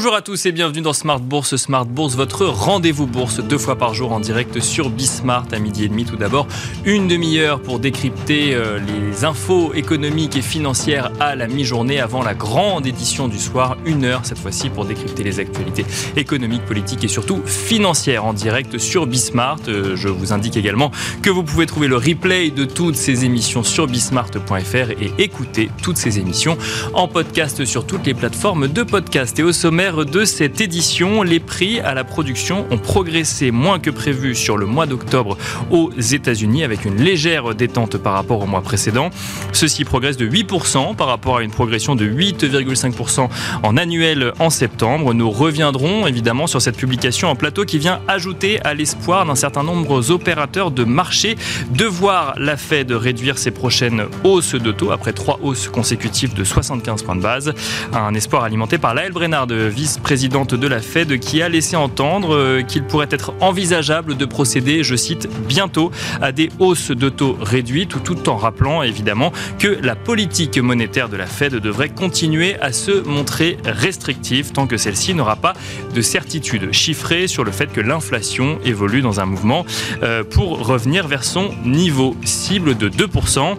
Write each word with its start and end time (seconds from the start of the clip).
Bonjour 0.00 0.14
à 0.14 0.22
tous 0.22 0.46
et 0.46 0.52
bienvenue 0.52 0.80
dans 0.80 0.92
Smart 0.92 1.18
Bourse. 1.18 1.56
Smart 1.56 1.84
Bourse, 1.84 2.14
votre 2.14 2.46
rendez-vous 2.46 3.08
bourse 3.08 3.40
deux 3.40 3.58
fois 3.58 3.74
par 3.74 3.94
jour 3.94 4.12
en 4.12 4.20
direct 4.20 4.60
sur 4.60 4.90
Bismart 4.90 5.46
à 5.50 5.58
midi 5.58 5.82
et 5.82 5.88
demi. 5.88 6.04
Tout 6.04 6.14
d'abord, 6.14 6.46
une 6.84 7.08
demi-heure 7.08 7.60
pour 7.60 7.80
décrypter 7.80 8.54
euh, 8.54 8.78
les 8.78 9.24
infos 9.24 9.74
économiques 9.74 10.36
et 10.36 10.40
financières 10.40 11.10
à 11.18 11.34
la 11.34 11.48
mi-journée 11.48 11.98
avant 11.98 12.22
la 12.22 12.34
grande 12.34 12.86
édition 12.86 13.26
du 13.26 13.40
soir. 13.40 13.76
Une 13.86 14.04
heure 14.04 14.20
cette 14.22 14.38
fois-ci 14.38 14.70
pour 14.70 14.84
décrypter 14.84 15.24
les 15.24 15.40
actualités 15.40 15.84
économiques, 16.14 16.64
politiques 16.64 17.02
et 17.02 17.08
surtout 17.08 17.42
financières 17.44 18.24
en 18.24 18.34
direct 18.34 18.78
sur 18.78 19.04
Bismart. 19.04 19.58
Euh, 19.66 19.96
je 19.96 20.06
vous 20.06 20.32
indique 20.32 20.56
également 20.56 20.92
que 21.22 21.30
vous 21.30 21.42
pouvez 21.42 21.66
trouver 21.66 21.88
le 21.88 21.96
replay 21.96 22.50
de 22.50 22.64
toutes 22.64 22.94
ces 22.94 23.24
émissions 23.24 23.64
sur 23.64 23.88
bismart.fr 23.88 24.92
et 24.92 25.12
écouter 25.18 25.70
toutes 25.82 25.96
ces 25.96 26.20
émissions 26.20 26.56
en 26.94 27.08
podcast 27.08 27.64
sur 27.64 27.84
toutes 27.84 28.06
les 28.06 28.14
plateformes 28.14 28.68
de 28.68 28.84
podcast. 28.84 29.36
Et 29.40 29.42
au 29.42 29.50
sommaire 29.50 29.87
de 29.88 30.24
cette 30.26 30.60
édition, 30.60 31.22
les 31.22 31.40
prix 31.40 31.80
à 31.80 31.94
la 31.94 32.04
production 32.04 32.66
ont 32.70 32.76
progressé 32.76 33.50
moins 33.50 33.78
que 33.78 33.88
prévu 33.88 34.34
sur 34.34 34.58
le 34.58 34.66
mois 34.66 34.84
d'octobre 34.84 35.38
aux 35.70 35.90
États-Unis 35.98 36.62
avec 36.62 36.84
une 36.84 36.96
légère 36.96 37.54
détente 37.54 37.96
par 37.96 38.12
rapport 38.12 38.42
au 38.42 38.46
mois 38.46 38.60
précédent. 38.60 39.08
Ceci 39.52 39.84
progresse 39.84 40.18
de 40.18 40.28
8% 40.28 40.94
par 40.94 41.06
rapport 41.06 41.38
à 41.38 41.42
une 41.42 41.50
progression 41.50 41.96
de 41.96 42.06
8,5% 42.06 43.28
en 43.62 43.76
annuel 43.78 44.32
en 44.38 44.50
septembre. 44.50 45.14
Nous 45.14 45.30
reviendrons 45.30 46.06
évidemment 46.06 46.46
sur 46.46 46.60
cette 46.60 46.76
publication 46.76 47.30
en 47.30 47.34
plateau 47.34 47.64
qui 47.64 47.78
vient 47.78 48.00
ajouter 48.08 48.60
à 48.64 48.74
l'espoir 48.74 49.24
d'un 49.24 49.36
certain 49.36 49.62
nombre 49.62 50.02
d'opérateurs 50.02 50.70
de 50.70 50.84
marché 50.84 51.36
de 51.70 51.86
voir 51.86 52.34
la 52.36 52.58
Fed 52.58 52.92
réduire 52.92 53.38
ses 53.38 53.52
prochaines 53.52 54.04
hausses 54.22 54.54
de 54.54 54.70
taux 54.70 54.92
après 54.92 55.14
trois 55.14 55.40
hausses 55.42 55.68
consécutives 55.68 56.34
de 56.34 56.44
75 56.44 57.02
points 57.04 57.16
de 57.16 57.22
base. 57.22 57.54
Un 57.94 58.12
espoir 58.14 58.44
alimenté 58.44 58.76
par 58.76 58.94
Laël 58.94 59.12
Brennard 59.12 59.46
de 59.46 59.77
vice-présidente 59.78 60.56
de 60.56 60.66
la 60.66 60.80
Fed, 60.80 61.20
qui 61.20 61.40
a 61.40 61.48
laissé 61.48 61.76
entendre 61.76 62.34
euh, 62.34 62.62
qu'il 62.62 62.82
pourrait 62.82 63.06
être 63.12 63.32
envisageable 63.38 64.16
de 64.16 64.24
procéder, 64.24 64.82
je 64.82 64.96
cite, 64.96 65.28
bientôt 65.46 65.92
à 66.20 66.32
des 66.32 66.50
hausses 66.58 66.90
de 66.90 67.08
taux 67.08 67.38
réduites, 67.40 68.02
tout 68.02 68.28
en 68.28 68.36
rappelant 68.36 68.82
évidemment 68.82 69.32
que 69.60 69.78
la 69.80 69.94
politique 69.94 70.58
monétaire 70.58 71.08
de 71.08 71.16
la 71.16 71.26
Fed 71.26 71.54
devrait 71.54 71.90
continuer 71.90 72.58
à 72.60 72.72
se 72.72 73.06
montrer 73.06 73.56
restrictive 73.64 74.50
tant 74.50 74.66
que 74.66 74.76
celle-ci 74.76 75.14
n'aura 75.14 75.36
pas 75.36 75.52
de 75.94 76.02
certitude 76.02 76.72
chiffrée 76.72 77.28
sur 77.28 77.44
le 77.44 77.52
fait 77.52 77.72
que 77.72 77.80
l'inflation 77.80 78.58
évolue 78.64 79.00
dans 79.00 79.20
un 79.20 79.26
mouvement 79.26 79.64
euh, 80.02 80.24
pour 80.24 80.66
revenir 80.66 81.06
vers 81.06 81.22
son 81.22 81.52
niveau 81.64 82.16
cible 82.24 82.76
de 82.76 82.88
2% 82.88 83.56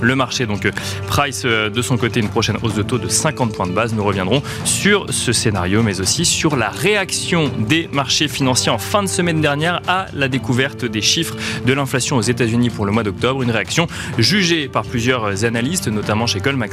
le 0.00 0.14
marché. 0.14 0.46
Donc 0.46 0.66
euh, 0.66 0.70
Price 1.06 1.42
euh, 1.44 1.70
de 1.70 1.82
son 1.82 1.96
côté 1.96 2.20
une 2.20 2.28
prochaine 2.28 2.56
hausse 2.62 2.74
de 2.74 2.82
taux 2.82 2.98
de 2.98 3.08
50 3.08 3.54
points 3.54 3.66
de 3.66 3.72
base. 3.72 3.94
Nous 3.94 4.04
reviendrons 4.04 4.42
sur 4.64 5.06
ce 5.12 5.32
scénario, 5.32 5.82
mais 5.82 6.00
aussi 6.00 6.24
sur 6.24 6.56
la 6.56 6.68
réaction 6.68 7.50
des 7.58 7.88
marchés 7.92 8.28
financiers 8.28 8.70
en 8.70 8.78
fin 8.78 9.02
de 9.02 9.08
semaine 9.08 9.40
dernière 9.40 9.80
à 9.88 10.06
la 10.14 10.28
découverte 10.28 10.84
des 10.84 11.02
chiffres 11.02 11.36
de 11.66 11.72
l'inflation 11.72 12.16
aux 12.16 12.22
États-Unis 12.22 12.70
pour 12.70 12.86
le 12.86 12.92
mois 12.92 13.02
d'octobre. 13.02 13.42
Une 13.42 13.50
réaction 13.50 13.86
jugée 14.18 14.68
par 14.68 14.84
plusieurs 14.84 15.44
analystes, 15.44 15.88
notamment 15.88 16.26
chez 16.26 16.40
Goldman 16.40 16.70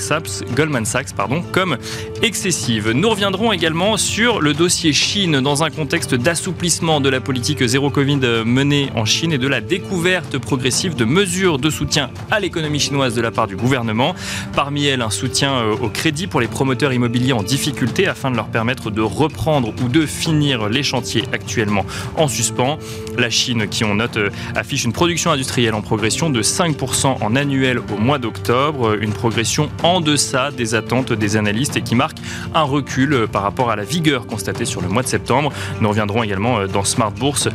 Sachs, 0.85 1.07
comme 1.51 1.77
excessive. 2.21 2.91
Nous 2.91 3.09
reviendrons 3.09 3.51
également 3.51 3.97
sur 3.97 4.41
le 4.41 4.53
dossier 4.53 4.93
Chine 4.93 5.41
dans 5.41 5.63
un 5.63 5.69
contexte 5.69 6.15
d'assouplissement 6.15 7.01
de 7.01 7.09
la 7.09 7.19
politique 7.19 7.65
zéro 7.65 7.89
Covid 7.89 8.19
menée 8.45 8.89
en 8.95 9.05
Chine 9.05 9.31
et 9.33 9.37
de 9.37 9.47
la 9.47 9.61
découverte 9.61 10.37
progressive 10.37 10.95
de 10.95 11.05
mesures 11.05 11.59
de 11.59 11.69
soutien 11.69 12.09
à 12.31 12.39
l'économie 12.39 12.79
chinoise 12.79 13.16
de 13.17 13.21
la 13.21 13.31
part 13.31 13.47
du 13.47 13.55
gouvernement. 13.55 14.15
Parmi 14.55 14.85
elles, 14.85 15.01
un 15.01 15.09
soutien 15.09 15.53
euh, 15.53 15.75
au 15.81 15.89
crédit 15.89 16.27
pour 16.27 16.39
les 16.39 16.47
promoteurs 16.47 16.93
immobiliers 16.93 17.33
en 17.33 17.43
difficulté 17.43 18.07
afin 18.07 18.29
de 18.31 18.35
leur 18.35 18.47
permettre 18.47 18.91
de 18.91 19.01
reprendre 19.01 19.73
ou 19.83 19.89
de 19.89 20.05
finir 20.05 20.69
les 20.69 20.83
chantiers 20.83 21.25
actuellement 21.33 21.85
en 22.15 22.27
suspens. 22.27 22.77
La 23.17 23.31
Chine, 23.31 23.67
qui 23.67 23.83
on 23.83 23.95
note, 23.95 24.17
euh, 24.17 24.29
affiche 24.55 24.85
une 24.85 24.93
production 24.93 25.31
industrielle 25.31 25.73
en 25.73 25.81
progression 25.81 26.29
de 26.29 26.41
5% 26.43 27.17
en 27.21 27.35
annuel 27.35 27.79
au 27.79 27.97
mois 27.97 28.19
d'octobre, 28.19 28.95
une 29.01 29.13
progression 29.13 29.69
en 29.81 29.99
deçà 29.99 30.51
des 30.51 30.75
attentes 30.75 31.11
des 31.11 31.35
analystes 31.37 31.75
et 31.75 31.81
qui 31.81 31.95
marque 31.95 32.19
un 32.53 32.63
recul 32.63 33.13
euh, 33.13 33.27
par 33.27 33.41
rapport 33.41 33.71
à 33.71 33.75
la 33.75 33.83
vigueur 33.83 34.27
constatée 34.27 34.65
sur 34.65 34.81
le 34.81 34.89
mois 34.89 35.01
de 35.01 35.07
septembre. 35.07 35.51
Nous 35.81 35.89
reviendrons 35.89 36.21
également 36.21 36.67
dans 36.67 36.83
Smart 36.83 37.11
Bourse 37.11 37.49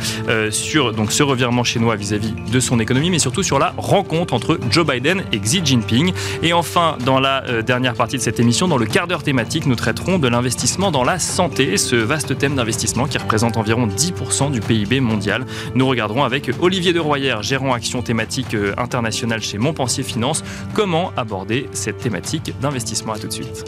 sur 0.50 0.92
donc, 0.92 1.12
ce 1.12 1.22
revirement 1.22 1.64
chinois 1.64 1.96
vis-à-vis 1.96 2.32
-vis 2.32 2.50
de 2.50 2.60
son 2.60 2.80
économie, 2.80 3.10
mais 3.10 3.18
surtout 3.20 3.42
sur 3.42 3.58
la 3.58 3.74
rencontre 3.76 4.34
entre 4.34 4.58
Joe 4.70 4.86
Biden 4.86 5.22
et 5.32 5.38
Xi 5.38 5.51
Jinping. 5.64 6.12
Et 6.42 6.52
enfin, 6.52 6.96
dans 7.04 7.20
la 7.20 7.44
euh, 7.44 7.62
dernière 7.62 7.94
partie 7.94 8.16
de 8.16 8.22
cette 8.22 8.40
émission, 8.40 8.68
dans 8.68 8.76
le 8.78 8.86
quart 8.86 9.06
d'heure 9.06 9.22
thématique, 9.22 9.66
nous 9.66 9.74
traiterons 9.74 10.18
de 10.18 10.28
l'investissement 10.28 10.90
dans 10.90 11.04
la 11.04 11.18
santé, 11.18 11.76
ce 11.76 11.96
vaste 11.96 12.38
thème 12.38 12.54
d'investissement 12.54 13.06
qui 13.06 13.18
représente 13.18 13.56
environ 13.56 13.86
10% 13.86 14.50
du 14.50 14.60
PIB 14.60 15.00
mondial. 15.00 15.44
Nous 15.74 15.86
regarderons 15.86 16.24
avec 16.24 16.50
Olivier 16.60 16.92
de 16.92 17.00
Royer, 17.00 17.36
gérant 17.42 17.72
action 17.72 18.02
thématique 18.02 18.54
euh, 18.54 18.74
internationale 18.78 19.42
chez 19.42 19.58
Montpensier 19.58 20.04
Finance, 20.04 20.44
comment 20.74 21.12
aborder 21.16 21.68
cette 21.72 21.98
thématique 21.98 22.52
d'investissement. 22.60 23.12
À 23.12 23.18
tout 23.18 23.28
de 23.28 23.32
suite. 23.32 23.64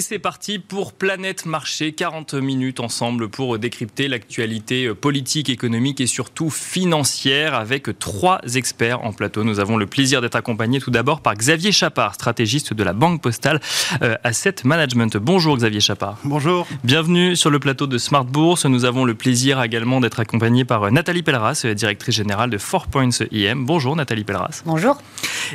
Et 0.00 0.02
c'est 0.02 0.18
parti 0.18 0.58
pour 0.58 0.94
Planète 0.94 1.44
Marché, 1.44 1.92
40 1.92 2.32
minutes 2.32 2.80
ensemble 2.80 3.28
pour 3.28 3.58
décrypter 3.58 4.08
l'actualité 4.08 4.94
politique, 4.94 5.50
économique 5.50 6.00
et 6.00 6.06
surtout 6.06 6.48
financière 6.48 7.54
avec 7.54 7.98
trois 7.98 8.40
experts 8.54 9.04
en 9.04 9.12
plateau. 9.12 9.44
Nous 9.44 9.60
avons 9.60 9.76
le 9.76 9.84
plaisir 9.84 10.22
d'être 10.22 10.36
accompagnés 10.36 10.80
tout 10.80 10.90
d'abord 10.90 11.20
par 11.20 11.34
Xavier 11.34 11.70
Chapard, 11.70 12.14
stratégiste 12.14 12.72
de 12.72 12.82
la 12.82 12.94
Banque 12.94 13.20
Postale 13.20 13.60
euh, 14.00 14.16
Asset 14.24 14.54
Management. 14.64 15.18
Bonjour 15.18 15.58
Xavier 15.58 15.80
Chapard. 15.80 16.16
Bonjour. 16.24 16.66
Bienvenue 16.82 17.36
sur 17.36 17.50
le 17.50 17.58
plateau 17.58 17.86
de 17.86 17.98
Smart 17.98 18.24
Bourse. 18.24 18.64
Nous 18.64 18.86
avons 18.86 19.04
le 19.04 19.12
plaisir 19.12 19.62
également 19.62 20.00
d'être 20.00 20.20
accompagnés 20.20 20.64
par 20.64 20.90
Nathalie 20.90 21.22
Pelleras, 21.22 21.66
directrice 21.76 22.14
générale 22.14 22.48
de 22.48 22.56
Four 22.56 22.86
Points 22.86 23.10
IM. 23.32 23.66
Bonjour 23.66 23.94
Nathalie 23.96 24.24
Pelleras. 24.24 24.62
Bonjour. 24.64 24.96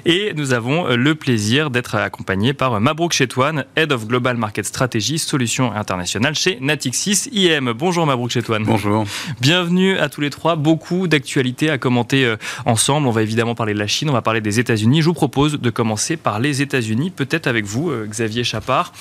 Et 0.06 0.34
nous 0.36 0.54
avons 0.54 0.96
le 0.96 1.16
plaisir 1.16 1.72
d'être 1.72 1.96
accompagnés 1.96 2.54
par 2.54 2.80
Mabrouk 2.80 3.12
Chetouane, 3.12 3.66
Head 3.76 3.92
of 3.92 4.06
Global 4.06 4.34
Market 4.38 4.66
Strategy, 4.66 5.19
solution 5.19 5.72
internationale 5.73 6.35
chez 6.35 6.57
Natixis 6.62 7.29
IM. 7.31 7.73
Bonjour 7.73 8.06
Mabrouk 8.06 8.29
Chetouane. 8.29 8.63
Bonjour. 8.63 9.06
Bienvenue 9.41 9.97
à 9.97 10.09
tous 10.09 10.22
les 10.22 10.29
trois. 10.29 10.56
Beaucoup 10.56 11.07
d'actualités 11.07 11.69
à 11.69 11.78
commenter 11.78 12.25
euh, 12.25 12.38
ensemble. 12.66 13.07
On 13.07 13.12
va 13.12 13.22
évidemment 13.22 13.56
parler 13.56 13.73
de 13.73 13.79
la 13.79 13.88
Chine, 13.88 14.09
on 14.09 14.13
va 14.13 14.22
parler 14.22 14.41
des 14.41 14.59
États-Unis. 14.59 15.01
Je 15.01 15.07
vous 15.07 15.13
propose 15.13 15.59
de 15.59 15.69
commencer 15.69 16.18
par 16.18 16.40
les 16.40 16.62
États-Unis, 16.62 17.12
peut-être 17.12 17.47
avec 17.47 17.66
vous, 17.66 17.90
euh, 17.90 18.07
Xavier 18.09 18.44
Chapard. 18.44 18.94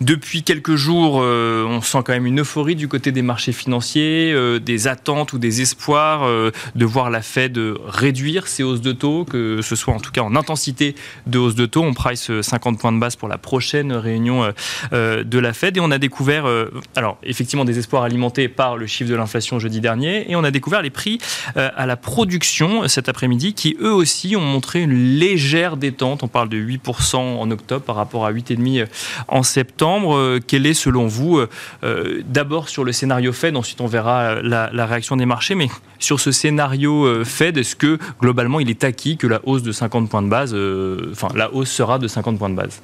Depuis 0.00 0.44
quelques 0.44 0.76
jours, 0.76 1.20
euh, 1.20 1.64
on 1.66 1.80
sent 1.80 1.98
quand 2.04 2.12
même 2.12 2.26
une 2.26 2.40
euphorie 2.40 2.76
du 2.76 2.86
côté 2.86 3.10
des 3.10 3.22
marchés 3.22 3.50
financiers, 3.50 4.32
euh, 4.32 4.60
des 4.60 4.86
attentes 4.86 5.32
ou 5.32 5.38
des 5.38 5.60
espoirs 5.60 6.22
euh, 6.22 6.52
de 6.76 6.84
voir 6.84 7.10
la 7.10 7.20
Fed 7.20 7.58
réduire 7.86 8.46
ses 8.46 8.62
hausses 8.62 8.80
de 8.80 8.92
taux, 8.92 9.24
que 9.24 9.60
ce 9.60 9.74
soit 9.74 9.92
en 9.92 9.98
tout 9.98 10.12
cas 10.12 10.20
en 10.20 10.36
intensité 10.36 10.94
de 11.26 11.38
hausse 11.38 11.56
de 11.56 11.66
taux. 11.66 11.82
On 11.82 11.94
price 11.94 12.30
50 12.40 12.78
points 12.78 12.92
de 12.92 13.00
base 13.00 13.16
pour 13.16 13.28
la 13.28 13.38
prochaine 13.38 13.92
réunion 13.92 14.52
de 14.92 15.38
la 15.38 15.52
Fed 15.52 15.76
et 15.76 15.80
on 15.80 15.90
a 15.90 15.98
découvert, 15.98 16.46
alors 16.94 17.18
effectivement 17.22 17.64
des 17.64 17.78
espoirs 17.78 18.02
alimentés 18.02 18.48
par 18.48 18.76
le 18.76 18.86
chiffre 18.86 19.10
de 19.10 19.16
l'inflation 19.16 19.58
jeudi 19.58 19.80
dernier 19.80 20.30
et 20.30 20.36
on 20.36 20.44
a 20.44 20.50
découvert 20.50 20.82
les 20.82 20.90
prix 20.90 21.18
à 21.56 21.86
la 21.86 21.96
production 21.96 22.86
cet 22.88 23.08
après-midi 23.08 23.54
qui 23.54 23.76
eux 23.80 23.92
aussi 23.92 24.36
ont 24.36 24.40
montré 24.40 24.80
une 24.80 25.18
légère 25.18 25.76
détente. 25.76 26.22
On 26.22 26.28
parle 26.28 26.48
de 26.48 26.58
8% 26.58 27.16
en 27.16 27.50
octobre 27.50 27.84
par 27.84 27.96
rapport 27.96 28.24
à 28.24 28.32
8,5% 28.32 28.86
en 29.28 29.42
septembre. 29.42 29.87
Euh, 29.96 30.40
quel 30.44 30.66
est 30.66 30.74
selon 30.74 31.06
vous, 31.06 31.38
euh, 31.38 31.48
euh, 31.84 32.22
d'abord 32.26 32.68
sur 32.68 32.84
le 32.84 32.92
scénario 32.92 33.32
Fed, 33.32 33.56
ensuite 33.56 33.80
on 33.80 33.86
verra 33.86 34.42
la, 34.42 34.86
réaction 34.86 35.16
des 35.16 35.26
marchés, 35.26 35.54
mais 35.54 35.68
sur 35.98 36.20
ce 36.20 36.32
scénario 36.32 37.24
Fed, 37.24 37.56
est-ce 37.58 37.76
que 37.76 37.98
globalement 38.20 38.60
il 38.60 38.70
est 38.70 38.84
acquis 38.84 39.16
que 39.16 39.26
la 39.26 39.40
hausse 39.44 39.62
de 39.62 39.72
50 39.72 40.08
points 40.08 40.22
de 40.22 40.28
base, 40.28 40.56
enfin 41.12 41.28
la 41.34 41.52
hausse 41.52 41.70
sera 41.70 41.98
de 41.98 42.08
50 42.08 42.38
points 42.38 42.50
de 42.50 42.54
base? 42.54 42.80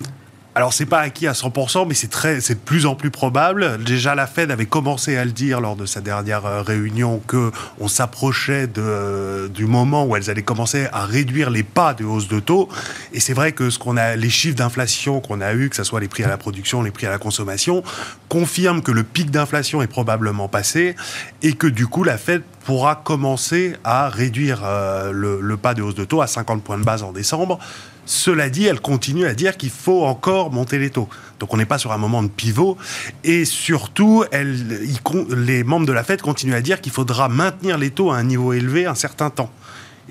Alors 0.55 0.73
c'est 0.73 0.87
pas 0.87 1.01
acquis 1.01 1.27
à 1.27 1.33
100%, 1.33 1.87
mais 1.89 1.95
c'est 1.95 2.11
très, 2.11 2.41
c'est 2.41 2.55
de 2.55 2.61
plus 2.61 2.87
en 2.87 2.95
plus 2.95 3.11
probable. 3.11 3.83
Déjà, 3.83 4.15
la 4.15 4.29
Fed 4.29 4.53
avait 4.53 4.67
commencé 4.67 5.17
à 5.17 5.25
le 5.25 5.33
dire 5.33 5.61
lors 5.61 5.75
de 5.75 5.85
sa 5.85 6.01
dernière 6.01 6.47
euh, 6.47 6.63
réunion 6.63 7.21
que 7.27 7.51
on 7.81 7.89
s'approchait 7.89 8.69
de, 8.69 8.81
euh, 8.81 9.49
du 9.49 9.67
moment 9.67 10.05
où 10.05 10.15
elles 10.15 10.31
allaient 10.31 10.43
commencer 10.43 10.87
à 10.93 11.07
réduire 11.07 11.51
les 11.51 11.65
pas 11.65 11.93
de 11.93 12.05
hausse 12.05 12.29
de 12.29 12.39
taux. 12.39 12.69
Et 13.13 13.19
c'est 13.19 13.35
vrai 13.35 13.51
que 13.51 13.69
ce 13.69 13.81
qu'on 13.81 13.97
a, 13.97 14.15
les 14.15 14.31
chiffres 14.31 14.57
d'inflation 14.57 15.21
qu'on 15.21 15.41
a 15.41 15.55
eu, 15.55 15.71
que 15.71 15.77
ce 15.77 15.83
soit 15.83 15.99
les 15.99 16.09
prix 16.09 16.23
à 16.23 16.29
la 16.29 16.39
production, 16.39 16.83
les 16.83 16.93
prix 16.93 17.07
à 17.07 17.11
la 17.11 17.19
consommation, 17.19 17.83
confirment 18.29 18.83
que 18.83 18.93
le 18.93 19.03
pic 19.03 19.33
d'inflation 19.33 19.83
est 19.83 19.89
probablement 19.89 20.47
passé 20.47 20.95
et 21.43 21.55
que 21.55 21.67
du 21.67 21.89
coup 21.89 22.05
la 22.05 22.17
Fed 22.17 22.43
pourra 22.65 22.95
commencer 22.95 23.75
à 23.83 24.09
réduire 24.09 24.63
euh, 24.65 25.11
le, 25.11 25.41
le 25.41 25.57
pas 25.57 25.75
de 25.75 25.83
hausse 25.83 25.97
de 25.97 26.05
taux 26.05 26.23
à 26.23 26.29
50 26.29 26.63
points 26.63 26.79
de 26.79 26.85
base 26.85 27.03
en 27.03 27.11
décembre 27.11 27.59
cela 28.07 28.51
dit, 28.51 28.67
elle 28.67 28.81
continue 28.81 29.27
à 29.27 29.35
dire 29.35 29.57
qu'il 29.57 29.71
faut 29.71 30.05
encore 30.05 30.53
monter 30.53 30.79
les 30.79 30.91
taux. 30.91 31.09
Donc 31.41 31.53
on 31.53 31.57
n'est 31.57 31.67
pas 31.67 31.79
sur 31.79 31.93
un 31.93 31.99
moment 31.99 32.23
de 32.23 32.29
pivot. 32.29 32.77
Et 33.23 33.45
surtout, 33.45 34.25
les 34.33 35.65
membres 35.65 35.87
de 35.87 35.93
la 35.93 36.05
Fed 36.05 36.23
continuent 36.23 36.55
à 36.55 36.61
dire 36.61 36.81
qu'il 36.81 36.93
faudra 36.93 37.29
maintenir 37.29 37.79
les 37.79 37.91
taux 37.91 38.11
à 38.11 38.17
un 38.17 38.25
niveau 38.25 38.53
élevé 38.53 38.87
un 38.87 38.95
certain 38.95 39.31
temps. 39.31 39.51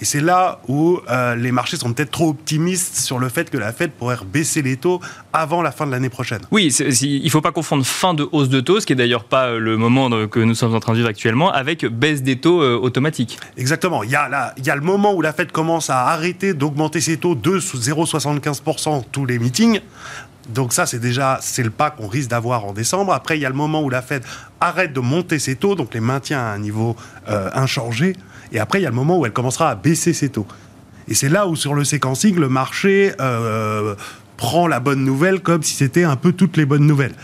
Et 0.03 0.05
c'est 0.05 0.19
là 0.19 0.59
où 0.67 1.00
euh, 1.09 1.33
les 1.33 1.53
marchés 1.53 1.77
sont 1.77 1.94
peut-être 1.94 2.11
trop 2.11 2.31
optimistes 2.31 2.97
sur 2.97 3.19
le 3.19 3.29
fait 3.29 3.50
que 3.50 3.57
la 3.57 3.71
Fed 3.71 3.91
pourrait 3.91 4.17
baisser 4.25 4.61
les 4.61 4.75
taux 4.75 5.00
avant 5.31 5.61
la 5.61 5.71
fin 5.71 5.85
de 5.88 5.91
l'année 5.91 6.09
prochaine. 6.09 6.41
Oui, 6.51 6.75
il 6.77 7.23
ne 7.23 7.29
faut 7.29 7.39
pas 7.39 7.53
confondre 7.53 7.85
fin 7.85 8.13
de 8.13 8.27
hausse 8.33 8.50
de 8.50 8.59
taux, 8.59 8.81
ce 8.81 8.85
qui 8.85 8.91
est 8.91 8.97
d'ailleurs 8.97 9.23
pas 9.23 9.45
euh, 9.45 9.59
le 9.59 9.77
moment 9.77 10.09
que 10.27 10.39
nous 10.41 10.55
sommes 10.55 10.75
en 10.75 10.81
train 10.81 10.91
de 10.91 10.97
vivre 10.97 11.07
actuellement, 11.07 11.53
avec 11.53 11.85
baisse 11.85 12.21
des 12.21 12.38
taux 12.38 12.61
euh, 12.61 12.77
automatiques. 12.77 13.39
Exactement. 13.55 14.03
Il 14.03 14.11
y, 14.11 14.15
a 14.17 14.53
il 14.57 14.65
y 14.67 14.69
a 14.69 14.75
le 14.75 14.81
moment 14.81 15.13
où 15.13 15.21
la 15.21 15.31
Fed 15.31 15.53
commence 15.53 15.89
à 15.89 16.07
arrêter 16.07 16.53
d'augmenter 16.53 17.00
ses 17.00 17.15
taux 17.15 17.35
de 17.35 17.59
0,75% 17.59 19.05
tous 19.09 19.25
les 19.25 19.39
meetings. 19.39 19.79
Donc 20.50 20.73
ça, 20.73 20.85
c'est 20.85 21.00
déjà 21.00 21.39
c'est 21.41 21.63
le 21.63 21.69
pas 21.69 21.91
qu'on 21.91 22.07
risque 22.07 22.29
d'avoir 22.29 22.65
en 22.65 22.73
décembre. 22.73 23.13
Après, 23.13 23.38
il 23.38 23.41
y 23.41 23.45
a 23.45 23.50
le 23.50 23.55
moment 23.55 23.81
où 23.81 23.89
la 23.89 24.01
Fed 24.01 24.21
arrête 24.59 24.91
de 24.91 25.00
monter 25.00 25.39
ses 25.39 25.55
taux, 25.55 25.75
donc 25.75 25.94
les 25.94 26.01
maintient 26.01 26.39
à 26.39 26.51
un 26.51 26.59
niveau 26.59 26.97
inchangé. 27.25 28.17
Et 28.53 28.59
après, 28.59 28.79
il 28.79 28.83
y 28.83 28.85
a 28.85 28.89
le 28.89 28.95
moment 28.95 29.17
où 29.17 29.25
elle 29.25 29.33
commencera 29.33 29.69
à 29.69 29.75
baisser 29.75 30.13
ses 30.13 30.29
taux. 30.29 30.47
Et 31.07 31.15
c'est 31.15 31.29
là 31.29 31.47
où, 31.47 31.55
sur 31.55 31.73
le 31.73 31.83
séquencing, 31.83 32.35
le 32.39 32.47
marché 32.47 33.11
euh, 33.19 33.95
prend 34.38 34.67
la 34.67 34.79
bonne 34.79 35.03
nouvelle 35.03 35.41
comme 35.41 35.63
si 35.63 35.73
c'était 35.73 36.03
un 36.03 36.15
peu 36.15 36.31
toutes 36.31 36.55
les 36.55 36.65
bonnes 36.65 36.85
nouvelles. 36.85 37.15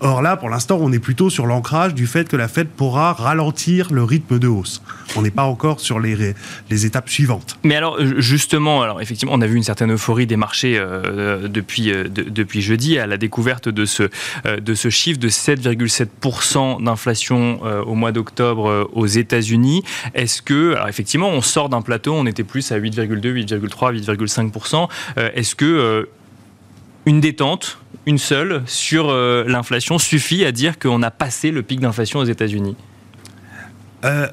Or 0.00 0.22
là, 0.22 0.36
pour 0.36 0.50
l'instant, 0.50 0.78
on 0.80 0.92
est 0.92 0.98
plutôt 0.98 1.30
sur 1.30 1.46
l'ancrage 1.46 1.94
du 1.94 2.06
fait 2.06 2.28
que 2.28 2.36
la 2.36 2.48
Fed 2.48 2.68
pourra 2.68 3.12
ralentir 3.12 3.92
le 3.92 4.04
rythme 4.04 4.38
de 4.38 4.48
hausse. 4.48 4.82
On 5.16 5.22
n'est 5.22 5.30
pas 5.30 5.44
encore 5.44 5.80
sur 5.80 6.00
les, 6.00 6.34
les 6.70 6.86
étapes 6.86 7.08
suivantes. 7.08 7.58
Mais 7.62 7.76
alors, 7.76 7.98
justement, 8.18 8.82
alors 8.82 9.00
effectivement, 9.00 9.32
on 9.34 9.40
a 9.40 9.46
vu 9.46 9.56
une 9.56 9.62
certaine 9.62 9.92
euphorie 9.92 10.26
des 10.26 10.36
marchés 10.36 10.76
euh, 10.78 11.48
depuis, 11.48 11.90
euh, 11.90 12.04
depuis 12.08 12.60
jeudi 12.60 12.98
à 12.98 13.06
la 13.06 13.16
découverte 13.16 13.68
de 13.68 13.84
ce, 13.84 14.04
euh, 14.46 14.60
de 14.60 14.74
ce 14.74 14.90
chiffre 14.90 15.18
de 15.18 15.28
7,7% 15.28 16.82
d'inflation 16.82 17.60
au 17.86 17.94
mois 17.94 18.12
d'octobre 18.12 18.88
aux 18.92 19.06
États-Unis. 19.06 19.82
Est-ce 20.14 20.42
que, 20.42 20.74
alors 20.74 20.88
effectivement, 20.88 21.28
on 21.28 21.40
sort 21.40 21.68
d'un 21.68 21.82
plateau, 21.82 22.14
on 22.14 22.26
était 22.26 22.44
plus 22.44 22.72
à 22.72 22.78
8,2, 22.78 23.20
8,3, 23.20 23.92
8,5%. 23.92 24.88
Est-ce 25.34 25.54
que 25.54 26.08
une 27.06 27.20
détente, 27.20 27.78
une 28.06 28.18
seule, 28.18 28.62
sur 28.66 29.10
euh, 29.10 29.44
l'inflation 29.46 29.98
suffit 29.98 30.44
à 30.44 30.52
dire 30.52 30.78
qu'on 30.78 31.02
a 31.02 31.10
passé 31.10 31.50
le 31.50 31.62
pic 31.62 31.80
d'inflation 31.80 32.20
aux 32.20 32.24
États-Unis? 32.24 32.76
Euh, 34.04 34.28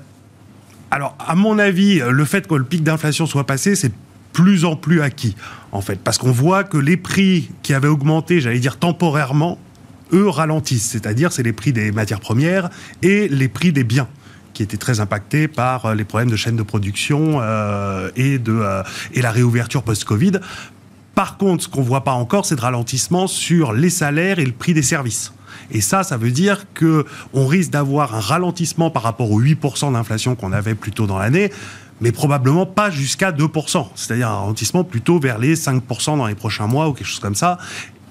Alors, 0.89 1.15
à 1.19 1.35
mon 1.35 1.57
avis, 1.59 1.99
le 1.99 2.25
fait 2.25 2.47
que 2.47 2.55
le 2.55 2.65
pic 2.65 2.83
d'inflation 2.83 3.25
soit 3.25 3.45
passé, 3.45 3.75
c'est 3.75 3.93
plus 4.33 4.65
en 4.65 4.75
plus 4.75 5.01
acquis, 5.01 5.35
en 5.71 5.81
fait, 5.81 5.99
parce 6.01 6.17
qu'on 6.17 6.31
voit 6.31 6.63
que 6.63 6.77
les 6.77 6.97
prix 6.97 7.49
qui 7.63 7.73
avaient 7.73 7.87
augmenté, 7.87 8.41
j'allais 8.41 8.59
dire 8.59 8.77
temporairement, 8.77 9.57
eux 10.13 10.27
ralentissent, 10.27 10.89
c'est-à-dire 10.89 11.31
c'est 11.31 11.43
les 11.43 11.53
prix 11.53 11.71
des 11.71 11.91
matières 11.91 12.19
premières 12.19 12.69
et 13.01 13.27
les 13.29 13.47
prix 13.47 13.71
des 13.71 13.85
biens 13.85 14.07
qui 14.53 14.63
étaient 14.63 14.77
très 14.77 14.99
impactés 14.99 15.47
par 15.47 15.85
euh, 15.85 15.95
les 15.95 16.03
problèmes 16.03 16.29
de 16.29 16.35
chaîne 16.35 16.57
de 16.57 16.63
production 16.63 17.41
et 18.15 18.39
la 19.21 19.31
réouverture 19.31 19.83
post-Covid. 19.83 20.39
Par 21.15 21.37
contre, 21.37 21.63
ce 21.63 21.69
qu'on 21.69 21.81
voit 21.81 22.03
pas 22.03 22.13
encore, 22.13 22.45
c'est 22.45 22.55
de 22.55 22.61
ralentissement 22.61 23.27
sur 23.27 23.73
les 23.73 23.89
salaires 23.89 24.39
et 24.39 24.45
le 24.45 24.53
prix 24.53 24.73
des 24.73 24.81
services. 24.81 25.33
Et 25.71 25.81
ça, 25.81 26.03
ça 26.03 26.17
veut 26.17 26.31
dire 26.31 26.65
que 26.73 27.05
on 27.33 27.47
risque 27.47 27.71
d'avoir 27.71 28.15
un 28.15 28.19
ralentissement 28.19 28.89
par 28.91 29.03
rapport 29.03 29.31
aux 29.31 29.41
8% 29.41 29.93
d'inflation 29.93 30.35
qu'on 30.35 30.53
avait 30.53 30.75
plus 30.75 30.91
tôt 30.91 31.07
dans 31.07 31.17
l'année, 31.17 31.51
mais 31.99 32.11
probablement 32.11 32.65
pas 32.65 32.89
jusqu'à 32.89 33.31
2%. 33.31 33.87
C'est-à-dire 33.95 34.29
un 34.29 34.39
ralentissement 34.39 34.83
plutôt 34.83 35.19
vers 35.19 35.37
les 35.37 35.55
5% 35.55 36.17
dans 36.17 36.27
les 36.27 36.35
prochains 36.35 36.67
mois 36.67 36.87
ou 36.89 36.93
quelque 36.93 37.07
chose 37.07 37.19
comme 37.19 37.35
ça. 37.35 37.57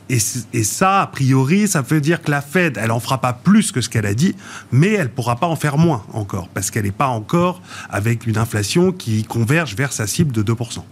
Et, 0.08 0.18
et, 0.52 0.64
ça, 0.64 1.02
a 1.02 1.06
priori, 1.06 1.68
ça 1.68 1.82
veut 1.82 2.00
dire 2.00 2.20
que 2.20 2.32
la 2.32 2.40
Fed, 2.40 2.78
elle 2.82 2.90
en 2.90 2.98
fera 2.98 3.20
pas 3.20 3.32
plus 3.32 3.70
que 3.70 3.80
ce 3.80 3.88
qu'elle 3.88 4.06
a 4.06 4.14
dit, 4.14 4.34
mais 4.72 4.92
elle 4.92 5.08
pourra 5.08 5.36
pas 5.36 5.46
en 5.46 5.54
faire 5.54 5.78
moins 5.78 6.02
encore, 6.12 6.48
parce 6.48 6.72
qu'elle 6.72 6.84
n'est 6.84 6.90
pas 6.90 7.06
encore 7.06 7.62
avec 7.88 8.26
une 8.26 8.36
inflation 8.36 8.90
qui 8.90 9.22
converge 9.22 9.76
vers 9.76 9.92
sa 9.92 10.08
cible 10.08 10.32
de 10.32 10.42
2%. 10.42 10.82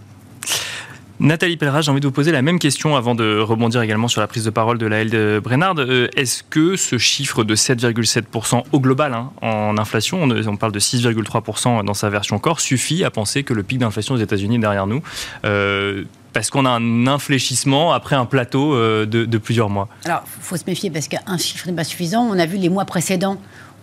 Nathalie 1.20 1.56
Pelleras, 1.56 1.82
j'ai 1.82 1.90
envie 1.90 2.00
de 2.00 2.06
vous 2.06 2.12
poser 2.12 2.30
la 2.30 2.42
même 2.42 2.60
question 2.60 2.94
avant 2.94 3.16
de 3.16 3.40
rebondir 3.40 3.82
également 3.82 4.06
sur 4.06 4.20
la 4.20 4.28
prise 4.28 4.44
de 4.44 4.50
parole 4.50 4.78
de 4.78 4.86
la 4.86 5.04
de 5.04 5.40
Brennard. 5.42 5.74
Euh, 5.78 6.06
est-ce 6.14 6.44
que 6.44 6.76
ce 6.76 6.96
chiffre 6.96 7.42
de 7.42 7.56
7,7% 7.56 8.62
au 8.70 8.80
global 8.80 9.14
hein, 9.14 9.32
en 9.42 9.78
inflation, 9.78 10.22
on, 10.22 10.56
parle 10.56 10.70
de 10.70 10.78
6,3% 10.78 11.84
dans 11.84 11.94
sa 11.94 12.08
version 12.08 12.38
corps, 12.38 12.60
suffit 12.60 13.02
à 13.02 13.10
penser 13.10 13.42
que 13.42 13.52
le 13.52 13.64
pic 13.64 13.78
d'inflation 13.78 14.14
aux 14.14 14.18
États-Unis 14.18 14.56
est 14.56 14.60
derrière 14.60 14.86
nous 14.86 15.02
euh, 15.44 16.04
parce 16.32 16.50
qu'on 16.50 16.64
a 16.64 16.70
un 16.70 17.08
infléchissement 17.08 17.92
après 17.92 18.14
un 18.14 18.26
plateau 18.26 18.74
euh, 18.74 19.04
de, 19.04 19.38
plusieurs 19.38 19.70
mois? 19.70 19.88
Alors, 20.04 20.22
il 20.24 20.42
faut 20.42 20.56
se 20.56 20.64
méfier 20.68 20.88
parce 20.88 21.08
qu'un 21.08 21.36
chiffre 21.36 21.66
n'est 21.66 21.74
pas 21.74 21.84
suffisant. 21.84 22.28
On 22.30 22.38
a 22.38 22.46
vu 22.46 22.58
les 22.58 22.68
mois 22.68 22.84
précédents 22.84 23.38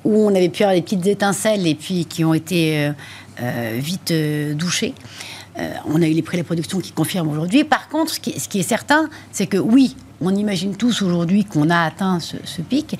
où 0.06 0.26
on 0.26 0.34
avait 0.34 0.50
pu 0.50 0.64
avoir 0.64 0.76
des 0.76 0.82
petites 0.82 1.06
étincelles 1.06 1.68
et 1.68 1.76
puis 1.76 2.06
qui 2.06 2.24
ont 2.24 2.34
été 2.34 2.92
vite 3.78 4.14
douchées. 4.54 4.94
Euh, 5.58 5.74
on 5.86 6.02
a 6.02 6.08
eu 6.08 6.12
les 6.12 6.22
prix 6.22 6.38
de 6.38 6.42
la 6.42 6.46
production 6.46 6.80
qui 6.80 6.92
confirment 6.92 7.30
aujourd'hui. 7.30 7.64
Par 7.64 7.88
contre, 7.88 8.14
ce 8.14 8.20
qui, 8.20 8.60
est 8.60 8.64
certain, 8.64 9.10
c'est 9.32 9.48
que 9.48 9.58
oui, 9.58 9.96
on 10.22 10.36
imagine 10.36 10.76
tous 10.76 11.02
aujourd'hui 11.02 11.46
qu'on 11.46 11.70
a 11.70 11.80
atteint 11.80 12.20
ce, 12.20 12.62
pic, 12.62 12.98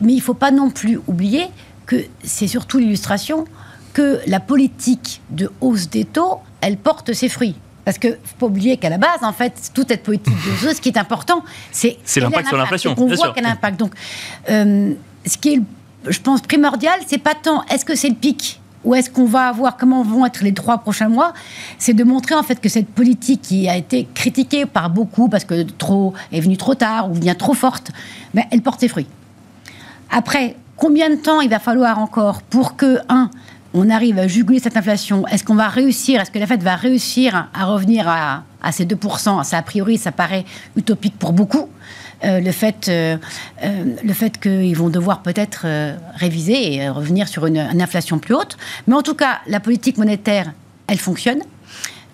mais 0.00 0.12
il 0.12 0.16
ne 0.16 0.22
faut 0.22 0.34
pas 0.34 0.50
non 0.50 0.70
plus 0.70 0.98
oublier 1.06 1.46
que 1.86 2.04
c'est 2.22 2.46
surtout 2.46 2.78
l'illustration 2.78 3.44
que 3.92 4.20
la 4.26 4.40
politique 4.40 5.20
de 5.30 5.50
hausse 5.60 5.88
des 5.88 6.04
taux, 6.04 6.38
elle 6.60 6.76
porte 6.76 7.12
ses 7.12 7.28
fruits. 7.28 7.56
Parce 7.84 7.98
qu'il 7.98 8.10
ne 8.10 8.16
faut 8.16 8.36
pas 8.38 8.46
oublier 8.46 8.76
qu'à 8.76 8.90
la 8.90 8.98
base, 8.98 9.22
en 9.22 9.32
fait, 9.32 9.70
toute 9.74 9.88
cette 9.88 10.02
politique 10.02 10.34
de 10.34 10.66
hausse, 10.66 10.76
ce 10.76 10.80
qui 10.80 10.90
est 10.90 10.98
important, 10.98 11.42
c'est 11.72 11.98
l'impact 12.16 12.48
sur 12.48 12.56
l'inflation. 12.56 12.94
On 12.96 13.06
voit 13.06 13.32
quel 13.34 13.46
impact. 13.46 13.80
Donc, 13.80 13.92
euh, 14.50 14.92
ce 15.26 15.36
qui 15.38 15.54
est, 15.54 15.60
je 16.06 16.20
pense, 16.20 16.42
primordial, 16.42 17.00
c'est 17.06 17.18
pas 17.18 17.34
tant 17.34 17.64
est-ce 17.66 17.84
que 17.84 17.94
c'est 17.94 18.10
le 18.10 18.14
pic 18.14 18.60
où 18.84 18.94
est-ce 18.94 19.10
qu'on 19.10 19.26
va 19.26 19.48
avoir, 19.48 19.76
comment 19.76 20.02
vont 20.02 20.24
être 20.24 20.42
les 20.42 20.54
trois 20.54 20.78
prochains 20.78 21.08
mois, 21.08 21.32
c'est 21.78 21.94
de 21.94 22.04
montrer 22.04 22.34
en 22.34 22.42
fait 22.42 22.60
que 22.60 22.68
cette 22.68 22.88
politique 22.88 23.42
qui 23.42 23.68
a 23.68 23.76
été 23.76 24.06
critiquée 24.14 24.66
par 24.66 24.90
beaucoup 24.90 25.28
parce 25.28 25.44
que 25.44 25.62
trop 25.62 26.14
est 26.32 26.40
venue 26.40 26.56
trop 26.56 26.74
tard 26.74 27.10
ou 27.10 27.14
bien 27.14 27.34
trop 27.34 27.54
forte, 27.54 27.90
mais 28.34 28.46
elle 28.50 28.62
porte 28.62 28.80
ses 28.80 28.88
fruits. 28.88 29.08
Après, 30.10 30.56
combien 30.76 31.10
de 31.10 31.16
temps 31.16 31.40
il 31.40 31.50
va 31.50 31.58
falloir 31.58 31.98
encore 31.98 32.42
pour 32.42 32.76
que, 32.76 32.98
un, 33.08 33.30
on 33.74 33.90
arrive 33.90 34.18
à 34.18 34.26
juguler 34.26 34.60
cette 34.60 34.76
inflation? 34.76 35.26
Est-ce 35.26 35.44
qu'on 35.44 35.54
va 35.54 35.68
réussir? 35.68 36.20
Est-ce 36.20 36.30
que 36.30 36.38
la 36.38 36.46
Fed 36.46 36.62
va 36.62 36.76
réussir 36.76 37.48
à 37.52 37.64
revenir 37.66 38.08
à, 38.08 38.44
à 38.62 38.72
ces 38.72 38.86
2% 38.86 39.44
Ça, 39.44 39.58
a 39.58 39.62
priori, 39.62 39.98
ça 39.98 40.12
paraît 40.12 40.44
utopique 40.76 41.18
pour 41.18 41.32
beaucoup. 41.32 41.68
Euh, 42.24 42.40
le 42.40 42.50
fait, 42.50 42.88
euh, 42.88 43.16
euh, 43.62 43.84
le 44.02 44.12
fait 44.12 44.40
qu'ils 44.40 44.76
vont 44.76 44.88
devoir 44.88 45.22
peut-être 45.22 45.66
réviser 46.14 46.74
et 46.74 46.88
revenir 46.88 47.28
sur 47.28 47.46
une, 47.46 47.58
inflation 47.58 48.18
plus 48.18 48.34
haute. 48.34 48.56
Mais 48.86 48.94
en 48.94 49.02
tout 49.02 49.14
cas, 49.14 49.38
la 49.46 49.60
politique 49.60 49.98
monétaire, 49.98 50.52
elle 50.86 50.98
fonctionne. 50.98 51.40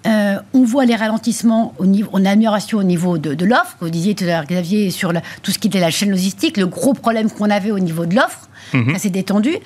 on 0.05 0.65
voit 0.65 0.85
les 0.85 0.97
ralentissements, 0.97 1.73
au 1.79 1.87
niveau, 1.87 2.11
en 2.13 2.25
amélioration 2.25 2.79
au 2.79 2.83
niveau 2.83 3.17
de, 3.17 3.45
l'offre. 3.45 3.77
Vous 3.81 3.89
disiez 3.89 4.15
tout 4.15 4.25
à 4.25 4.29
l'heure, 4.29 4.45
Xavier, 4.45 4.91
sur 4.91 5.13
tout 5.43 5.51
ce 5.51 5.59
qui 5.59 5.69
était 5.69 5.81
la 5.81 5.91
chaîne 5.91 6.11
logistique, 6.11 6.59
le 6.59 6.67
gros 6.67 6.93
problème 6.93 7.31
qu'on 7.31 7.49
avait 7.49 7.71
au 7.71 7.79
niveau 7.79 8.05
de 8.05 8.15
l'offre, 8.15 8.49
mhm. 8.75 8.93
ça 8.93 8.99
s'est 8.99 9.11
détendu. 9.11 9.57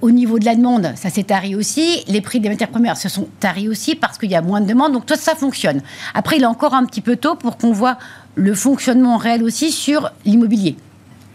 au 0.00 0.10
niveau 0.10 0.40
de 0.40 0.44
la 0.44 0.56
demande, 0.56 0.92
ça 0.96 1.10
s'est 1.10 1.22
tari 1.22 1.54
aussi. 1.54 2.02
Les 2.08 2.20
prix 2.20 2.40
des 2.40 2.48
matières 2.48 2.70
premières 2.70 2.96
se 2.96 3.08
sont 3.08 3.28
taris 3.38 3.68
aussi 3.68 3.94
parce 3.94 4.18
qu'il 4.18 4.30
y 4.30 4.36
a 4.36 4.42
moins 4.42 4.60
de 4.60 4.66
demande. 4.66 4.92
Donc 4.92 5.06
tout 5.06 5.14
ça 5.16 5.36
fonctionne. 5.36 5.82
Après, 6.14 6.36
il 6.36 6.42
est 6.42 6.46
encore 6.46 6.74
un 6.74 6.84
petit 6.84 7.00
peu 7.00 7.14
tôt 7.14 7.36
pour 7.36 7.56
qu'on 7.56 7.72
voit 7.72 7.98
le 8.38 8.54
fonctionnement 8.54 9.16
réel 9.16 9.42
aussi 9.42 9.72
sur 9.72 10.10
l'immobilier. 10.24 10.76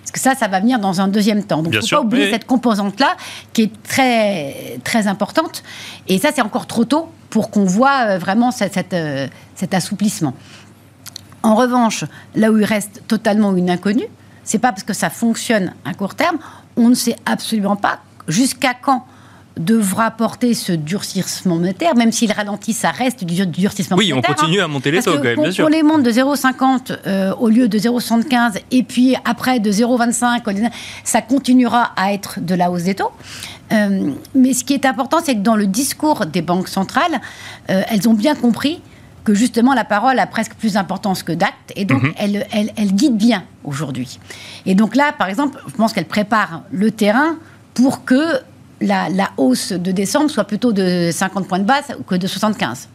Parce 0.02 0.12
que 0.12 0.20
ça, 0.20 0.36
ça 0.36 0.48
va 0.48 0.60
venir 0.60 0.80
dans 0.80 1.02
un 1.02 1.08
deuxième 1.08 1.44
temps. 1.44 1.62
Donc, 1.62 1.74
il 1.74 1.78
ne 1.78 1.82
faut 1.82 1.98
pas 1.98 2.02
oublier 2.02 2.32
cette 2.32 2.46
composante-là, 2.46 3.16
qui 3.52 3.64
est 3.64 3.84
très, 3.84 4.80
très 4.84 5.08
importante. 5.08 5.64
Et 6.08 6.18
ça, 6.18 6.30
c'est 6.34 6.42
encore 6.42 6.66
trop 6.66 6.86
tôt 6.86 7.10
pour 7.30 7.52
qu'on 7.52 7.66
voit 7.66 8.06
euh, 8.08 8.18
vraiment 8.18 8.52
euh, 8.52 9.28
cet 9.56 9.74
assouplissement. 9.74 10.34
En 11.42 11.56
revanche, 11.56 12.06
là 12.36 12.52
où 12.52 12.58
il 12.58 12.64
reste 12.64 13.04
totalement 13.08 13.54
une 13.54 13.70
inconnue, 13.70 14.08
c'est 14.46 14.60
pas 14.60 14.72
parce 14.72 14.84
que 14.84 14.94
ça 14.94 15.10
fonctionne 15.10 15.74
à 15.84 15.94
court 15.94 16.16
terme, 16.16 16.38
on 16.78 16.90
ne 16.90 16.96
sait 16.96 17.16
absolument 17.26 17.76
pas 17.76 18.00
jusqu'à 18.28 18.74
quand 18.74 19.06
devra 19.58 20.12
porter 20.12 20.54
ce 20.54 20.72
durcissement 20.72 21.56
monétaire, 21.56 21.96
même 21.96 22.12
s'il 22.12 22.32
ralentit, 22.32 22.74
ça 22.74 22.90
reste 22.92 23.24
du 23.24 23.46
durcissement 23.46 23.98
oui, 23.98 24.10
monétaire. 24.10 24.32
Oui, 24.32 24.36
on 24.38 24.42
continue 24.42 24.62
hein. 24.62 24.66
à 24.66 24.68
monter 24.68 24.92
les 24.92 25.02
taux, 25.02 25.14
quand 25.18 25.24
même, 25.24 25.40
bien 25.42 25.52
sûr. 25.52 25.66
Pour 25.66 25.70
les 25.70 25.84
montes 25.84 26.04
de 26.04 26.12
0,50 26.12 26.98
euh, 27.06 27.34
au 27.36 27.50
lieu 27.50 27.68
de 27.68 27.78
0,75 27.78 28.62
et 28.72 28.84
puis 28.84 29.16
après 29.26 29.60
de 29.60 29.72
0,25, 29.72 30.72
ça 31.04 31.22
continuera 31.22 31.92
à 31.96 32.14
être 32.14 32.40
de 32.40 32.56
la 32.56 32.72
hausse 32.72 32.84
des 32.84 32.96
taux. 32.96 33.12
Euh, 33.72 34.12
mais 34.36 34.54
ce 34.54 34.64
qui 34.64 34.74
est 34.74 34.86
important, 34.86 35.18
c'est 35.24 35.36
que 35.36 35.42
dans 35.42 35.56
le 35.56 35.68
discours 35.68 36.26
des 36.26 36.42
banques 36.42 36.68
centrales, 36.68 37.22
euh, 37.70 37.82
elles 37.90 38.10
ont 38.10 38.14
bien 38.14 38.36
compris 38.36 38.82
que 39.24 39.34
justement 39.34 39.74
la 39.74 39.86
parole 39.86 40.20
a 40.20 40.28
presque 40.28 40.54
plus 40.56 40.74
d'importance 40.74 41.24
que 41.24 41.32
d'actes, 41.32 41.72
et 41.76 41.86
donc 41.86 42.04
Mhm. 42.04 42.14
elle, 42.18 42.48
elle, 42.52 42.74
elle 42.76 42.94
guide 42.94 43.16
bien 43.16 43.44
aujourd'hui. 43.64 44.20
Et 44.66 44.76
donc 44.76 44.96
là, 44.96 45.14
par 45.18 45.30
exemple, 45.30 45.60
je 45.68 45.74
pense 45.74 45.94
qu'elle 45.94 46.06
prépare 46.06 46.64
le 46.72 46.92
terrain 46.92 47.38
pour 47.74 48.04
que 48.04 48.42
la, 48.84 49.30
hausse 49.38 49.72
de 49.72 49.92
décembre 49.92 50.30
soit 50.30 50.44
plutôt 50.44 50.74
de 50.74 51.10
50 51.12 51.48
points 51.48 51.60
de 51.60 51.66
base 51.66 51.86
que 52.08 52.16
de 52.16 52.28
75. 52.28 52.90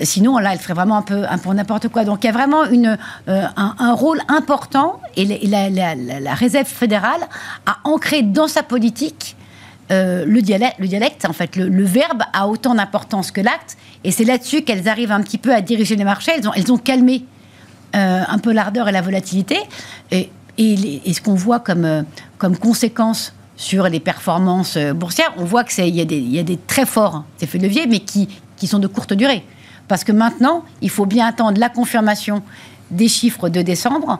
Sinon, 0.00 0.38
là, 0.38 0.52
elle 0.52 0.58
ferait 0.58 0.74
vraiment 0.74 0.96
un 0.96 1.02
peu, 1.02 1.24
un 1.28 1.38
peu 1.38 1.52
n'importe 1.52 1.88
quoi. 1.88 2.04
Donc, 2.04 2.24
il 2.24 2.26
y 2.26 2.30
a 2.30 2.32
vraiment 2.32 2.64
une, 2.64 2.98
euh, 3.28 3.44
un, 3.56 3.92
rôle 3.92 4.20
important 4.28 5.00
et 5.16 5.24
la, 5.46 6.34
réserve 6.34 6.66
fédérale 6.66 7.20
a 7.66 7.76
ancré 7.84 8.22
dans 8.22 8.48
sa 8.48 8.62
politique 8.62 9.36
euh, 9.90 10.24
le, 10.26 10.40
dialecte, 10.40 10.78
le. 10.80 11.28
En 11.28 11.32
fait, 11.32 11.56
le, 11.56 11.84
verbe 11.84 12.22
a 12.32 12.48
autant 12.48 12.74
d'importance 12.74 13.30
que 13.30 13.40
l'acte. 13.40 13.76
Et 14.02 14.10
c'est 14.10 14.24
là-dessus 14.24 14.62
qu'elles 14.62 14.88
arrivent 14.88 15.12
un 15.12 15.20
petit 15.20 15.38
peu 15.38 15.54
à 15.54 15.60
diriger 15.60 15.94
les 15.94 16.04
marchés. 16.04 16.32
Elles 16.36 16.48
ont, 16.48 16.52
elles 16.54 16.72
ont 16.72 16.78
calmé 16.78 17.24
euh, 17.94 18.22
un 18.26 18.38
peu 18.38 18.52
l'ardeur 18.52 18.88
et 18.88 18.92
la 18.92 19.02
volatilité. 19.02 19.58
Et, 20.10 20.30
et, 20.58 21.12
ce 21.12 21.20
qu'on 21.20 21.34
voit 21.34 21.60
comme, 21.60 22.04
comme 22.38 22.56
conséquence 22.56 23.34
sur 23.62 23.88
les 23.88 24.00
performances 24.00 24.76
euh, 24.76 24.92
boursières, 24.92 25.32
on 25.36 25.44
voit 25.44 25.62
qu'il 25.62 25.94
y, 25.94 26.00
a 26.00 26.04
des- 26.04 26.18
y 26.18 26.38
a 26.40 26.42
des 26.42 26.56
très 26.56 26.84
forts 26.84 27.24
effets 27.40 27.58
de 27.58 27.62
levier, 27.62 27.86
mais 27.86 28.00
qui, 28.00 28.28
qui 28.56 28.66
sont 28.66 28.80
de 28.80 28.88
courte 28.88 29.12
durée. 29.12 29.44
Parce 29.86 30.02
que 30.02 30.10
maintenant, 30.10 30.64
il 30.80 30.90
faut 30.90 31.06
bien 31.06 31.26
attendre 31.26 31.60
la 31.60 31.68
confirmation 31.68 32.42
des 32.90 33.06
chiffres 33.06 33.48
de 33.48 33.62
décembre 33.62 34.18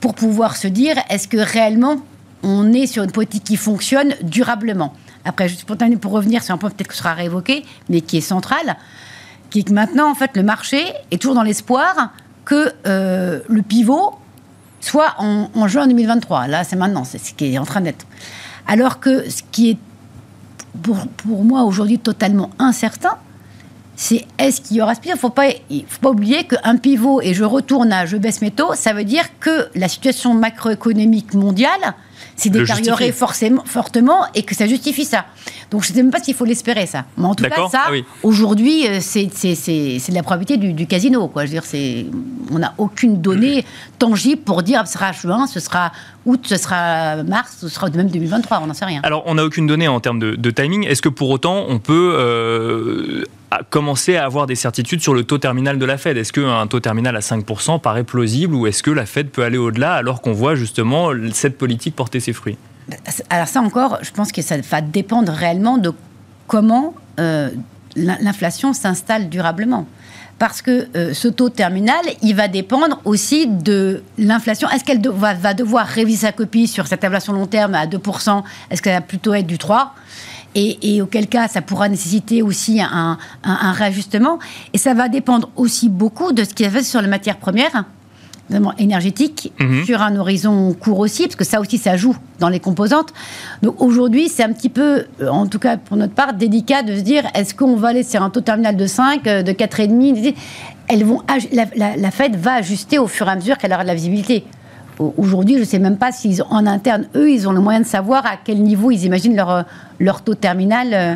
pour 0.00 0.14
pouvoir 0.14 0.56
se 0.56 0.66
dire 0.66 0.96
est-ce 1.08 1.28
que 1.28 1.36
réellement 1.36 1.98
on 2.42 2.72
est 2.72 2.88
sur 2.88 3.04
une 3.04 3.12
politique 3.12 3.44
qui 3.44 3.56
fonctionne 3.56 4.14
durablement? 4.22 4.94
Après, 5.24 5.48
juste 5.48 5.64
pour, 5.64 6.12
revenir 6.12 6.42
sur 6.42 6.52
un 6.52 6.58
point 6.58 6.70
peut-être 6.70 6.88
que 6.88 6.96
sera 6.96 7.14
réévoqué, 7.14 7.64
mais 7.88 8.00
qui 8.00 8.16
est 8.16 8.20
central, 8.20 8.76
qui 9.50 9.60
est 9.60 9.62
que 9.62 9.72
maintenant, 9.72 10.10
en 10.10 10.16
fait, 10.16 10.36
le 10.36 10.42
marché 10.42 10.82
est 11.12 11.18
toujours 11.22 11.36
dans 11.36 11.44
l'espoir 11.44 12.10
que 12.44 12.72
euh, 12.88 13.40
le 13.48 13.62
pivot 13.62 14.14
soit 14.80 15.14
en 15.18 15.68
juin 15.68 15.86
2023. 15.86 16.48
Là, 16.48 16.64
c'est 16.64 16.74
maintenant, 16.74 17.04
c'est 17.04 17.18
ce 17.18 17.32
qui 17.32 17.54
est 17.54 17.58
en 17.58 17.64
train 17.64 17.80
d'être. 17.80 18.04
Alors 18.66 19.00
que 19.00 19.28
ce 19.28 19.42
qui 19.50 19.70
est 19.70 19.78
pour, 20.82 21.44
moi 21.44 21.62
aujourd'hui 21.62 21.98
totalement 21.98 22.50
incertain, 22.58 23.16
c'est 23.96 24.24
est-ce 24.38 24.60
qu'il 24.60 24.78
y 24.78 24.82
aura 24.82 24.94
ce 24.94 25.00
pivot? 25.00 25.12
Il 25.12 25.16
ne 25.16 25.20
faut 25.20 25.30
pas, 25.30 25.50
faut 25.50 26.00
pas 26.00 26.10
oublier 26.10 26.44
qu'un 26.44 26.76
pivot, 26.76 27.20
et 27.20 27.34
je 27.34 27.44
retourne 27.44 27.92
à 27.92 28.06
je 28.06 28.16
baisse 28.16 28.40
mes 28.40 28.50
taux, 28.50 28.74
ça 28.74 28.92
veut 28.92 29.04
dire 29.04 29.24
que 29.38 29.68
la 29.74 29.88
situation 29.88 30.34
macroéconomique 30.34 31.34
mondiale 31.34 31.94
s'est 32.36 32.50
justifie. 32.52 33.12
forcément, 33.12 33.62
fortement 33.64 34.26
et 34.34 34.42
que 34.42 34.54
ça 34.54 34.66
justifie 34.66 35.04
ça. 35.04 35.24
Donc 35.70 35.84
je 35.84 35.90
ne 35.90 35.94
sais 35.96 36.02
même 36.02 36.12
pas 36.12 36.20
s'il 36.22 36.34
faut 36.34 36.44
l'espérer, 36.44 36.86
ça. 36.86 37.04
Mais 37.16 37.24
en 37.26 37.34
tout 37.34 37.44
cas, 37.44 37.68
ça, 37.70 37.84
Ah 37.86 37.90
oui. 37.90 38.04
aujourd'hui, 38.22 38.86
euh, 38.88 38.98
c'est 39.00 39.26
de 39.26 40.14
la 40.14 40.22
probabilité 40.22 40.56
du, 40.56 40.72
du 40.72 40.86
casino. 40.86 41.28
Quoi. 41.28 41.46
Je 41.46 41.52
veux 41.52 41.60
dire, 41.60 42.12
on 42.50 42.58
n'a 42.58 42.74
aucune 42.78 43.20
donnée 43.20 43.64
tangible 43.98 44.42
pour 44.42 44.62
dire 44.62 44.86
ce 44.86 44.94
sera 44.94 45.12
juin, 45.12 45.46
ce 45.46 45.60
sera 45.60 45.92
août, 46.26 46.40
ce 46.44 46.56
sera 46.56 47.22
mars, 47.22 47.56
ce 47.60 47.68
sera 47.68 47.88
même 47.90 48.08
2023, 48.10 48.60
on 48.62 48.66
n'en 48.66 48.74
sait 48.74 48.84
rien. 48.84 49.00
Alors, 49.02 49.22
on 49.26 49.34
n'a 49.34 49.44
aucune 49.44 49.66
donnée 49.66 49.88
en 49.88 50.00
termes 50.00 50.18
de, 50.18 50.34
de 50.34 50.50
timing. 50.50 50.86
Est-ce 50.86 51.02
que 51.02 51.08
pour 51.08 51.30
autant, 51.30 51.64
on 51.68 51.78
peut 51.78 52.14
euh, 52.18 53.24
commencer 53.70 54.16
à 54.16 54.24
avoir 54.24 54.46
des 54.46 54.54
certitudes 54.54 55.00
sur 55.02 55.14
le 55.14 55.24
taux 55.24 55.38
terminal 55.38 55.78
de 55.78 55.84
la 55.84 55.98
Fed 55.98 56.16
Est-ce 56.16 56.32
qu'un 56.32 56.66
taux 56.66 56.80
terminal 56.80 57.16
à 57.16 57.20
5% 57.20 57.80
paraît 57.80 58.04
plausible 58.04 58.54
ou 58.54 58.66
est-ce 58.66 58.82
que 58.82 58.90
la 58.90 59.06
Fed 59.06 59.30
peut 59.30 59.42
aller 59.44 59.58
au-delà 59.58 59.94
alors 59.94 60.20
qu'on 60.22 60.32
voit 60.32 60.54
justement 60.54 61.10
cette 61.32 61.58
politique 61.58 61.94
porter 61.96 62.20
ses 62.20 62.32
fruits? 62.32 62.56
Alors 63.30 63.48
ça 63.48 63.60
encore, 63.60 63.98
je 64.02 64.10
pense 64.10 64.32
que 64.32 64.42
ça 64.42 64.56
va 64.58 64.80
dépendre 64.80 65.32
réellement 65.32 65.78
de 65.78 65.92
comment 66.46 66.94
euh, 67.20 67.50
l'in- 67.96 68.18
l'inflation 68.20 68.72
s'installe 68.72 69.28
durablement. 69.28 69.86
Parce 70.38 70.60
que 70.60 70.88
euh, 70.96 71.14
ce 71.14 71.28
taux 71.28 71.50
terminal, 71.50 72.00
il 72.20 72.34
va 72.34 72.48
dépendre 72.48 73.00
aussi 73.04 73.46
de 73.46 74.02
l'inflation. 74.18 74.68
Est-ce 74.70 74.82
qu'elle 74.82 75.00
va, 75.08 75.34
va 75.34 75.54
devoir 75.54 75.86
réviser 75.86 76.26
sa 76.26 76.32
copie 76.32 76.66
sur 76.66 76.88
cette 76.88 77.04
inflation 77.04 77.32
long 77.32 77.46
terme 77.46 77.74
à 77.76 77.86
2% 77.86 78.42
Est-ce 78.70 78.82
qu'elle 78.82 78.94
va 78.94 79.00
plutôt 79.02 79.34
être 79.34 79.46
du 79.46 79.56
3% 79.56 79.86
et, 80.54 80.96
et 80.96 81.02
auquel 81.02 81.26
cas, 81.28 81.48
ça 81.48 81.62
pourra 81.62 81.88
nécessiter 81.88 82.42
aussi 82.42 82.80
un, 82.80 83.18
un- 83.44 83.58
un 83.62 83.72
réajustement. 83.72 84.38
Et 84.72 84.78
ça 84.78 84.94
va 84.94 85.08
dépendre 85.08 85.50
aussi 85.56 85.88
beaucoup 85.88 86.32
de 86.32 86.44
ce 86.44 86.50
qu'il 86.54 86.64
y 86.66 86.68
avait 86.68 86.82
sur 86.82 87.00
les 87.02 87.08
matières 87.08 87.38
premières, 87.38 87.84
notamment 88.50 88.74
énergétiques, 88.76 89.52
Mhm. 89.60 89.84
sur 89.84 90.02
un 90.02 90.14
horizon 90.16 90.74
court 90.74 90.98
aussi, 90.98 91.22
parce 91.24 91.36
que 91.36 91.44
ça 91.44 91.60
aussi, 91.60 91.78
ça 91.78 91.96
joue 91.96 92.16
dans 92.38 92.48
les 92.50 92.60
composantes. 92.60 93.12
Donc 93.62 93.80
aujourd'hui, 93.80 94.28
c'est 94.28 94.42
un 94.42 94.52
petit 94.52 94.68
peu, 94.68 95.06
euh, 95.20 95.28
en 95.28 95.46
tout 95.46 95.58
cas 95.58 95.76
pour 95.78 95.96
notre 95.96 96.12
part, 96.12 96.34
délicat 96.34 96.82
de 96.82 96.96
se 96.96 97.00
dire 97.00 97.24
est-ce 97.34 97.54
qu'on 97.54 97.76
va 97.76 97.88
aller 97.88 98.02
sur 98.02 98.22
un 98.22 98.30
taux 98.30 98.40
terminal 98.42 98.76
de 98.76 98.86
5, 98.86 99.26
euh, 99.26 99.42
de 99.42 99.52
4,5 99.52 100.34
Elles 100.88 101.04
vont, 101.04 101.22
la, 101.52 101.64
la- 101.76 101.96
la 101.96 102.10
Fed 102.10 102.36
va 102.36 102.54
ajuster 102.54 102.98
au 102.98 103.06
fur 103.06 103.26
et 103.28 103.30
à 103.30 103.36
mesure 103.36 103.56
qu'elle 103.56 103.72
aura 103.72 103.84
de 103.84 103.88
la 103.88 103.94
visibilité. 103.94 104.44
Au- 104.98 105.14
Aujourd'hui, 105.16 105.54
je 105.54 105.60
ne 105.60 105.64
sais 105.64 105.78
même 105.78 105.96
pas 105.96 106.12
s'ils 106.12 106.42
ont- 106.42 106.46
en 106.50 106.66
interne, 106.66 107.06
eux, 107.16 107.30
ils 107.30 107.48
ont 107.48 107.52
le 107.52 107.60
moyen 107.60 107.80
de 107.80 107.86
savoir 107.86 108.24
à 108.26 108.36
quel 108.42 108.62
niveau 108.62 108.90
ils 108.90 109.04
imaginent 109.04 109.36
leur, 109.36 109.50
euh, 109.50 109.62
leur 110.00 110.22
taux 110.22 110.34
terminal. 110.34 110.88
euh, 110.92 111.14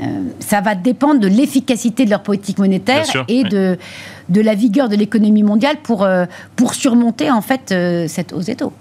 euh, 0.00 0.04
ça 0.40 0.60
va 0.60 0.74
dépendre 0.74 1.20
de 1.20 1.28
l'efficacité 1.28 2.04
de 2.06 2.10
leur 2.10 2.22
politique 2.22 2.58
monétaire 2.58 3.04
sûr, 3.06 3.24
et 3.28 3.42
oui. 3.42 3.48
de, 3.48 3.78
de 4.30 4.40
la 4.40 4.54
vigueur 4.54 4.88
de 4.88 4.96
l'économie 4.96 5.42
mondiale 5.42 5.76
pour, 5.82 6.02
euh, 6.02 6.24
pour 6.56 6.74
surmonter 6.74 7.30
en 7.30 7.42
fait 7.42 7.70
euh, 7.72 8.06
cette 8.08 8.32
hausse 8.32 8.46
des 8.46 8.56
taux. 8.56 8.72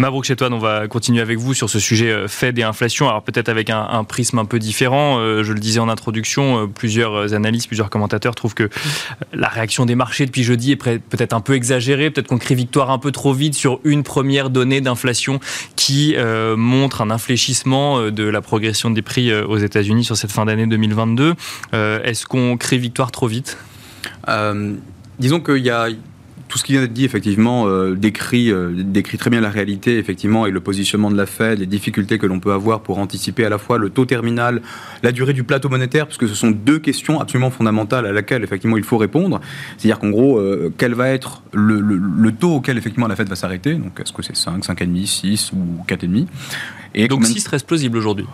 Mabrouk 0.00 0.24
Chetouane, 0.24 0.54
on 0.54 0.58
va 0.58 0.88
continuer 0.88 1.20
avec 1.20 1.36
vous 1.36 1.52
sur 1.52 1.68
ce 1.68 1.78
sujet 1.78 2.10
euh, 2.10 2.26
Fed 2.26 2.58
et 2.58 2.62
inflation. 2.62 3.06
Alors 3.06 3.22
peut-être 3.22 3.50
avec 3.50 3.68
un, 3.68 4.02
prisme 4.04 4.38
un 4.38 4.46
peu 4.46 4.58
différent. 4.58 5.18
Euh, 5.18 5.44
je 5.44 5.52
le 5.52 5.60
disais 5.60 5.78
en 5.78 5.90
introduction, 5.90 6.62
euh, 6.62 6.66
plusieurs 6.66 7.34
analystes, 7.34 7.66
plusieurs 7.66 7.90
commentateurs 7.90 8.34
trouvent 8.34 8.54
que 8.54 8.70
la 9.34 9.48
réaction 9.48 9.84
des 9.84 9.94
marchés 9.94 10.24
depuis 10.24 10.42
jeudi 10.42 10.72
est 10.72 10.76
peut-être 10.76 11.34
un 11.34 11.42
peu 11.42 11.54
exagérée. 11.54 12.10
Peut-être 12.10 12.28
qu'on 12.28 12.38
crie 12.38 12.54
victoire 12.54 12.90
un 12.90 12.98
peu 12.98 13.12
trop 13.12 13.34
vite 13.34 13.52
sur 13.52 13.78
une 13.84 14.02
première 14.02 14.48
donnée 14.48 14.80
d'inflation 14.80 15.38
qui 15.76 16.16
montre 16.56 17.02
un 17.02 17.10
infléchissement 17.10 18.10
de 18.10 18.24
la 18.24 18.40
progression 18.40 18.90
des 18.90 19.02
prix 19.02 19.34
aux 19.34 19.58
États-Unis 19.58 20.04
sur 20.04 20.16
cette 20.16 20.32
fin 20.32 20.46
d'année 20.46 20.66
2022. 20.66 21.34
Euh, 21.74 22.02
Est-ce 22.02 22.24
qu'on 22.24 22.56
crie 22.56 22.78
victoire 22.78 23.12
trop 23.12 23.26
vite? 23.26 23.58
Disons 25.18 25.40
qu'il 25.40 25.58
y 25.58 25.70
a 25.70 25.88
tout 26.50 26.58
ce 26.58 26.64
qui 26.64 26.72
vient 26.72 26.80
d'être 26.82 26.92
dit, 26.92 27.04
effectivement, 27.04 27.68
euh, 27.68 27.94
décrit, 27.94 28.50
euh, 28.50 28.72
décrit 28.76 29.16
très 29.18 29.30
bien 29.30 29.40
la 29.40 29.50
réalité, 29.50 29.98
effectivement, 29.98 30.46
et 30.46 30.50
le 30.50 30.60
positionnement 30.60 31.10
de 31.10 31.16
la 31.16 31.24
Fed, 31.26 31.60
les 31.60 31.66
difficultés 31.66 32.18
que 32.18 32.26
l'on 32.26 32.40
peut 32.40 32.52
avoir 32.52 32.80
pour 32.80 32.98
anticiper 32.98 33.44
à 33.44 33.48
la 33.48 33.56
fois 33.58 33.78
le 33.78 33.88
taux 33.88 34.04
terminal, 34.04 34.60
la 35.04 35.12
durée 35.12 35.32
du 35.32 35.44
plateau 35.44 35.68
monétaire, 35.68 36.06
puisque 36.06 36.26
ce 36.28 36.34
sont 36.34 36.50
deux 36.50 36.80
questions 36.80 37.20
absolument 37.20 37.50
fondamentales 37.52 38.04
à 38.04 38.12
laquelle, 38.12 38.42
effectivement, 38.42 38.76
il 38.76 38.82
faut 38.82 38.98
répondre. 38.98 39.40
C'est-à-dire 39.78 40.00
qu'en 40.00 40.10
gros, 40.10 40.38
euh, 40.38 40.74
quel 40.76 40.94
va 40.94 41.08
être 41.08 41.42
le, 41.52 41.80
le- 41.80 41.96
le 42.18 42.32
taux 42.32 42.56
auquel, 42.56 42.76
effectivement, 42.76 43.06
la 43.06 43.14
Fed 43.14 43.28
va 43.28 43.36
s'arrêter? 43.36 43.74
Donc, 43.74 44.00
est-ce 44.00 44.12
que 44.12 44.22
c'est 44.22 44.36
5, 44.36 44.64
5,5, 44.64 45.06
6 45.06 45.52
ou 45.52 45.84
4,5 45.86 46.26
et 46.96 47.06
Donc 47.06 47.20
combien- 47.20 47.32
6 47.32 47.46
reste 47.46 47.66
plausible 47.68 47.96
aujourd'hui. 47.96 48.26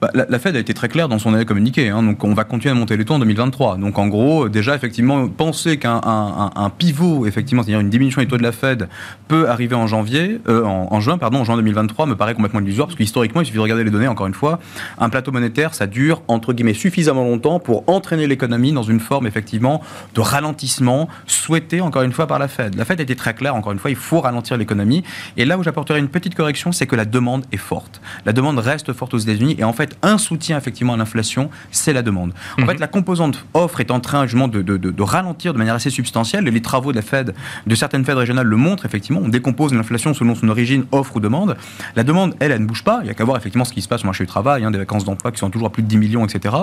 Bah, 0.00 0.10
la, 0.14 0.38
Fed 0.38 0.54
a 0.54 0.58
été 0.60 0.74
très 0.74 0.88
claire 0.88 1.08
dans 1.08 1.18
son 1.18 1.34
année 1.34 1.44
communiqué. 1.44 1.88
hein, 1.88 2.02
donc, 2.02 2.22
on 2.22 2.32
va 2.34 2.44
continuer 2.44 2.70
à 2.70 2.74
monter 2.74 2.96
les 2.96 3.04
taux 3.04 3.14
en 3.14 3.18
2023. 3.18 3.78
Donc, 3.78 3.98
en 3.98 4.06
gros, 4.06 4.48
déjà, 4.48 4.74
effectivement, 4.76 5.26
penser 5.28 5.78
qu'un 5.78 6.00
un, 6.02 6.02
un- 6.04 6.50
un 6.54 6.70
pivot, 6.70 7.26
effectivement, 7.26 7.62
c'est-à-dire 7.62 7.80
une 7.80 7.90
diminution 7.90 8.20
des 8.22 8.28
taux 8.28 8.36
de 8.36 8.42
la 8.42 8.52
Fed, 8.52 8.88
peut 9.26 9.48
arriver 9.48 9.74
en 9.74 9.86
janvier, 9.88 10.40
euh, 10.48 10.64
en, 10.64 10.88
en 10.92 11.00
juin, 11.00 11.18
pardon, 11.18 11.40
en 11.40 11.44
juin 11.44 11.56
2023, 11.56 12.06
me 12.06 12.14
paraît 12.14 12.34
complètement 12.34 12.60
illusoire, 12.60 12.86
parce 12.88 12.96
qu'historiquement, 12.96 13.40
il 13.40 13.44
suffit 13.46 13.56
de 13.58 13.62
regarder 13.62 13.82
les 13.84 13.90
données. 13.90 14.06
Encore 14.08 14.26
une 14.28 14.34
fois, 14.34 14.60
un 14.98 15.08
plateau 15.08 15.32
monétaire, 15.32 15.74
ça 15.74 15.86
dure 15.86 16.22
entre 16.28 16.52
guillemets 16.52 16.74
suffisamment 16.74 17.24
longtemps 17.24 17.58
pour 17.58 17.82
entraîner 17.88 18.26
l'économie 18.26 18.72
dans 18.72 18.82
une 18.84 19.00
forme, 19.00 19.26
effectivement, 19.26 19.82
de 20.14 20.20
ralentissement 20.20 21.08
souhaité 21.26 21.80
encore 21.80 22.02
une 22.02 22.12
fois 22.12 22.26
par 22.26 22.38
la 22.38 22.48
Fed. 22.48 22.74
La 22.76 22.84
Fed 22.84 23.00
a 23.00 23.02
été 23.02 23.16
très 23.16 23.34
claire. 23.34 23.54
Encore 23.54 23.72
une 23.72 23.78
fois, 23.78 23.90
il 23.90 23.96
faut 23.96 24.20
ralentir 24.20 24.56
l'économie. 24.56 25.02
Et 25.36 25.44
là 25.44 25.58
où 25.58 25.62
j'apporterai 25.62 25.98
une 25.98 26.08
petite 26.08 26.34
correction, 26.34 26.72
c'est 26.72 26.86
que 26.86 26.96
la 26.96 27.04
demande 27.04 27.44
est 27.52 27.56
forte. 27.56 28.00
La 28.24 28.32
demande 28.32 28.58
reste 28.58 28.92
forte 28.92 29.14
aux 29.14 29.18
États-Unis, 29.18 29.56
et 29.58 29.64
en 29.64 29.72
fait, 29.72 29.87
un 30.02 30.18
soutien 30.18 30.56
effectivement 30.58 30.94
à 30.94 30.96
l'inflation, 30.96 31.50
c'est 31.70 31.92
la 31.92 32.02
demande. 32.02 32.32
En 32.58 32.62
Mhm. 32.62 32.68
fait, 32.68 32.80
la 32.80 32.86
composante 32.88 33.44
offre 33.54 33.80
est 33.80 33.90
en 33.90 34.00
train 34.00 34.24
justement 34.26 34.48
de, 34.48 34.62
de- 34.62 34.76
de- 34.76 34.90
de 34.90 35.02
ralentir 35.02 35.52
de 35.52 35.58
manière 35.58 35.74
assez 35.74 35.90
substantielle. 35.90 36.44
Les 36.44 36.62
travaux 36.62 36.90
de 36.92 36.96
la 36.96 37.02
Fed, 37.02 37.34
de 37.66 37.74
certaines 37.74 38.04
Fed 38.04 38.16
régionales 38.16 38.46
le 38.46 38.56
montrent 38.56 38.84
effectivement. 38.86 39.20
On 39.24 39.28
décompose 39.28 39.72
l'inflation 39.74 40.14
selon 40.14 40.34
son 40.34 40.48
origine, 40.48 40.84
offre 40.92 41.16
ou 41.16 41.20
demande. 41.20 41.56
La 41.96 42.04
demande, 42.04 42.34
elle, 42.40 42.52
elle 42.52 42.62
ne 42.62 42.66
bouge 42.66 42.84
pas. 42.84 43.00
Il 43.02 43.06
y 43.06 43.10
a 43.10 43.14
qu'à 43.14 43.24
voir 43.24 43.36
effectivement 43.36 43.64
ce 43.64 43.72
qui 43.72 43.82
se 43.82 43.88
passe 43.88 44.02
au 44.02 44.06
marché 44.06 44.24
du 44.24 44.28
travail, 44.28 44.64
hein, 44.64 44.70
des 44.70 44.78
vacances 44.78 45.04
d'emploi 45.04 45.30
qui 45.32 45.38
sont 45.38 45.50
toujours 45.50 45.68
à 45.68 45.70
plus 45.72 45.82
de 45.82 45.88
10 45.88 45.96
millions, 45.98 46.24
etc. 46.26 46.54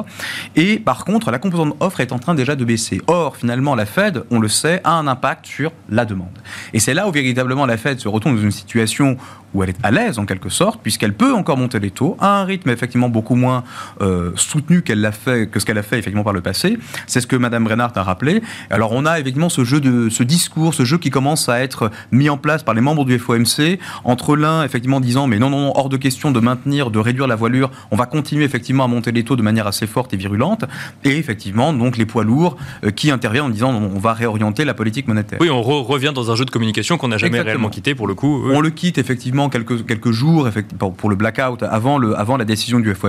Et 0.55 0.79
par 0.79 1.05
contre, 1.05 1.31
la 1.31 1.39
composante 1.39 1.75
offre 1.79 1.99
est 2.01 2.11
en 2.11 2.19
train 2.19 2.35
déjà 2.35 2.55
de 2.55 2.65
baisser. 2.65 3.01
Or, 3.07 3.37
finalement, 3.37 3.75
la 3.75 3.85
Fed, 3.85 4.23
on 4.31 4.39
le 4.39 4.47
sait, 4.47 4.81
a 4.83 4.91
un 4.93 5.07
impact 5.07 5.45
sur 5.45 5.71
la 5.89 6.05
demande. 6.05 6.27
Et 6.73 6.79
c'est 6.79 6.93
là 6.93 7.07
où 7.07 7.11
véritablement 7.11 7.65
la 7.65 7.77
Fed 7.77 7.99
se 7.99 8.07
retrouve 8.07 8.35
dans 8.35 8.41
une 8.41 8.51
situation 8.51 9.17
où 9.53 9.63
elle 9.63 9.69
est 9.69 9.77
à 9.83 9.91
l'aise 9.91 10.19
en 10.19 10.25
quelque 10.25 10.49
sorte, 10.49 10.81
puisqu'elle 10.81 11.13
peut 11.13 11.33
encore 11.33 11.55
monter 11.57 11.79
les 11.79 11.91
taux 11.91 12.17
à 12.19 12.41
un 12.41 12.43
rythme 12.43 12.69
effectivement 12.71 13.07
beaucoup 13.15 13.35
moins 13.35 13.63
euh, 14.01 14.31
soutenue 14.35 14.81
qu'elle 14.81 14.99
l'a 14.99 15.13
fait, 15.13 15.49
que 15.49 15.61
ce 15.61 15.65
qu'elle 15.65 15.77
a 15.77 15.83
fait 15.83 15.97
effectivement 15.97 16.25
par 16.25 16.33
le 16.33 16.41
passé. 16.41 16.77
C'est 17.07 17.21
ce 17.21 17.27
que 17.27 17.37
Madame 17.37 17.63
Brennard 17.63 17.93
a 17.95 18.03
rappelé. 18.03 18.41
Alors 18.69 18.91
on 18.91 19.05
a 19.05 19.19
effectivement 19.21 19.47
ce 19.47 19.63
jeu 19.63 19.79
de 19.79 20.09
ce 20.09 20.21
discours, 20.23 20.73
ce 20.73 20.83
jeu 20.83 20.97
qui 20.97 21.09
commence 21.09 21.47
à 21.47 21.61
être 21.61 21.91
mis 22.11 22.29
en 22.29 22.37
place 22.37 22.63
par 22.63 22.73
les 22.73 22.81
membres 22.81 23.05
du 23.05 23.17
FOMC 23.17 23.79
entre 24.03 24.35
l'un 24.35 24.63
effectivement 24.63 24.99
disant 24.99 25.27
mais 25.27 25.39
non 25.39 25.49
non 25.49 25.61
non 25.61 25.71
hors 25.75 25.87
de 25.87 25.95
question 25.95 26.31
de 26.31 26.41
maintenir, 26.41 26.91
de 26.91 26.99
réduire 26.99 27.27
la 27.27 27.37
voilure, 27.37 27.71
on 27.91 27.95
va 27.95 28.05
continuer 28.05 28.43
effectivement 28.43 28.83
à 28.83 28.87
monter 28.87 29.13
les 29.13 29.23
taux 29.23 29.37
de 29.37 29.41
manière 29.41 29.67
assez 29.67 29.87
forte 29.87 30.13
et 30.13 30.17
virulente, 30.17 30.65
et 31.05 31.17
effectivement 31.17 31.71
donc 31.71 31.95
les 31.95 32.05
poids 32.05 32.25
lourds 32.25 32.57
euh, 32.83 32.91
qui 32.91 33.11
interviennent 33.11 33.45
en 33.45 33.49
disant 33.49 33.71
on 33.73 33.99
va 33.99 34.13
réorienter 34.13 34.65
la 34.65 34.73
politique 34.73 35.07
monétaire. 35.07 35.39
Oui, 35.41 35.49
on 35.49 35.61
revient 35.61 36.11
dans 36.13 36.31
un 36.31 36.35
jeu 36.35 36.43
de 36.43 36.51
communication 36.51 36.97
qu'on 36.97 37.07
n'a 37.07 37.17
jamais 37.17 37.39
réellement 37.39 37.69
quitté 37.69 37.95
pour 37.95 38.07
le 38.07 38.15
coup. 38.15 38.43
On 38.51 38.59
le 38.59 38.71
quitte 38.71 38.97
effectivement 38.97 39.47
quelques, 39.49 39.85
quelques 39.85 40.11
jours 40.11 40.49
pour 40.97 41.09
le 41.09 41.15
blackout 41.15 41.63
avant, 41.63 41.97
le, 41.97 42.17
avant 42.17 42.35
la 42.35 42.45
décision 42.45 42.79
du 42.79 42.93
FOMC, 42.93 43.04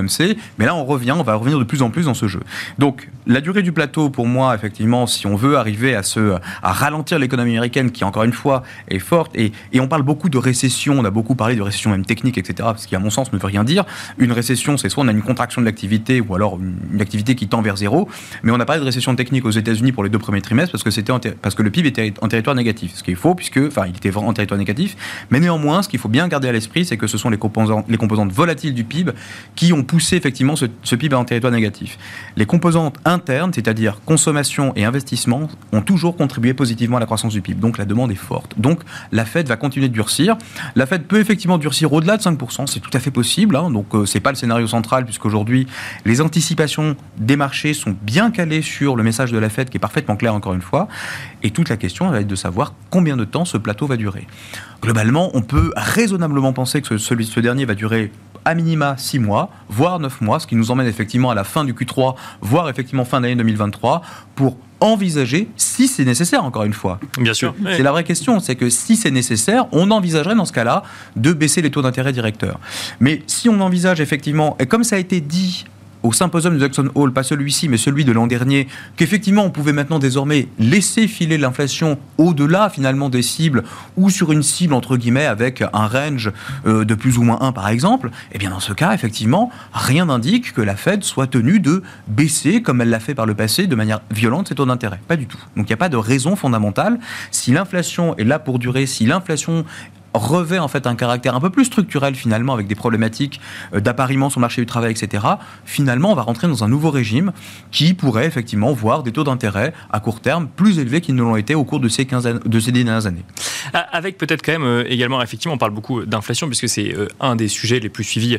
mais 0.58 0.66
là 0.66 0.74
on 0.74 0.84
revient, 0.84 1.12
on 1.12 1.22
va 1.22 1.34
revenir 1.34 1.58
de 1.58 1.64
plus 1.64 1.82
en 1.82 1.90
plus 1.90 2.06
dans 2.06 2.14
ce 2.14 2.28
jeu. 2.28 2.40
Donc 2.78 3.08
la 3.26 3.40
durée 3.40 3.62
du 3.62 3.72
plateau 3.72 4.10
pour 4.10 4.26
moi 4.26 4.54
effectivement 4.54 5.06
si 5.06 5.26
on 5.26 5.36
veut 5.36 5.56
arriver 5.56 5.94
à, 5.94 6.02
se, 6.02 6.34
à 6.62 6.72
ralentir 6.72 7.18
l'économie 7.18 7.52
américaine 7.52 7.90
qui 7.90 8.04
encore 8.04 8.24
une 8.24 8.32
fois 8.32 8.62
est 8.88 8.98
forte 8.98 9.32
et, 9.34 9.52
et 9.72 9.80
on 9.80 9.88
parle 9.88 10.02
beaucoup 10.02 10.28
de 10.28 10.38
récession, 10.38 10.98
on 10.98 11.04
a 11.04 11.10
beaucoup 11.10 11.34
parlé 11.34 11.56
de 11.56 11.62
récession 11.62 11.90
même 11.90 12.04
technique 12.04 12.38
etc. 12.38 12.54
parce 12.58 12.86
qui 12.86 12.94
à 12.94 12.98
mon 12.98 13.10
sens 13.10 13.32
ne 13.32 13.38
veut 13.38 13.46
rien 13.46 13.64
dire. 13.64 13.84
Une 14.18 14.32
récession 14.32 14.76
c'est 14.76 14.88
soit 14.88 15.04
on 15.04 15.08
a 15.08 15.12
une 15.12 15.22
contraction 15.22 15.60
de 15.60 15.66
l'activité 15.66 16.20
ou 16.20 16.34
alors 16.34 16.58
une, 16.58 17.00
activité 17.00 17.34
qui 17.34 17.46
tend 17.46 17.62
vers 17.62 17.76
zéro, 17.76 18.08
mais 18.42 18.52
on 18.52 18.56
n'a 18.56 18.64
pas 18.64 18.78
de 18.78 18.84
récession 18.84 19.14
technique 19.14 19.44
aux 19.44 19.50
États-Unis 19.50 19.92
pour 19.92 20.02
les 20.02 20.10
deux 20.10 20.18
premiers 20.18 20.40
trimestres 20.40 20.72
parce 20.72 20.82
que 20.82 20.90
c'était 20.90 21.12
parce 21.42 21.54
que 21.54 21.62
le 21.62 21.70
PIB 21.70 21.88
était 21.88 22.14
en 22.20 22.28
territoire 22.28 22.56
négatif, 22.56 22.92
ce 22.94 23.02
qui 23.02 23.12
est 23.12 23.16
faux 23.16 23.34
puisque 23.34 23.58
enfin 23.58 23.86
il 23.86 23.96
était 23.96 24.14
en 24.16 24.32
territoire 24.32 24.58
négatif, 24.58 24.96
mais 25.30 25.40
néanmoins 25.40 25.82
ce 25.82 25.88
qu'il 25.88 25.98
faut 25.98 26.08
bien 26.08 26.26
garder 26.28 26.48
à 26.48 26.52
l'esprit 26.52 26.84
c'est 26.84 26.96
que 26.96 27.06
ce 27.06 27.18
sont 27.18 27.30
les 27.30 27.38
composantes, 27.38 27.86
les 27.88 27.96
composantes 27.96 28.32
volatiles 28.32 28.74
du 28.74 28.84
PIB 28.84 29.12
qui 29.54 29.72
ont 29.72 29.82
poussé 29.86 30.16
effectivement 30.16 30.56
ce, 30.56 30.66
PIB 30.94 31.14
en 31.14 31.24
territoire 31.24 31.52
négatif. 31.52 31.98
Les 32.36 32.46
composantes 32.46 32.96
internes, 33.04 33.52
c'est-à-dire 33.54 34.00
consommation 34.04 34.72
et 34.76 34.84
investissement, 34.84 35.48
ont 35.72 35.80
toujours 35.80 36.16
contribué 36.16 36.54
positivement 36.54 36.96
à 36.96 37.00
la 37.00 37.06
croissance 37.06 37.32
du 37.32 37.40
PIB. 37.40 37.60
Donc 37.60 37.78
la 37.78 37.84
demande 37.84 38.10
est 38.10 38.14
forte. 38.14 38.58
Donc 38.58 38.80
la 39.12 39.24
Fed 39.24 39.48
va 39.48 39.56
continuer 39.56 39.88
de 39.88 39.94
durcir. 39.94 40.36
La 40.74 40.86
Fed 40.86 41.04
peut 41.04 41.20
effectivement 41.20 41.58
durcir 41.58 41.92
au-delà 41.92 42.16
de 42.16 42.22
5%, 42.22 42.66
c'est 42.66 42.80
tout 42.80 42.90
à 42.92 43.00
fait 43.00 43.10
possible. 43.10 43.56
Hein. 43.56 43.70
Donc 43.70 43.94
euh, 43.94 44.06
c'est 44.06 44.20
pas 44.20 44.30
le 44.30 44.36
scénario 44.36 44.66
central 44.66 45.04
puisqu'aujourd'hui 45.04 45.66
les 46.04 46.20
anticipations 46.20 46.96
des 47.16 47.36
marchés 47.36 47.74
sont 47.74 47.96
bien 48.02 48.30
calées 48.30 48.62
sur 48.62 48.96
le 48.96 49.02
message 49.02 49.32
de 49.32 49.38
la 49.38 49.48
Fed 49.48 49.70
qui 49.70 49.76
est 49.76 49.80
parfaitement 49.80 50.16
clair 50.16 50.34
encore 50.34 50.54
une 50.54 50.62
fois. 50.62 50.88
Et 51.42 51.50
toute 51.50 51.68
la 51.68 51.76
question 51.76 52.10
va 52.10 52.20
être 52.20 52.26
de 52.26 52.34
savoir 52.34 52.74
combien 52.90 53.16
de 53.16 53.24
temps 53.24 53.44
ce 53.44 53.56
plateau 53.56 53.86
va 53.86 53.96
durer. 53.96 54.26
Globalement, 54.82 55.30
on 55.34 55.42
peut 55.42 55.72
raisonnablement 55.76 56.52
penser 56.52 56.82
que 56.82 56.98
ce, 56.98 57.22
ce 57.22 57.40
dernier 57.40 57.64
va 57.64 57.74
durer 57.74 58.10
à 58.46 58.54
minima 58.54 58.94
6 58.96 59.18
mois, 59.18 59.50
voire 59.68 59.98
9 59.98 60.20
mois, 60.22 60.40
ce 60.40 60.46
qui 60.46 60.54
nous 60.54 60.70
emmène 60.70 60.86
effectivement 60.86 61.30
à 61.30 61.34
la 61.34 61.44
fin 61.44 61.64
du 61.64 61.74
Q3, 61.74 62.14
voire 62.40 62.70
effectivement 62.70 63.04
fin 63.04 63.20
d'année 63.20 63.34
2023, 63.36 64.00
pour 64.36 64.56
envisager, 64.80 65.48
si 65.56 65.88
c'est 65.88 66.04
nécessaire, 66.04 66.44
encore 66.44 66.62
une 66.62 66.72
fois. 66.72 67.00
Bien 67.18 67.34
sûr. 67.34 67.54
C'est 67.64 67.82
la 67.82 67.90
vraie 67.90 68.04
question, 68.04 68.38
c'est 68.40 68.54
que 68.54 68.70
si 68.70 68.96
c'est 68.96 69.10
nécessaire, 69.10 69.66
on 69.72 69.90
envisagerait 69.90 70.34
dans 70.34 70.44
ce 70.44 70.52
cas-là 70.52 70.84
de 71.16 71.32
baisser 71.32 71.60
les 71.60 71.70
taux 71.70 71.82
d'intérêt 71.82 72.12
directeurs. 72.12 72.60
Mais 73.00 73.22
si 73.26 73.48
on 73.48 73.60
envisage 73.60 74.00
effectivement, 74.00 74.56
et 74.60 74.66
comme 74.66 74.84
ça 74.84 74.96
a 74.96 74.98
été 74.98 75.20
dit 75.20 75.66
au 76.06 76.12
symposium 76.12 76.54
de 76.54 76.60
Jackson 76.60 76.88
Hole, 76.94 77.12
pas 77.12 77.24
celui-ci, 77.24 77.68
mais 77.68 77.76
celui 77.76 78.04
de 78.04 78.12
l'an 78.12 78.26
dernier, 78.26 78.68
qu'effectivement 78.96 79.42
on 79.42 79.50
pouvait 79.50 79.72
maintenant 79.72 79.98
désormais 79.98 80.46
laisser 80.58 81.08
filer 81.08 81.36
l'inflation 81.36 81.98
au-delà 82.16 82.70
finalement 82.70 83.08
des 83.08 83.22
cibles 83.22 83.64
ou 83.96 84.08
sur 84.08 84.30
une 84.30 84.42
cible 84.42 84.72
entre 84.72 84.96
guillemets 84.96 85.26
avec 85.26 85.62
un 85.62 85.86
range 85.86 86.30
euh, 86.66 86.84
de 86.84 86.94
plus 86.94 87.18
ou 87.18 87.22
moins 87.22 87.38
1 87.40 87.52
par 87.52 87.68
exemple, 87.68 88.08
et 88.08 88.36
eh 88.36 88.38
bien 88.38 88.50
dans 88.50 88.60
ce 88.60 88.72
cas, 88.72 88.94
effectivement, 88.94 89.50
rien 89.72 90.06
n'indique 90.06 90.52
que 90.52 90.60
la 90.60 90.76
Fed 90.76 91.02
soit 91.02 91.26
tenue 91.26 91.58
de 91.58 91.82
baisser, 92.06 92.62
comme 92.62 92.80
elle 92.80 92.90
l'a 92.90 93.00
fait 93.00 93.14
par 93.14 93.26
le 93.26 93.34
passé, 93.34 93.66
de 93.66 93.74
manière 93.74 94.00
violente 94.10 94.48
ses 94.48 94.54
taux 94.54 94.66
d'intérêt. 94.66 95.00
Pas 95.08 95.16
du 95.16 95.26
tout. 95.26 95.38
Donc 95.56 95.66
il 95.66 95.70
n'y 95.70 95.74
a 95.74 95.78
pas 95.78 95.88
de 95.88 95.96
raison 95.96 96.36
fondamentale. 96.36 97.00
Si 97.32 97.50
l'inflation 97.50 98.16
est 98.16 98.24
là 98.24 98.38
pour 98.38 98.60
durer, 98.60 98.86
si 98.86 99.06
l'inflation 99.06 99.64
revêt 100.18 100.58
en 100.58 100.68
fait 100.68 100.86
un 100.86 100.94
caractère 100.94 101.34
un 101.34 101.40
peu 101.40 101.50
plus 101.50 101.66
structurel 101.66 102.14
finalement 102.14 102.54
avec 102.54 102.66
des 102.66 102.74
problématiques 102.74 103.40
euh, 103.74 103.80
d'appariement 103.80 104.30
sur 104.30 104.40
le 104.40 104.42
marché 104.42 104.60
du 104.60 104.66
travail, 104.66 104.92
etc. 104.92 105.24
Finalement, 105.64 106.12
on 106.12 106.14
va 106.14 106.22
rentrer 106.22 106.48
dans 106.48 106.64
un 106.64 106.68
nouveau 106.68 106.90
régime 106.90 107.32
qui 107.70 107.94
pourrait 107.94 108.26
effectivement 108.26 108.72
voir 108.72 109.02
des 109.02 109.12
taux 109.12 109.24
d'intérêt 109.24 109.72
à 109.90 110.00
court 110.00 110.20
terme 110.20 110.48
plus 110.48 110.78
élevés 110.78 111.00
qu'ils 111.00 111.14
ne 111.14 111.22
l'ont 111.22 111.36
été 111.36 111.54
au 111.54 111.64
cours 111.64 111.80
de 111.80 111.88
ces, 111.88 112.06
15 112.06 112.40
de 112.44 112.60
ces 112.60 112.72
dernières 112.72 113.06
années. 113.06 113.24
Ah, 113.72 113.86
avec 113.92 114.18
peut-être 114.18 114.42
quand 114.42 114.52
même 114.52 114.64
euh, 114.64 114.84
également, 114.88 115.22
effectivement, 115.22 115.54
on 115.54 115.58
parle 115.58 115.72
beaucoup 115.72 116.04
d'inflation 116.04 116.46
puisque 116.46 116.68
c'est 116.68 116.94
euh, 116.94 117.08
un 117.20 117.36
des 117.36 117.48
sujets 117.48 117.80
les 117.80 117.88
plus 117.88 118.04
suivis 118.04 118.38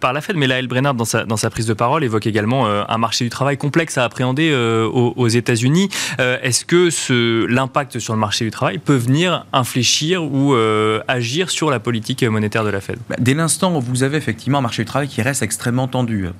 par 0.00 0.12
la 0.12 0.20
Fed, 0.20 0.36
mais 0.36 0.46
Laël 0.46 0.66
Brennard, 0.66 0.94
dans 0.94 1.04
sa, 1.04 1.24
dans 1.24 1.36
sa 1.36 1.50
prise 1.50 1.66
de 1.66 1.74
parole, 1.74 2.04
évoque 2.04 2.26
également 2.26 2.66
un 2.66 2.98
marché 2.98 3.24
du 3.24 3.30
travail 3.30 3.56
complexe 3.56 3.98
à 3.98 4.04
appréhender 4.04 4.52
aux 4.54 5.28
États-Unis. 5.28 5.88
Est-ce 6.18 6.64
que 6.64 7.46
l'impact 7.46 7.98
sur 7.98 8.14
le 8.14 8.20
marché 8.20 8.44
du 8.44 8.50
travail 8.50 8.78
peut 8.78 8.96
venir 8.96 9.46
infléchir 9.52 10.22
ou 10.24 10.54
agir 11.08 11.50
sur 11.50 11.70
la 11.70 11.80
politique 11.80 12.22
monétaire 12.22 12.64
de 12.64 12.70
la 12.70 12.80
Fed 12.80 12.98
bah, 13.08 13.16
Dès 13.18 13.34
l'instant 13.34 13.76
où 13.76 13.80
vous 13.80 14.02
avez 14.02 14.16
effectivement 14.16 14.58
un 14.58 14.62
marché 14.62 14.82
du 14.82 14.86
travail 14.86 15.08
qui 15.08 15.22
reste 15.22 15.42
extrêmement 15.42 15.88
tendu, 15.88 16.26
euh, 16.26 16.30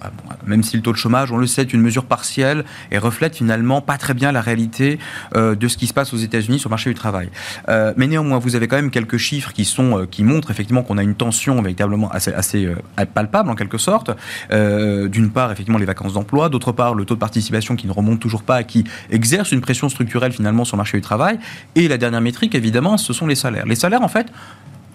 même 0.46 0.62
si 0.62 0.76
le 0.76 0.82
taux 0.82 0.92
de 0.92 0.96
chômage, 0.96 1.32
on 1.32 1.36
le 1.36 1.46
sait, 1.46 1.62
est 1.62 1.72
une 1.72 1.82
mesure 1.82 2.04
partielle 2.04 2.64
et 2.90 2.98
reflète 2.98 3.36
finalement 3.36 3.80
pas 3.80 3.98
très 3.98 4.14
bien 4.14 4.32
la 4.32 4.40
réalité 4.40 4.98
euh, 5.36 5.54
de 5.54 5.68
ce 5.68 5.76
qui 5.76 5.86
se 5.86 5.94
passe 5.94 6.12
aux 6.12 6.18
États-Unis 6.18 6.58
sur 6.58 6.68
le 6.68 6.72
marché 6.72 6.90
du 6.90 6.94
travail. 6.94 7.30
Euh, 7.68 7.92
mais 7.96 8.06
néanmoins, 8.06 8.38
vous 8.38 8.56
avez 8.56 8.68
quand 8.68 8.76
même 8.76 8.90
quelques 8.90 9.18
chiffres 9.18 9.52
qui, 9.52 9.64
sont, 9.64 10.06
qui 10.10 10.24
montrent 10.24 10.50
effectivement 10.50 10.82
qu'on 10.82 10.98
a 10.98 11.02
une 11.02 11.14
tension 11.14 11.60
véritablement 11.62 12.10
assez, 12.10 12.32
assez 12.32 12.68
palpable 13.14 13.50
en 13.50 13.54
quelque 13.54 13.78
sorte. 13.78 14.10
D'une 14.50 15.30
part, 15.30 15.52
effectivement, 15.52 15.78
les 15.78 15.84
vacances 15.84 16.14
d'emploi, 16.14 16.48
d'autre 16.48 16.72
part, 16.72 16.94
le 16.94 17.04
taux 17.04 17.14
de 17.14 17.20
participation 17.20 17.76
qui 17.76 17.86
ne 17.86 17.92
remonte 17.92 18.20
toujours 18.20 18.42
pas, 18.42 18.62
qui 18.62 18.84
exerce 19.10 19.52
une 19.52 19.60
pression 19.60 19.88
structurelle 19.88 20.32
finalement 20.32 20.64
sur 20.64 20.76
le 20.76 20.80
marché 20.80 20.96
du 20.98 21.02
travail. 21.02 21.38
Et 21.74 21.88
la 21.88 21.98
dernière 21.98 22.20
métrique, 22.20 22.54
évidemment, 22.54 22.96
ce 22.96 23.12
sont 23.12 23.26
les 23.26 23.34
salaires. 23.34 23.66
Les 23.66 23.74
salaires, 23.74 24.02
en 24.02 24.08
fait, 24.08 24.26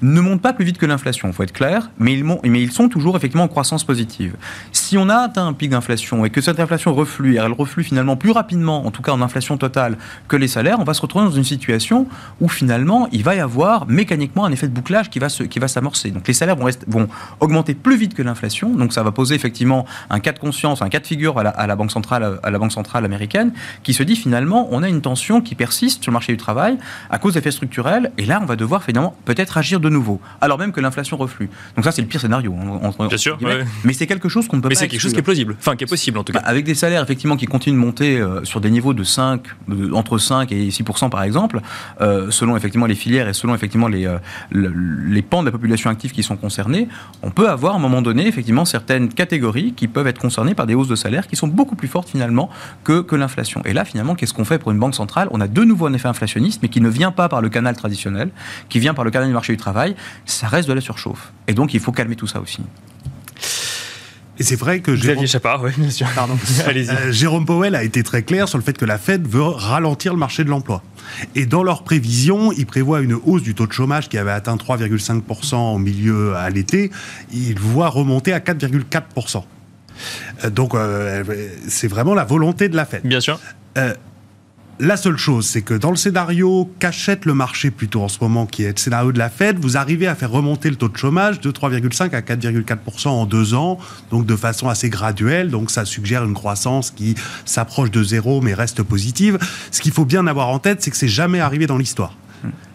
ne 0.01 0.21
montent 0.21 0.41
pas 0.41 0.53
plus 0.53 0.65
vite 0.65 0.77
que 0.77 0.85
l'inflation, 0.85 1.27
il 1.27 1.33
faut 1.33 1.43
être 1.43 1.53
clair, 1.53 1.89
mais 1.97 2.13
ils, 2.13 2.23
mais 2.23 2.61
ils 2.61 2.71
sont 2.71 2.89
toujours 2.89 3.17
effectivement 3.17 3.45
en 3.45 3.47
croissance 3.47 3.83
positive. 3.83 4.35
Si 4.71 4.97
on 4.97 5.09
a 5.09 5.15
atteint 5.15 5.47
un 5.47 5.53
pic 5.53 5.69
d'inflation 5.69 6.25
et 6.25 6.29
que 6.29 6.41
cette 6.41 6.59
inflation 6.59 6.93
reflue, 6.93 7.35
et 7.35 7.37
elle 7.37 7.51
reflue 7.51 7.83
finalement 7.83 8.15
plus 8.15 8.31
rapidement, 8.31 8.85
en 8.85 8.91
tout 8.91 9.01
cas 9.01 9.11
en 9.11 9.21
inflation 9.21 9.57
totale, 9.57 9.97
que 10.27 10.35
les 10.35 10.47
salaires, 10.47 10.79
on 10.79 10.83
va 10.83 10.93
se 10.93 11.01
retrouver 11.01 11.25
dans 11.25 11.31
une 11.31 11.43
situation 11.43 12.07
où 12.41 12.47
finalement 12.47 13.07
il 13.11 13.23
va 13.23 13.35
y 13.35 13.39
avoir 13.39 13.87
mécaniquement 13.87 14.45
un 14.45 14.51
effet 14.51 14.67
de 14.67 14.73
bouclage 14.73 15.09
qui 15.09 15.19
va, 15.19 15.27
qui 15.27 15.59
va 15.59 15.67
s'amorcer. 15.67 16.11
Donc 16.11 16.27
les 16.27 16.33
salaires 16.33 16.55
vont, 16.55 16.69
vont 16.87 17.07
augmenter 17.39 17.73
plus 17.73 17.97
vite 17.97 18.13
que 18.13 18.21
l'inflation, 18.21 18.69
donc 18.69 18.93
ça 18.93 19.03
va 19.03 19.11
poser 19.11 19.35
effectivement 19.35 19.85
un 20.09 20.19
cas 20.19 20.31
de 20.31 20.39
conscience, 20.39 20.81
un 20.81 20.89
cas 20.89 20.99
de 20.99 21.07
figure 21.07 21.39
à 21.39 21.43
la, 21.43 21.49
à 21.49 21.67
la, 21.67 21.75
Banque, 21.75 21.91
centrale, 21.91 22.39
à 22.43 22.51
la 22.51 22.59
Banque 22.59 22.71
centrale 22.71 23.05
américaine 23.05 23.51
qui 23.83 23.93
se 23.93 24.03
dit 24.03 24.15
finalement 24.15 24.67
on 24.71 24.83
a 24.83 24.89
une 24.89 25.01
tension 25.01 25.41
qui 25.41 25.55
persiste 25.55 26.03
sur 26.03 26.11
le 26.11 26.13
marché 26.13 26.33
du 26.33 26.37
travail 26.37 26.77
à 27.09 27.19
cause 27.19 27.33
d'effets 27.33 27.51
structurels, 27.51 28.11
et 28.17 28.25
là 28.25 28.39
on 28.41 28.45
va 28.45 28.55
devoir 28.55 28.83
finalement 28.83 29.15
peut-être 29.25 29.57
agir 29.57 29.79
de 29.79 29.86
nouveau, 29.89 30.21
alors 30.41 30.57
même 30.57 30.71
que 30.71 30.81
l'inflation 30.81 31.17
reflue. 31.17 31.49
Donc 31.75 31.85
ça, 31.85 31.91
c'est 31.91 32.01
le 32.01 32.07
pire 32.07 32.21
scénario. 32.21 32.53
Hein, 32.53 33.07
Bien 33.07 33.17
sûr. 33.17 33.37
Mais 33.83 33.93
c'est 33.93 34.07
quelque 34.07 34.29
chose 34.29 34.47
qu'on 34.47 34.57
ne 34.57 34.61
peut 34.61 34.69
mais 34.69 34.75
pas. 34.75 34.81
Mais 34.81 34.85
c'est 34.85 34.87
quelque 34.89 35.01
chose 35.01 35.13
qui 35.13 35.19
est 35.19 35.23
plausible, 35.23 35.55
enfin 35.59 35.75
qui 35.75 35.83
est 35.83 35.87
possible 35.87 36.17
en 36.17 36.23
tout 36.23 36.33
cas. 36.33 36.39
Bah, 36.39 36.45
avec 36.47 36.65
des 36.65 36.75
salaires 36.75 37.03
effectivement 37.03 37.37
qui 37.37 37.45
continuent 37.45 37.75
de 37.75 37.79
monter 37.79 38.19
euh, 38.19 38.43
sur 38.43 38.61
des 38.61 38.69
niveaux 38.69 38.93
de 38.93 39.03
5, 39.03 39.41
entre 39.93 40.17
5 40.17 40.51
et 40.51 40.69
6% 40.69 41.09
par 41.09 41.23
exemple, 41.23 41.61
euh, 42.01 42.31
selon 42.31 42.57
effectivement 42.57 42.85
les 42.85 42.95
filières 42.95 43.27
et 43.27 43.33
selon 43.33 43.55
effectivement 43.55 43.87
les, 43.87 44.05
euh, 44.05 44.17
les 44.51 45.21
pans 45.21 45.41
de 45.41 45.47
la 45.47 45.51
population 45.51 45.89
active 45.89 46.11
qui 46.11 46.23
sont 46.23 46.37
concernés, 46.37 46.87
on 47.21 47.31
peut 47.31 47.49
avoir 47.49 47.73
à 47.73 47.77
un 47.77 47.79
moment 47.79 48.01
donné 48.01 48.27
effectivement 48.27 48.65
certaines 48.65 49.09
catégories 49.09 49.73
qui 49.73 49.87
peuvent 49.87 50.07
être 50.07 50.19
concernées 50.19 50.55
par 50.55 50.67
des 50.67 50.73
hausses 50.73 50.87
de 50.87 50.95
salaire 50.95 51.27
qui 51.27 51.35
sont 51.35 51.47
beaucoup 51.47 51.75
plus 51.75 51.87
fortes 51.87 52.09
finalement 52.09 52.49
que, 52.83 53.01
que 53.01 53.15
l'inflation. 53.15 53.61
Et 53.65 53.73
là, 53.73 53.85
finalement, 53.85 54.15
qu'est-ce 54.15 54.33
qu'on 54.33 54.45
fait 54.45 54.59
pour 54.59 54.71
une 54.71 54.79
banque 54.79 54.95
centrale? 54.95 55.27
On 55.31 55.41
a 55.41 55.47
de 55.47 55.63
nouveau 55.63 55.87
un 55.87 55.93
effet 55.93 56.07
inflationniste, 56.07 56.61
mais 56.61 56.69
qui 56.69 56.81
ne 56.81 56.89
vient 56.89 57.11
pas 57.11 57.29
par 57.29 57.41
le 57.41 57.49
canal 57.49 57.75
traditionnel, 57.75 58.29
qui 58.69 58.79
vient 58.79 58.93
par 58.93 59.05
le 59.05 59.11
canal 59.11 59.27
du 59.27 59.33
marché 59.33 59.53
du 59.53 59.57
travail 59.57 59.76
ça 60.25 60.47
reste 60.47 60.67
de 60.67 60.73
la 60.73 60.81
surchauffe. 60.81 61.31
Et 61.47 61.53
donc, 61.53 61.73
il 61.73 61.79
faut 61.79 61.91
calmer 61.91 62.15
tout 62.15 62.27
ça 62.27 62.39
aussi. 62.39 62.61
Et 64.39 64.43
c'est 64.43 64.55
vrai 64.55 64.81
que 64.81 64.95
Jérôme... 64.95 65.25
oui, 65.63 65.71
bien 65.77 65.89
sûr. 65.89 66.07
Pardon. 66.13 66.37
Euh, 66.67 67.11
Jérôme 67.11 67.45
Powell 67.45 67.75
a 67.75 67.83
été 67.83 68.03
très 68.03 68.23
clair 68.23 68.47
sur 68.47 68.57
le 68.57 68.63
fait 68.63 68.77
que 68.77 68.85
la 68.85 68.97
Fed 68.97 69.27
veut 69.27 69.41
ralentir 69.41 70.13
le 70.13 70.19
marché 70.19 70.43
de 70.43 70.49
l'emploi. 70.49 70.83
Et 71.33 71.45
dans 71.45 71.63
leurs 71.63 71.83
prévisions, 71.83 72.51
ils 72.51 72.65
prévoient 72.65 73.01
une 73.01 73.13
hausse 73.13 73.41
du 73.41 73.55
taux 73.55 73.65
de 73.67 73.71
chômage 73.71 74.09
qui 74.09 74.17
avait 74.17 74.31
atteint 74.31 74.55
3,5% 74.55 75.55
au 75.55 75.77
milieu 75.77 76.35
à 76.35 76.49
l'été. 76.49 76.91
Ils 77.31 77.59
voient 77.59 77.89
remonter 77.89 78.33
à 78.33 78.39
4,4%. 78.39 79.43
Euh, 80.43 80.49
donc, 80.49 80.75
euh, 80.75 81.23
c'est 81.67 81.87
vraiment 81.87 82.13
la 82.13 82.25
volonté 82.25 82.69
de 82.69 82.75
la 82.75 82.85
Fed. 82.85 83.01
Bien 83.03 83.21
sûr. 83.21 83.39
La 84.79 84.95
seule 84.95 85.17
chose, 85.17 85.47
c'est 85.47 85.63
que 85.63 85.73
dans 85.73 85.89
le 85.89 85.95
scénario 85.95 86.69
qu'achète 86.77 87.25
le 87.25 87.33
marché 87.33 87.71
plutôt 87.71 88.03
en 88.03 88.07
ce 88.07 88.19
moment, 88.21 88.45
qui 88.45 88.61
est 88.61 88.73
le 88.73 88.77
scénario 88.77 89.11
de 89.11 89.17
la 89.17 89.31
Fed, 89.31 89.57
vous 89.57 89.75
arrivez 89.75 90.05
à 90.05 90.13
faire 90.13 90.29
remonter 90.29 90.69
le 90.69 90.75
taux 90.75 90.87
de 90.87 90.95
chômage 90.95 91.41
de 91.41 91.49
3,5 91.49 92.13
à 92.13 92.21
4,4% 92.21 93.07
en 93.07 93.25
deux 93.25 93.55
ans, 93.55 93.79
donc 94.11 94.27
de 94.27 94.35
façon 94.35 94.69
assez 94.69 94.91
graduelle. 94.91 95.49
Donc 95.49 95.71
ça 95.71 95.83
suggère 95.83 96.23
une 96.23 96.35
croissance 96.35 96.91
qui 96.91 97.15
s'approche 97.43 97.89
de 97.89 98.03
zéro 98.03 98.39
mais 98.41 98.53
reste 98.53 98.83
positive. 98.83 99.39
Ce 99.71 99.81
qu'il 99.81 99.91
faut 99.91 100.05
bien 100.05 100.27
avoir 100.27 100.49
en 100.49 100.59
tête, 100.59 100.83
c'est 100.83 100.91
que 100.91 100.97
c'est 100.97 101.07
jamais 101.07 101.39
arrivé 101.39 101.65
dans 101.65 101.79
l'histoire. 101.79 102.13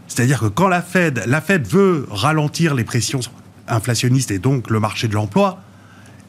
C'est-à-dire 0.09 0.41
que 0.41 0.47
quand 0.47 0.67
la 0.67 0.83
Fed, 0.83 1.23
la 1.29 1.41
Fed 1.41 1.69
veut 1.69 2.09
ralentir 2.11 2.75
les 2.75 2.83
pressions 2.83 3.21
inflationnistes 3.69 4.33
et 4.33 4.41
donc 4.41 4.71
le 4.71 4.81
marché 4.81 5.07
de 5.07 5.15
l'emploi, 5.15 5.63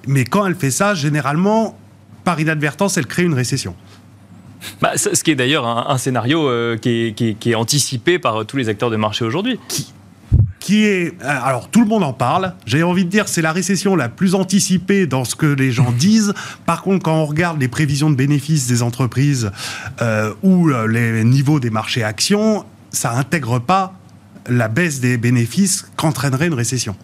Mais 0.05 0.25
quand 0.25 0.45
elle 0.45 0.55
fait 0.55 0.71
ça, 0.71 0.93
généralement, 0.93 1.77
par 2.23 2.39
inadvertance, 2.39 2.97
elle 2.97 3.07
crée 3.07 3.23
une 3.23 3.33
récession. 3.33 3.75
Bah, 4.82 4.91
ce 4.95 5.23
qui 5.23 5.32
est 5.32 5.36
d'ailleurs 5.36 5.65
un, 5.65 5.97
scénario 5.97 6.47
euh, 6.47 6.78
qui, 6.78 7.08
est, 7.08 7.13
qui, 7.13 7.52
est, 7.52 7.56
anticipé 7.56 8.19
par 8.19 8.45
tous 8.45 8.58
les 8.58 8.69
acteurs 8.69 8.89
de 8.89 8.95
marché 8.95 9.26
aujourd'hui. 9.26 9.60
Qui, 9.67 9.93
qui 10.60 10.86
est... 10.86 11.21
Euh, 11.21 11.39
alors, 11.43 11.69
tout 11.69 11.82
le 11.82 11.88
monde 11.88 12.04
en 12.04 12.13
parle. 12.13 12.54
J'ai 12.65 12.84
envie 12.84 13.06
de 13.06 13.10
dire, 13.10 13.28
c'est 13.28 13.41
la 13.41 13.52
récession 13.52 13.95
la 13.95 14.10
plus 14.10 14.36
anticipée 14.36 15.08
dans 15.08 15.26
ce 15.26 15.36
que 15.36 15.45
les 15.45 15.71
gens 15.71 15.91
disent. 15.97 16.34
Par 16.65 16.82
contre, 16.82 17.04
quand 17.04 17.15
on 17.15 17.26
regarde 17.26 17.60
les 17.60 17.67
prévisions 17.67 18.10
de 18.10 18.15
bénéfices 18.15 18.67
des 18.67 18.82
entreprises 18.82 19.52
euh, 20.02 20.34
ou 20.43 20.69
les 20.69 21.23
niveaux 21.23 21.60
des 21.60 21.69
marchés 21.69 22.04
actions, 22.04 22.65
ça 22.91 23.12
intègre 23.12 23.60
pas 23.60 23.93
la 24.47 24.67
baisse 24.67 24.99
des 24.99 25.17
bénéfices 25.17 25.86
qu'entraînerait 25.95 26.47
une 26.47 26.54
récession. 26.54 26.95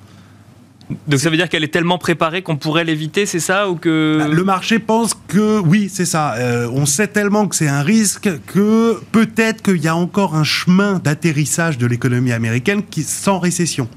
Donc 1.08 1.20
ça 1.20 1.30
veut 1.30 1.38
dire 1.38 1.50
qu'elle 1.50 1.64
est 1.64 1.74
tellement 1.74 2.00
préparée 2.00 2.42
qu'on 2.42 2.58
pourrait 2.58 2.84
l'éviter, 2.84 3.28
c'est 3.28 3.40
ça 3.40 3.70
ou 3.70 3.76
que 3.76 4.18
bah, 4.20 4.28
le 4.28 4.44
marché 4.44 4.80
pense 4.80 5.14
que 5.28 5.60
oui, 5.60 5.88
c'est 5.92 6.06
ça. 6.06 6.34
Euh, 6.36 6.68
on 6.74 6.88
sait 6.88 7.08
tellement 7.08 7.48
que 7.48 7.56
c'est 7.56 7.68
un 7.68 7.84
risque 7.84 8.30
que 8.48 9.00
peut-être 9.12 9.62
qu'il 9.62 9.84
y 9.84 9.88
a 9.88 9.96
encore 9.96 10.36
un 10.36 10.44
chemin 10.44 11.00
d'atterrissage 11.00 11.78
de 11.78 11.86
l'économie 11.86 12.32
américaine 12.32 12.82
qui 12.84 13.04
sans 13.04 13.38
récession. 13.38 13.88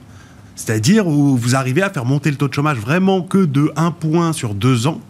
C'est-à-dire 0.55 1.07
où 1.07 1.37
vous 1.37 1.57
arrivez 1.57 1.83
à 1.83 1.88
faire 1.88 2.05
monter 2.05 2.31
le 2.31 2.37
taux 2.37 2.48
de 2.48 2.55
chômage 2.55 2.78
vraiment 2.78 3.22
que 3.22 3.38
de 3.44 3.72
1 3.76 3.92
point 3.92 4.35
sur 4.35 4.55
2 4.55 4.87
ans 4.87 5.00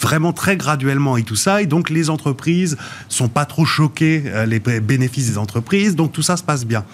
vraiment 0.00 0.32
très 0.32 0.56
graduellement 0.56 1.16
et 1.16 1.24
tout 1.24 1.36
ça. 1.36 1.60
Et 1.60 1.66
donc 1.66 1.90
les 1.90 2.08
entreprises 2.08 2.76
sont 3.08 3.28
pas 3.28 3.44
trop 3.44 3.64
choquées, 3.64 4.22
euh, 4.26 4.46
les 4.46 4.60
bénéfices 4.60 5.28
des 5.28 5.38
entreprises. 5.38 5.96
Donc 5.96 6.12
tout 6.12 6.22
ça 6.22 6.36
se 6.36 6.42
passe 6.42 6.64
bien. 6.64 6.84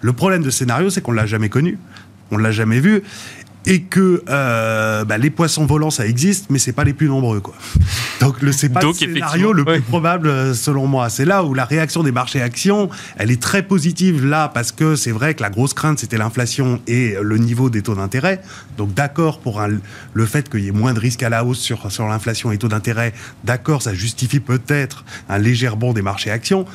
Le 0.00 0.12
problème 0.12 0.42
de 0.42 0.50
ce 0.50 0.58
scénario, 0.58 0.88
c'est 0.88 1.00
qu'on 1.00 1.12
l'a 1.12 1.26
jamais 1.26 1.48
connu. 1.48 1.78
On 2.30 2.38
l'a 2.38 2.50
jamais 2.50 2.80
vu 2.80 3.02
et 3.66 3.82
que 3.82 4.22
euh, 4.28 5.04
bah, 5.04 5.18
les 5.18 5.30
poissons 5.30 5.66
volants 5.66 5.90
ça 5.90 6.06
existe 6.06 6.46
mais 6.50 6.58
c'est 6.58 6.72
pas 6.72 6.84
les 6.84 6.94
plus 6.94 7.08
nombreux 7.08 7.40
quoi. 7.40 7.54
Donc 8.20 8.40
le 8.40 8.52
c'est 8.52 8.68
pas 8.68 8.80
le 8.82 8.92
scénario 8.92 9.52
le 9.52 9.64
plus 9.64 9.82
probable 9.82 10.28
euh, 10.28 10.54
selon 10.54 10.86
moi. 10.86 11.10
C'est 11.10 11.24
là 11.24 11.44
où 11.44 11.52
la 11.52 11.64
réaction 11.64 12.02
des 12.02 12.12
marchés 12.12 12.40
actions 12.40 12.88
elle 13.16 13.30
est 13.30 13.42
très 13.42 13.62
positive 13.62 14.24
là 14.24 14.48
parce 14.48 14.72
que 14.72 14.96
c'est 14.96 15.10
vrai 15.10 15.34
que 15.34 15.42
la 15.42 15.50
grosse 15.50 15.74
crainte 15.74 15.98
c'était 15.98 16.18
l'inflation 16.18 16.80
et 16.86 17.16
le 17.20 17.38
niveau 17.38 17.68
des 17.70 17.82
taux 17.82 17.94
d'intérêt. 17.94 18.40
Donc 18.78 18.94
d'accord 18.94 19.40
pour 19.40 19.62
le 20.12 20.26
fait 20.26 20.48
qu'il 20.48 20.60
y 20.60 20.68
ait 20.68 20.72
moins 20.72 20.94
de 20.94 21.00
risques 21.00 21.22
à 21.22 21.28
la 21.28 21.44
hausse 21.44 21.58
sur, 21.58 21.90
sur 21.90 22.06
l'inflation 22.06 22.52
et 22.52 22.58
taux 22.58 22.68
d'intérêt 22.68 23.12
d'accord 23.44 23.82
ça 23.82 23.94
justifie 23.94 24.40
peut-être 24.40 25.04
un 25.28 25.38
léger 25.38 25.70
bond 25.76 25.92
des 25.92 26.02
marchés 26.02 26.30
actions 26.30 26.66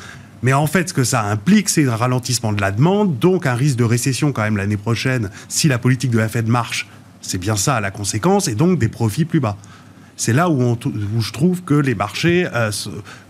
mais 0.42 0.52
en 0.52 0.66
fait, 0.66 0.88
ce 0.88 0.94
que 0.94 1.04
ça 1.04 1.22
implique, 1.22 1.68
c'est 1.68 1.86
un 1.86 1.96
ralentissement 1.96 2.52
de 2.52 2.60
la 2.60 2.72
demande, 2.72 3.18
donc 3.18 3.46
un 3.46 3.54
risque 3.54 3.76
de 3.76 3.84
récession 3.84 4.32
quand 4.32 4.42
même 4.42 4.56
l'année 4.56 4.76
prochaine 4.76 5.30
si 5.48 5.68
la 5.68 5.78
politique 5.78 6.10
de 6.10 6.18
la 6.18 6.28
Fed 6.28 6.48
marche. 6.48 6.88
C'est 7.20 7.38
bien 7.38 7.56
ça 7.56 7.80
la 7.80 7.92
conséquence, 7.92 8.48
et 8.48 8.54
donc 8.54 8.78
des 8.78 8.88
profits 8.88 9.24
plus 9.24 9.40
bas. 9.40 9.56
C'est 10.16 10.32
là 10.32 10.50
où, 10.50 10.76
je 11.20 11.32
trouve 11.32 11.62
que 11.62 11.74
les 11.74 11.94
marchés 11.94 12.46
euh, 12.52 12.70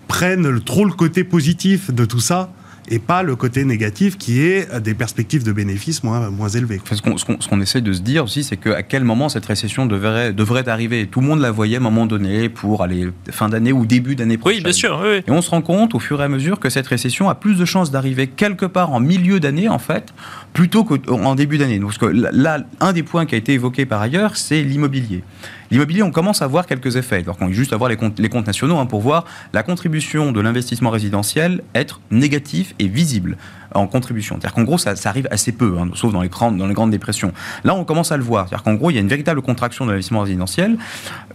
prennent 0.09 0.61
trop 0.61 0.85
le 0.85 0.93
côté 0.93 1.25
positif 1.25 1.91
de 1.91 2.05
tout 2.05 2.21
ça 2.21 2.51
et 2.89 2.99
pas 2.99 3.23
le 3.23 3.37
côté 3.37 3.65
négatif 3.65 4.19
qui 4.19 4.43
est 4.43 4.81
des 4.81 4.95
perspectives 4.95 5.45
de 5.45 5.53
bénéfices 5.53 6.03
moins, 6.03 6.31
moins 6.31 6.49
élevées. 6.49 6.81
ce 6.91 7.49
qu'on 7.49 7.61
essaie 7.61 7.81
de 7.81 7.93
se 7.93 8.01
dire 8.01 8.25
aussi, 8.25 8.45
c'est 8.45 8.57
qu'à 8.57 8.83
quel 8.83 9.05
moment 9.05 9.29
cette 9.29 9.47
récession 9.47 9.87
devrait, 9.87 10.33
devrait 10.33 10.69
arriver 10.69 11.07
Tout 11.07 11.21
le 11.21 11.27
monde 11.27 11.41
la 11.41 11.51
voyait 11.51 11.77
à 11.77 11.79
un 11.79 11.83
moment 11.83 12.07
donné 12.07 12.49
pour 12.49 12.83
aller 12.83 13.09
fin 13.31 13.49
d'année 13.49 13.73
ou 13.73 13.87
début 13.87 14.17
d'année 14.17 14.37
prochaine. 14.37 14.59
Oui, 14.59 14.65
bien 14.65 14.73
sûr. 14.73 15.05
Et 15.07 15.31
on 15.31 15.43
se 15.43 15.51
rend 15.51 15.63
compte 15.63 15.95
au 15.95 15.99
fur 15.99 16.21
et 16.21 16.25
à 16.25 16.29
mesure 16.29 16.59
que 16.59 16.71
cette 16.71 16.87
récession 16.87 17.29
a 17.29 17.35
plus 17.35 17.57
de 17.57 17.65
chances 17.65 17.91
d'arriver 17.91 18.27
quelque 18.27 18.67
part 18.67 18.93
en 18.93 19.01
milieu 19.01 19.41
d'année, 19.41 19.69
en 19.69 19.79
fait, 19.79 20.13
plutôt 20.53 20.85
qu'en 20.85 21.35
début 21.35 21.59
d'année. 21.59 21.81
Parce 21.81 21.99
que 21.99 22.07
là, 22.07 22.65
un 22.81 22.93
des 22.93 23.03
points 23.03 23.27
qui 23.27 23.35
a 23.35 23.39
été 23.39 23.53
évoqué 23.53 23.87
par 23.87 24.01
ailleurs, 24.01 24.37
c'est 24.37 24.63
l'immobilier. 24.63 25.23
L'immobilier, 25.73 26.03
on 26.03 26.11
commence 26.11 26.43
à 26.43 26.47
voir 26.47 26.67
quelques 26.67 26.97
effets. 26.97 27.23
Alors 27.23 27.39
qu'on 27.39 27.51
juste 27.51 27.73
à 27.73 27.79
voir 27.79 27.89
les 27.89 27.97
comptes, 27.97 28.19
les 28.19 28.29
comptes 28.29 28.47
nationaux 28.47 28.77
hein, 28.77 28.85
pour 28.85 29.01
voir 29.01 29.25
la 29.55 29.63
contribution 29.63 30.31
de 30.31 30.39
l'investissement 30.39 30.91
résidentiel 30.91 31.63
être 31.75 32.03
négatif 32.11 32.75
et 32.79 32.89
visible 32.89 33.39
en 33.75 33.87
contribution. 33.87 34.37
C'est-à-dire 34.37 34.55
qu'en 34.55 34.65
gros, 34.65 34.79
ça, 34.79 34.95
arrive 35.05 35.29
assez 35.31 35.53
peu, 35.53 35.77
hein, 35.79 35.89
sauf 35.95 36.13
dans 36.13 36.23
les, 36.23 36.29
grandes, 36.29 36.91
dépressions. 36.91 37.33
Là, 37.65 37.75
on 37.75 37.85
commence 37.85 38.13
à 38.13 38.17
le 38.17 38.23
voir. 38.23 38.49
C'est-à-dire 38.49 38.65
qu'en 38.65 38.75
gros, 38.75 38.91
il 38.91 38.95
y 38.95 38.99
a 38.99 39.01
une 39.01 39.09
véritable 39.09 39.43
contraction 39.43 39.85
de 39.85 39.91
l'investissement 39.91 40.21
résidentiel 40.21 40.79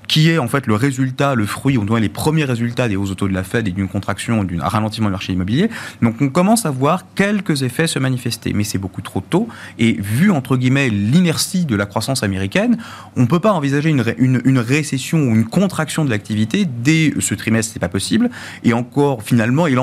qui 0.08 0.30
est 0.30 0.38
en 0.38 0.47
fait 0.47 0.67
le 0.67 0.76
résultat, 0.76 1.36
le 1.36 1.45
fruit, 1.45 1.78
on 1.78 1.84
doit 1.84 2.00
les 2.00 2.10
premiers 2.10 2.45
résultats 2.45 2.88
des 2.88 2.95
hausses 2.95 3.12
autos 3.12 3.28
de 3.28 3.34
la 3.34 3.43
Fed 3.43 3.67
et 3.67 3.71
d'une 3.71 3.88
contraction, 3.88 4.43
d'un 4.43 4.63
ralentissement 4.63 5.08
du 5.08 5.12
marché 5.12 5.34
immobilier. 5.34 5.69
Donc 6.02 6.15
on 6.21 6.30
commence 6.30 6.65
à 6.65 6.71
voir 6.71 7.04
quelques 7.15 7.63
effets 7.63 7.88
se 7.88 8.00
manifester, 8.00 8.54
mais 8.54 8.63
c'est 8.63 8.78
beaucoup 8.78 9.02
trop 9.02 9.21
tôt. 9.21 9.47
Et 9.80 9.93
vu 9.93 10.32
entre 10.32 10.58
guillemets 10.58 10.89
l'inertie 10.89 11.65
de 11.65 11.76
la 11.76 11.86
croissance 11.86 12.23
américaine, 12.23 12.78
on 13.15 13.21
ne 13.21 13.28
peut 13.28 13.39
pas 13.39 13.52
envisager 13.52 13.89
une, 13.89 14.58
récession 14.60 15.19
ou 15.19 15.36
une 15.36 15.45
contraction 15.45 16.06
de 16.06 16.10
l'activité 16.10 16.65
dès 16.65 17.13
ce 17.19 17.36
trimestre, 17.36 17.73
c'est 17.73 17.80
pas 17.80 17.89
possible. 17.89 18.30
Et 18.63 18.73
encore 18.73 19.23
finalement, 19.23 19.67
et 19.67 19.76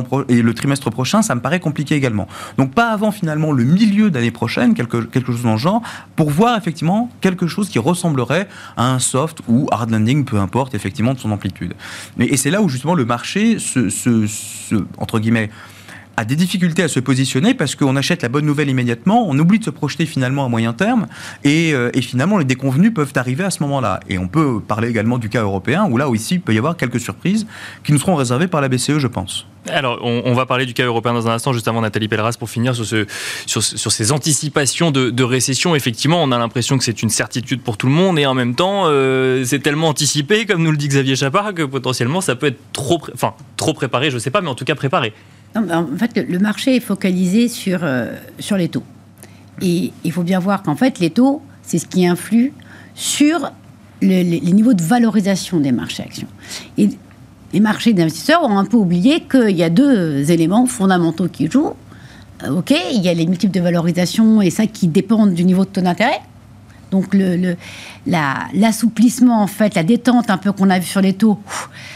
le 0.42 0.54
trimestre 0.54 0.90
prochain, 0.90 1.22
ça 1.22 1.34
me 1.34 1.40
paraît 1.40 1.60
compliqué 1.60 1.94
également. 1.94 2.28
Donc 2.58 2.72
pas 2.72 2.90
avant 2.90 3.10
finalement 3.10 3.52
le 3.52 3.64
milieu 3.64 4.10
d'année 4.10 4.30
prochaine, 4.30 4.74
quelque, 4.74 4.98
quelque 5.04 5.32
chose 5.32 5.42
dans 5.42 5.52
le 5.52 5.58
genre, 5.58 5.82
pour 6.16 6.30
voir 6.30 6.56
effectivement 6.56 7.10
quelque 7.20 7.46
chose 7.46 7.68
qui 7.68 7.78
ressemblerait 7.78 8.48
à 8.76 8.92
un 8.92 8.98
soft 8.98 9.38
ou 9.48 9.68
hard 9.70 9.90
landing, 9.90 10.24
peu 10.24 10.38
importe 10.38 10.74
effectivement 10.74 11.14
de 11.14 11.18
son 11.18 11.30
amplitude. 11.30 11.74
Et, 12.18 12.36
c'est 12.36 12.50
là 12.50 12.62
où 12.62 12.68
justement 12.68 12.94
le 12.94 13.04
marché 13.04 13.58
se, 13.58 13.88
se, 13.88 14.26
se 14.26 14.74
entre 14.98 15.18
guillemets, 15.18 15.50
a 16.16 16.24
des 16.24 16.36
difficultés 16.36 16.82
à 16.82 16.88
se 16.88 17.00
positionner 17.00 17.54
parce 17.54 17.74
qu'on 17.74 17.96
achète 17.96 18.22
la 18.22 18.28
bonne 18.28 18.46
nouvelle 18.46 18.68
immédiatement, 18.68 19.26
on 19.28 19.38
oublie 19.38 19.58
de 19.58 19.64
se 19.64 19.70
projeter 19.70 20.06
finalement 20.06 20.44
à 20.44 20.48
moyen 20.48 20.72
terme 20.72 21.06
et, 21.42 21.72
euh, 21.72 21.90
et 21.94 22.02
finalement 22.02 22.38
les 22.38 22.44
déconvenus 22.44 22.92
peuvent 22.94 23.12
arriver 23.16 23.44
à 23.44 23.50
ce 23.50 23.62
moment-là. 23.62 24.00
Et 24.08 24.18
on 24.18 24.28
peut 24.28 24.60
parler 24.60 24.88
également 24.88 25.18
du 25.18 25.28
cas 25.28 25.42
européen 25.42 25.86
où 25.90 25.96
là 25.96 26.08
aussi 26.08 26.34
il 26.34 26.40
peut 26.40 26.54
y 26.54 26.58
avoir 26.58 26.76
quelques 26.76 27.00
surprises 27.00 27.46
qui 27.82 27.92
nous 27.92 27.98
seront 27.98 28.14
réservées 28.14 28.48
par 28.48 28.60
la 28.60 28.68
BCE, 28.68 28.98
je 28.98 29.06
pense. 29.06 29.46
Alors, 29.70 30.00
on, 30.02 30.34
va 30.34 30.44
parler 30.44 30.66
du 30.66 30.74
cas 30.74 30.84
européen 30.84 31.14
dans 31.14 31.26
un 31.26 31.32
instant, 31.32 31.54
juste 31.54 31.68
avant 31.68 31.80
Nathalie 31.80 32.08
Pelleras, 32.08 32.36
pour 32.38 32.50
finir 32.50 32.74
sur, 32.74 32.84
ce, 32.84 33.06
sur, 33.46 33.62
sur 33.62 33.90
ces 33.90 34.12
anticipations 34.12 34.90
de, 34.90 35.08
de, 35.08 35.22
récession. 35.22 35.74
Effectivement, 35.74 36.22
on 36.22 36.32
a 36.32 36.38
l'impression 36.38 36.76
que 36.76 36.84
c'est 36.84 37.02
une 37.02 37.08
certitude 37.08 37.62
pour 37.62 37.78
tout 37.78 37.86
le 37.86 37.92
monde, 37.92 38.18
et 38.18 38.26
en 38.26 38.34
même 38.34 38.54
temps, 38.54 38.82
euh, 38.86 39.42
c'est 39.44 39.60
tellement 39.60 39.88
anticipé, 39.88 40.44
comme 40.44 40.62
nous 40.62 40.70
le 40.70 40.76
dit 40.76 40.88
Xavier 40.88 41.16
Chapard, 41.16 41.54
que 41.54 41.62
potentiellement, 41.62 42.20
ça 42.20 42.36
peut 42.36 42.48
être 42.48 42.60
trop, 42.74 43.00
enfin, 43.14 43.32
trop 43.56 43.72
préparé, 43.72 44.10
je 44.10 44.16
ne 44.16 44.20
sais 44.20 44.30
pas, 44.30 44.42
mais 44.42 44.50
en 44.50 44.54
tout 44.54 44.66
cas 44.66 44.74
préparé 44.74 45.14
en 45.56 45.96
fait, 45.96 46.16
le 46.28 46.38
marché 46.38 46.76
est 46.76 46.80
focalisé 46.80 47.48
sur, 47.48 47.80
euh, 47.82 48.16
sur 48.38 48.56
les 48.56 48.68
taux. 48.68 48.82
Et 49.62 49.92
il 50.02 50.12
faut 50.12 50.22
bien 50.22 50.40
voir 50.40 50.62
qu'en 50.62 50.76
fait, 50.76 50.98
les 50.98 51.10
taux, 51.10 51.42
c'est 51.62 51.78
ce 51.78 51.86
qui 51.86 52.06
influe 52.06 52.52
sur 52.94 53.52
les, 54.02 54.24
niveaux 54.40 54.74
de 54.74 54.82
valorisation 54.82 55.60
des 55.60 55.72
marchés 55.72 56.02
actions. 56.02 56.28
Et 56.76 56.90
les 57.52 57.60
marchés 57.60 57.92
d'investisseurs 57.92 58.42
ont 58.42 58.58
un 58.58 58.64
peu 58.64 58.76
oublié 58.76 59.20
qu'il 59.20 59.56
y 59.56 59.62
a 59.62 59.70
deux 59.70 60.30
éléments 60.30 60.66
fondamentaux 60.66 61.28
qui 61.28 61.50
jouent. 61.50 61.74
Euh, 62.42 62.58
OK, 62.58 62.74
il 62.92 63.02
y 63.02 63.08
a 63.08 63.14
les 63.14 63.26
multiples 63.26 63.54
de 63.54 63.60
valorisation 63.60 64.42
et 64.42 64.50
ça 64.50 64.66
qui 64.66 64.88
dépendent 64.88 65.34
du 65.34 65.44
niveau 65.44 65.64
de 65.64 65.70
taux 65.70 65.80
d'intérêt. 65.80 66.20
Donc 66.90 67.14
le, 67.14 67.56
l'assouplissement, 68.06 69.42
en 69.42 69.46
fait, 69.46 69.74
la 69.74 69.82
détente 69.82 70.30
un 70.30 70.36
peu 70.36 70.52
qu'on 70.52 70.70
a 70.70 70.78
vu 70.78 70.86
sur 70.86 71.00
les 71.00 71.14
taux, 71.14 71.38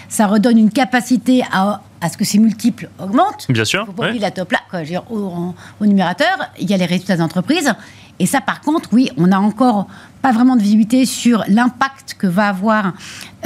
ça 0.08 0.26
redonne 0.26 0.58
une 0.58 0.70
capacité 0.70 1.42
à, 1.52 1.82
à 2.00 2.08
ce 2.08 2.16
que 2.16 2.24
ces 2.24 2.38
multiples 2.38 2.88
augmentent. 2.98 3.46
Bien 3.48 3.64
sûr. 3.64 3.82
Il 3.82 3.86
faut 3.86 3.92
pas 3.92 4.12
la 4.12 4.30
top 4.30 4.52
là. 4.52 4.60
Quoi. 4.70 4.80
au, 5.10 5.86
numérateur, 5.86 6.50
il 6.58 6.70
y 6.70 6.74
a 6.74 6.76
les 6.76 6.86
résultats 6.86 7.16
d'entreprise. 7.16 7.72
Et 8.20 8.26
ça, 8.26 8.40
par 8.40 8.60
contre, 8.60 8.88
oui, 8.92 9.10
on 9.16 9.28
n'a 9.28 9.40
encore 9.40 9.86
pas 10.22 10.32
vraiment 10.32 10.56
de 10.56 10.62
visibilité 10.62 11.06
sur 11.06 11.44
l'impact 11.46 12.16
que, 12.18 12.26
va 12.26 12.48
avoir, 12.48 12.92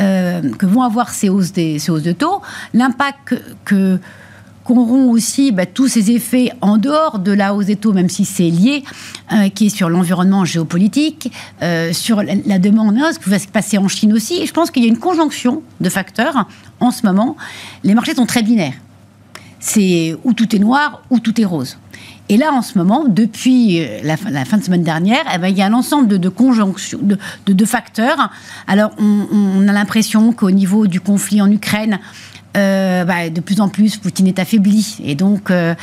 euh, 0.00 0.40
que 0.54 0.64
vont 0.64 0.82
avoir 0.82 1.10
ces 1.10 1.28
hausses, 1.28 1.52
des, 1.52 1.78
ces 1.78 1.90
hausses 1.90 2.02
de 2.02 2.12
taux, 2.12 2.40
l'impact 2.72 3.34
que 3.64 3.98
qu'auront 4.64 5.10
aussi 5.10 5.52
bah, 5.52 5.66
tous 5.66 5.88
ces 5.88 6.10
effets 6.10 6.52
en 6.60 6.76
dehors 6.76 7.18
de 7.18 7.32
la 7.32 7.54
hausse 7.54 7.66
des 7.66 7.76
taux, 7.76 7.92
même 7.92 8.08
si 8.08 8.24
c'est 8.24 8.50
lié, 8.50 8.82
euh, 9.32 9.48
qui 9.48 9.66
est 9.66 9.70
sur 9.70 9.88
l'environnement 9.88 10.44
géopolitique, 10.44 11.32
euh, 11.62 11.92
sur 11.92 12.22
la, 12.22 12.58
demande, 12.58 12.98
ce 13.12 13.18
qui 13.18 13.30
va 13.30 13.38
se 13.38 13.48
passer 13.48 13.78
en 13.78 13.88
Chine 13.88 14.12
aussi. 14.12 14.46
je 14.46 14.52
pense 14.52 14.70
qu'il 14.70 14.82
y 14.82 14.86
a 14.86 14.88
une 14.88 14.98
conjonction 14.98 15.62
de 15.80 15.88
facteurs 15.88 16.46
en 16.80 16.90
ce 16.90 17.04
moment. 17.06 17.36
Les 17.84 17.94
marchés 17.94 18.14
sont 18.14 18.26
très 18.26 18.42
binaires. 18.42 18.74
C'est 19.58 20.16
où 20.24 20.32
tout 20.32 20.54
est 20.54 20.58
noir, 20.58 21.02
ou 21.10 21.20
tout 21.20 21.40
est 21.40 21.44
rose. 21.44 21.78
Et 22.28 22.36
là, 22.36 22.52
en 22.52 22.62
ce 22.62 22.78
moment, 22.78 23.04
depuis 23.06 23.80
euh, 23.80 24.00
la, 24.02 24.16
fin 24.16 24.56
de 24.56 24.62
semaine 24.62 24.82
dernière, 24.82 25.24
eh 25.34 25.38
ben, 25.38 25.48
il 25.48 25.56
y 25.56 25.62
a 25.62 25.66
un 25.66 25.72
ensemble 25.72 26.18
de, 26.18 26.28
conjonctions, 26.28 26.98
de, 27.02 27.64
facteurs. 27.64 28.30
Alors, 28.66 28.90
on 28.98 29.68
a 29.68 29.72
l'impression 29.72 30.32
qu'au 30.32 30.50
niveau 30.50 30.86
du 30.86 31.00
conflit 31.00 31.42
en 31.42 31.50
Ukraine, 31.50 32.00
euh, 32.56 33.04
bah, 33.04 33.30
de 33.30 33.40
plus 33.40 33.60
en 33.60 33.68
plus, 33.68 33.96
Poutine 33.96 34.26
est 34.26 34.38
affaibli. 34.38 34.98
Et 35.04 35.14
donc, 35.14 35.50
euh, 35.50 35.74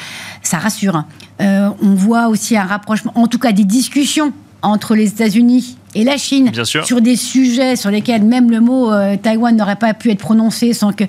ça 0.42 0.58
rassure. 0.58 1.04
Euh, 1.42 1.70
on 1.82 1.94
voit 1.94 2.28
aussi 2.28 2.58
un 2.58 2.64
rapprochement, 2.64 3.12
en 3.16 3.28
tout 3.28 3.40
cas 3.40 3.52
des 3.52 3.64
discussions 3.64 4.34
entre 4.62 4.96
les 4.96 5.08
États-Unis 5.08 5.78
et 5.96 6.04
la 6.04 6.18
Chine 6.18 6.52
sur 6.84 7.02
des 7.02 7.16
sujets 7.16 7.78
sur 7.78 7.90
lesquels 7.90 8.24
même 8.24 8.52
le 8.52 8.60
mot 8.60 8.92
Taïwan 9.24 9.56
n'aurait 9.56 9.78
pas 9.78 9.94
pu 9.94 10.12
être 10.12 10.20
prononcé 10.20 10.74
sans 10.74 10.92
que. 10.92 11.06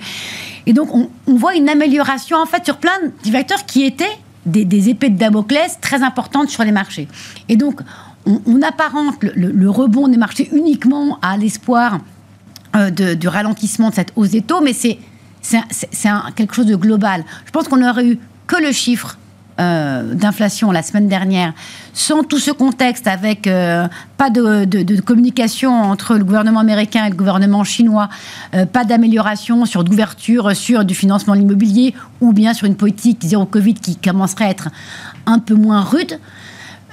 Et 0.67 0.73
donc, 0.73 0.95
on, 0.95 1.09
voit 1.35 1.57
une 1.57 1.69
amélioration, 1.69 2.37
en 2.37 2.47
fait, 2.47 2.65
sur 2.65 2.77
plein 2.77 2.93
de 3.25 3.31
facteurs 3.31 3.67
qui 3.67 3.85
étaient 3.85 4.05
des, 4.47 4.65
des 4.65 4.89
épées 4.89 5.11
de 5.11 5.19
Damoclès 5.19 5.79
très 5.81 6.03
importantes 6.03 6.49
sur 6.49 6.63
les 6.63 6.71
marchés. 6.71 7.09
Et 7.49 7.57
donc, 7.57 7.81
on, 8.27 8.63
apparente 8.63 9.17
le, 9.23 9.71
rebond 9.71 10.09
des 10.09 10.17
marchés 10.17 10.49
uniquement 10.53 11.19
à 11.23 11.37
l'espoir 11.37 11.99
euh, 12.77 12.91
du 12.91 13.29
ralentissement 13.29 13.91
de 13.91 13.95
cette 13.95 14.13
hausse 14.17 14.31
des 14.31 14.43
taux, 14.43 14.61
mais 14.61 14.73
c'est 14.73 14.99
quelque 16.37 16.55
chose 16.55 16.67
de 16.67 16.77
global. 16.77 17.25
Je 17.47 17.51
pense 17.51 17.69
qu'on 17.69 17.87
aurait 17.87 18.07
eu 18.07 18.19
que 18.47 18.57
le 18.57 18.73
chiffre 18.73 19.17
euh, 19.61 20.15
d'inflation 20.15 20.71
la 20.71 20.83
semaine 20.83 21.07
dernière, 21.07 21.53
sans 21.93 22.23
tout 22.23 22.39
ce 22.39 22.51
contexte, 22.51 23.07
avec 23.07 23.47
euh, 23.47 23.89
pas 24.17 24.31
de, 24.31 25.01
communication 25.01 25.71
entre 25.71 26.17
le 26.17 26.25
gouvernement 26.25 26.61
américain 26.61 27.05
et 27.05 27.11
le 27.11 27.17
gouvernement 27.17 27.63
chinois, 27.63 28.09
euh, 28.55 28.65
pas 28.65 28.85
d'amélioration 28.85 29.67
sur 29.67 29.85
d'ouverture 29.85 30.57
sur 30.57 30.85
du 30.87 30.95
financement 30.95 31.35
de 31.35 31.41
l'immobilier, 31.41 31.95
ou 32.23 32.33
bien 32.33 32.55
sur 32.55 32.67
une 32.67 32.77
politique 32.77 33.19
zéro 33.23 33.45
Covid 33.45 33.75
qui 33.75 33.97
commencerait 33.97 34.47
à 34.47 34.51
être 34.51 34.69
un 35.27 35.39
peu 35.39 35.55
moins 35.55 35.83
rude. 35.83 36.19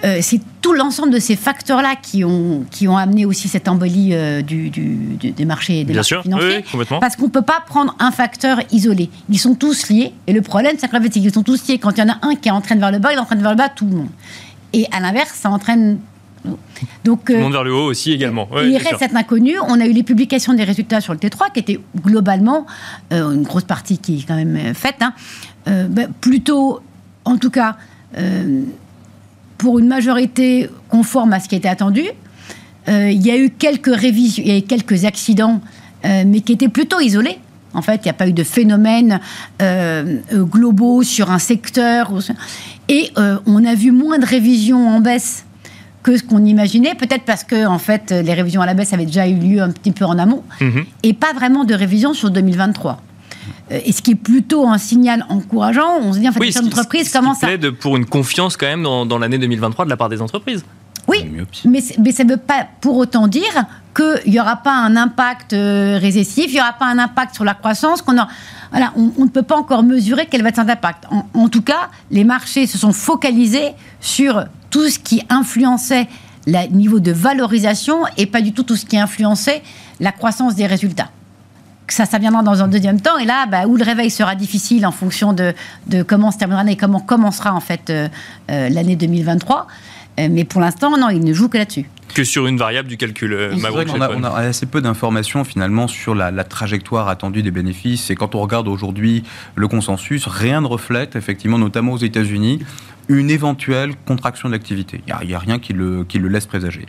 Euh, 0.04 0.20
c'est 0.22 0.40
tout 0.62 0.74
l'ensemble 0.74 1.12
de 1.12 1.20
ces 1.20 1.36
facteurs-là 1.36 1.96
qui 2.02 2.24
ont, 2.24 2.66
qui 2.70 2.88
ont 2.88 2.98
amené 2.98 3.26
aussi 3.26 3.48
cette 3.48 3.68
embolie 3.68 4.10
euh, 4.14 4.42
du, 4.42 4.70
des 4.70 5.46
marchés, 5.46 5.84
des 5.84 5.94
marchés 5.94 6.22
financiers. 6.22 6.64
parce 7.00 7.16
qu'on 7.16 7.26
ne 7.26 7.32
peut 7.32 7.42
pas 7.42 7.64
prendre 7.66 7.96
un 8.00 8.12
facteur 8.12 8.60
isolé. 8.72 9.10
Ils 9.30 9.40
sont 9.40 9.56
tous 9.56 9.90
liés. 9.90 10.14
Et 10.28 10.34
le 10.34 10.42
problème, 10.42 10.76
c'est 10.80 11.10
qu'ils 11.10 11.34
sont 11.34 11.44
tous 11.44 11.68
liés. 11.68 11.80
Quand 11.80 11.92
il 11.98 12.00
y 12.00 12.04
en 12.04 12.10
a 12.10 12.18
un 12.22 12.36
qui 12.36 12.52
entraîne 12.52 12.80
vers 12.80 12.92
le 12.92 13.00
bas, 13.00 13.12
il 13.12 13.20
entraîne 13.20 13.42
vers 13.42 13.52
le 13.52 13.58
bas 13.58 13.70
tout 13.70 13.86
le 13.86 13.96
monde. 13.96 14.10
Et 14.74 14.86
à 14.92 15.00
l'inverse, 15.00 15.34
ça 15.34 15.50
entraîne 15.50 16.00
donc, 17.04 17.26
tout 17.26 17.34
le 17.34 17.40
monde 17.40 17.52
vers 17.52 17.64
le 17.64 17.74
haut 17.74 17.86
aussi 17.86 18.12
également. 18.14 18.48
il 18.64 18.78
reste 18.78 19.00
cet 19.00 19.16
inconnu. 19.16 19.56
On 19.68 19.82
a 19.82 19.86
eu 19.86 19.92
les 19.92 20.04
publications 20.04 20.54
des 20.54 20.64
résultats 20.64 21.02
sur 21.02 21.12
le 21.12 21.20
T3 21.20 21.52
qui 21.52 21.60
étaient 21.60 21.80
globalement, 22.00 22.66
euh, 23.12 23.34
une 23.34 23.44
grosse 23.44 23.64
partie 23.64 23.98
qui 23.98 24.20
est 24.20 24.28
quand 24.28 24.36
même 24.36 24.74
faite, 24.74 25.02
hein, 25.02 25.14
ben, 25.66 26.10
plutôt, 26.22 26.80
en 27.26 27.38
tout 27.38 27.50
cas, 27.50 27.76
pour 29.58 29.80
une 29.80 29.88
majorité 29.88 30.70
conforme 30.90 31.34
à 31.34 31.40
ce 31.40 31.48
qui 31.48 31.56
était 31.56 31.68
attendu. 31.68 32.04
Euh, 32.88 33.10
il 33.10 33.26
y 33.26 33.32
a 33.32 33.38
eu 33.38 33.50
quelques 33.50 33.94
révisions, 33.94 34.44
il 34.46 34.52
y 34.52 34.56
a 34.56 34.58
eu 34.58 34.62
quelques 34.62 35.06
accidents, 35.06 35.62
euh, 36.06 36.24
mais 36.26 36.42
qui 36.42 36.54
étaient 36.54 36.70
plutôt 36.70 37.00
isolés. 37.00 37.38
En 37.74 37.82
fait, 37.82 37.98
il 37.98 38.04
n'y 38.04 38.10
a 38.10 38.14
pas 38.14 38.28
eu 38.28 38.34
de 38.34 38.44
phénomènes 38.44 39.20
euh, 39.62 40.20
globaux 40.32 41.04
sur 41.04 41.32
un 41.32 41.40
secteur. 41.40 42.12
Et 42.88 43.12
on 43.46 43.66
a 43.66 43.76
vu 43.76 43.92
moins 43.92 44.18
de 44.18 44.26
révisions 44.26 44.88
en 44.88 45.02
baisse 45.02 45.46
que 46.02 46.16
ce 46.16 46.24
qu'on 46.24 46.46
imaginait, 46.46 46.96
peut-être 46.96 47.24
parce 47.26 47.44
que 47.44 47.68
en 47.68 47.80
fait 47.80 48.12
les 48.12 48.34
révisions 48.34 48.62
à 48.62 48.66
la 48.66 48.74
baisse 48.74 48.94
avaient 48.94 49.06
déjà 49.06 49.28
eu 49.28 49.36
lieu 49.36 49.62
un 49.62 49.72
petit 49.72 49.92
peu 49.92 50.06
en 50.06 50.18
amont, 50.18 50.42
mhm. 50.62 50.86
et 51.04 51.14
pas 51.14 51.34
vraiment 51.34 51.66
de 51.66 51.74
révision 51.74 52.14
sur 52.14 52.32
2023. 52.32 53.02
Euh, 53.72 53.80
et 53.86 53.92
ce 53.92 54.02
qui 54.02 54.12
est 54.12 54.16
plutôt 54.16 54.68
un 54.68 54.78
signal 54.78 55.26
encourageant, 55.30 56.00
on 56.02 56.14
se 56.14 56.20
dit 56.20 56.28
en 56.28 56.32
fait, 56.32 56.40
oui, 56.40 56.48
les 56.48 56.58
entreprises 56.58 57.12
commencent 57.12 57.44
à. 57.44 57.48
plaide 57.48 57.72
pour 57.72 57.98
une 57.98 58.06
confiance 58.06 58.58
quand 58.58 58.68
même 58.68 58.84
dans, 58.84 59.18
l'année 59.18 59.38
2023 59.38 59.86
de 59.86 59.90
la 59.90 59.98
part 59.98 60.10
des 60.10 60.22
entreprises. 60.22 60.64
Oui, 61.08 61.26
mais, 61.64 61.82
mais 62.00 62.12
ça 62.12 62.26
ne 62.26 62.30
veut 62.30 62.38
pas 62.38 62.68
pour 62.82 62.98
autant 62.98 63.28
dire 63.28 63.66
qu'il 63.96 64.32
n'y 64.32 64.40
aura 64.40 64.58
pas 64.58 64.74
un 64.74 64.96
impact 64.96 65.54
euh, 65.54 65.98
récessif, 66.00 66.48
il 66.50 66.54
n'y 66.54 66.60
aura 66.60 66.74
pas 66.74 66.86
un 66.86 67.00
impact 67.00 67.34
sur 67.34 67.44
la 67.44 67.54
croissance, 67.54 68.02
qu'on 68.02 68.18
a, 68.18 68.28
voilà, 68.72 68.94
on, 68.96 69.24
ne 69.24 69.30
peut 69.30 69.44
pas 69.44 69.56
encore 69.56 69.84
mesurer 69.84 70.28
quel 70.30 70.44
va 70.44 70.50
être 70.50 70.58
cet 70.58 70.70
impact. 70.70 71.06
En, 71.34 71.50
tout 71.50 71.62
cas, 71.62 71.90
les 72.12 72.24
marchés 72.24 72.68
se 72.68 72.78
sont 72.78 72.92
focalisés 72.92 73.72
sur 74.02 74.46
tout 74.70 74.88
ce 74.90 75.00
qui 75.00 75.24
influençait 75.30 76.08
le 76.46 76.68
niveau 76.68 77.00
de 77.00 77.12
valorisation 77.12 78.02
et 78.18 78.26
pas 78.26 78.42
du 78.42 78.54
tout 78.54 78.64
tout 78.64 78.76
ce 78.76 78.86
qui 78.86 78.98
influençait 78.98 79.64
la 80.00 80.12
croissance 80.12 80.56
des 80.56 80.68
résultats 80.68 81.10
ça, 81.94 82.06
ça 82.06 82.18
viendra 82.18 82.44
dans 82.44 82.62
un 82.62 82.68
deuxième 82.68 83.02
temps. 83.02 83.18
Et 83.18 83.26
là, 83.26 83.46
bah, 83.46 83.66
où 83.68 83.78
le 83.78 83.84
réveil 83.84 84.10
sera 84.10 84.36
difficile 84.36 84.86
en 84.86 84.92
fonction 84.92 85.34
de, 85.34 85.54
comment 86.04 86.32
se 86.32 86.38
terminera 86.38 86.64
l'année 86.64 86.74
et 86.74 86.78
comment 86.78 87.00
commencera 87.00 87.54
en 87.54 87.60
fait 87.60 87.90
euh, 87.90 88.08
euh, 88.52 88.70
l'année 88.70 88.96
2023. 88.96 89.68
Euh, 90.20 90.28
mais 90.32 90.44
pour 90.44 90.62
l'instant, 90.62 90.98
non, 90.98 91.10
il 91.10 91.24
ne 91.24 91.34
joue 91.34 91.50
que 91.50 91.58
là-dessus 91.58 91.86
que 92.14 92.24
sur 92.24 92.48
une 92.48 92.58
variable 92.58 92.88
du 92.88 92.96
calcul. 92.98 93.38
on, 93.54 94.24
a, 94.24 94.40
assez 94.40 94.66
peu 94.66 94.82
d'informations 94.82 95.44
finalement 95.44 95.88
sur 95.88 96.16
la, 96.16 96.32
la, 96.32 96.44
trajectoire 96.46 97.10
attendue 97.10 97.44
des 97.44 97.52
bénéfices. 97.52 98.10
Et 98.10 98.16
quand 98.16 98.34
on 98.34 98.40
regarde 98.40 98.68
aujourd'hui 98.68 99.24
le 99.56 99.68
consensus, 99.68 100.26
rien 100.26 100.62
ne 100.62 100.68
reflète 100.68 101.16
effectivement, 101.16 101.60
notamment 101.60 101.92
aux 101.92 101.98
États-Unis, 101.98 102.60
une 103.10 103.30
éventuelle 103.30 103.94
contraction 104.06 104.50
de 104.50 104.54
l'activité. 104.54 105.02
Il 105.08 105.28
n'y 105.28 105.34
a, 105.34 105.40
rien 105.40 105.60
qui 105.60 105.74
le, 105.74 106.06
laisse 106.14 106.46
présager. 106.46 106.86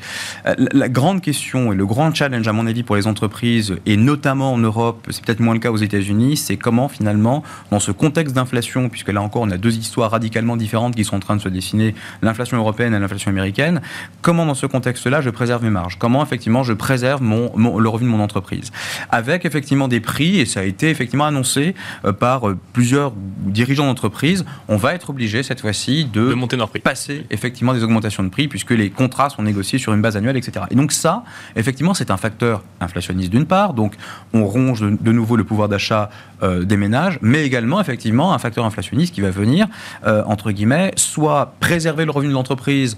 Euh, 0.47 0.55
la, 0.73 0.89
grande 0.89 1.21
question 1.21 1.73
et 1.73 1.77
le 1.77 1.87
grand 1.87 2.15
challenge, 2.15 2.47
à 2.49 2.53
mon 2.53 2.67
avis, 2.67 2.83
pour 2.83 2.97
les 2.97 3.07
entreprises, 3.07 3.77
et 3.87 3.97
notamment 3.97 4.53
en 4.53 4.59
Europe, 4.59 5.07
c'est 5.11 5.25
peut-être 5.25 5.41
moins 5.41 5.55
le 5.55 5.61
cas 5.61 5.71
aux 5.71 5.77
États-Unis, 5.77 6.37
c'est 6.37 6.57
comment 6.57 6.89
finalement, 6.89 7.43
dans 7.71 7.81
ce 7.81 7.93
contexte 7.93 8.35
d'inflation, 8.35 8.89
puisque 8.89 9.09
là 9.09 9.23
encore, 9.23 9.43
on 9.43 9.51
a 9.51 9.57
deux 9.57 9.77
histoires 9.77 10.11
radicalement 10.11 10.57
différentes 10.57 10.97
qui 10.97 11.05
sont 11.05 11.17
en 11.17 11.21
train 11.21 11.37
de 11.37 11.43
se 11.43 11.49
dessiner, 11.49 11.95
l'inflation 12.23 12.57
européenne 12.57 12.95
et 12.95 12.99
l'inflation 12.99 13.31
américaine, 13.31 13.81
comment 14.23 14.47
dans 14.47 14.55
ce 14.55 14.67
contexte-là, 14.67 15.21
je 15.21 15.31
préserve 15.31 15.63
mes 15.63 15.71
marges? 15.71 15.99
Comment 15.99 16.23
effectivement 16.23 16.63
je 16.63 16.73
préserve 16.73 17.23
le 17.23 17.89
revenu 17.89 18.11
de 18.11 18.17
mon 18.17 18.23
entreprise? 18.23 18.73
Avec 19.11 19.45
effectivement 19.45 19.89
des 19.89 20.01
prix, 20.01 20.41
et 20.41 20.47
ça 20.47 20.61
a 20.61 20.65
été 20.65 20.91
effectivement 20.91 21.27
annoncé 21.27 21.75
euh, 22.05 22.13
par 22.13 22.49
euh, 22.49 22.57
plusieurs 22.73 23.13
dirigeants 23.15 23.87
d'entreprise, 23.87 24.45
on 24.69 24.77
va 24.77 24.95
être 24.95 25.11
obligé 25.11 25.43
cette 25.43 25.61
fois-ci 25.61 26.08
de, 26.09 26.35
monter 26.35 26.57
nos 26.57 26.66
prix. 26.66 26.81
passer 26.81 27.27
effectivement 27.31 27.75
des 27.75 27.83
augmentations 27.83 28.23
de 28.23 28.29
prix 28.29 28.49
puisque 28.49 28.71
les 28.71 28.90
contrats 28.90 29.31
sont 29.31 29.42
négociés 29.42 29.79
sur 29.79 29.92
une 29.94 30.03
base 30.03 30.16
annuelle, 30.16 30.37
etc. 30.37 30.66
Et 30.71 30.75
donc 30.75 30.92
ça, 30.92 31.25
effectivement, 31.57 31.94
c'est 31.94 32.11
un 32.11 32.16
facteur 32.16 32.62
inflationniste 32.81 33.31
d'une 33.31 33.47
part, 33.47 33.75
donc 33.75 33.94
on 34.33 34.44
ronge 34.44 34.81
de, 34.81 35.12
nouveau 35.12 35.37
le 35.37 35.44
pouvoir 35.44 35.68
d'achat 35.68 36.11
euh, 36.42 36.64
des 36.64 36.77
ménages, 36.77 37.18
mais 37.23 37.44
également 37.44 37.81
effectivement 37.81 38.33
un 38.33 38.38
facteur 38.38 38.64
inflationniste 38.64 39.14
qui 39.14 39.21
va 39.21 39.31
venir, 39.31 39.66
euh, 40.07 40.23
entre 40.27 40.51
guillemets, 40.51 40.92
soit 40.97 41.55
préserver 41.61 42.05
le 42.05 42.11
revenu 42.11 42.31
de 42.31 42.35
l'entreprise 42.35 42.97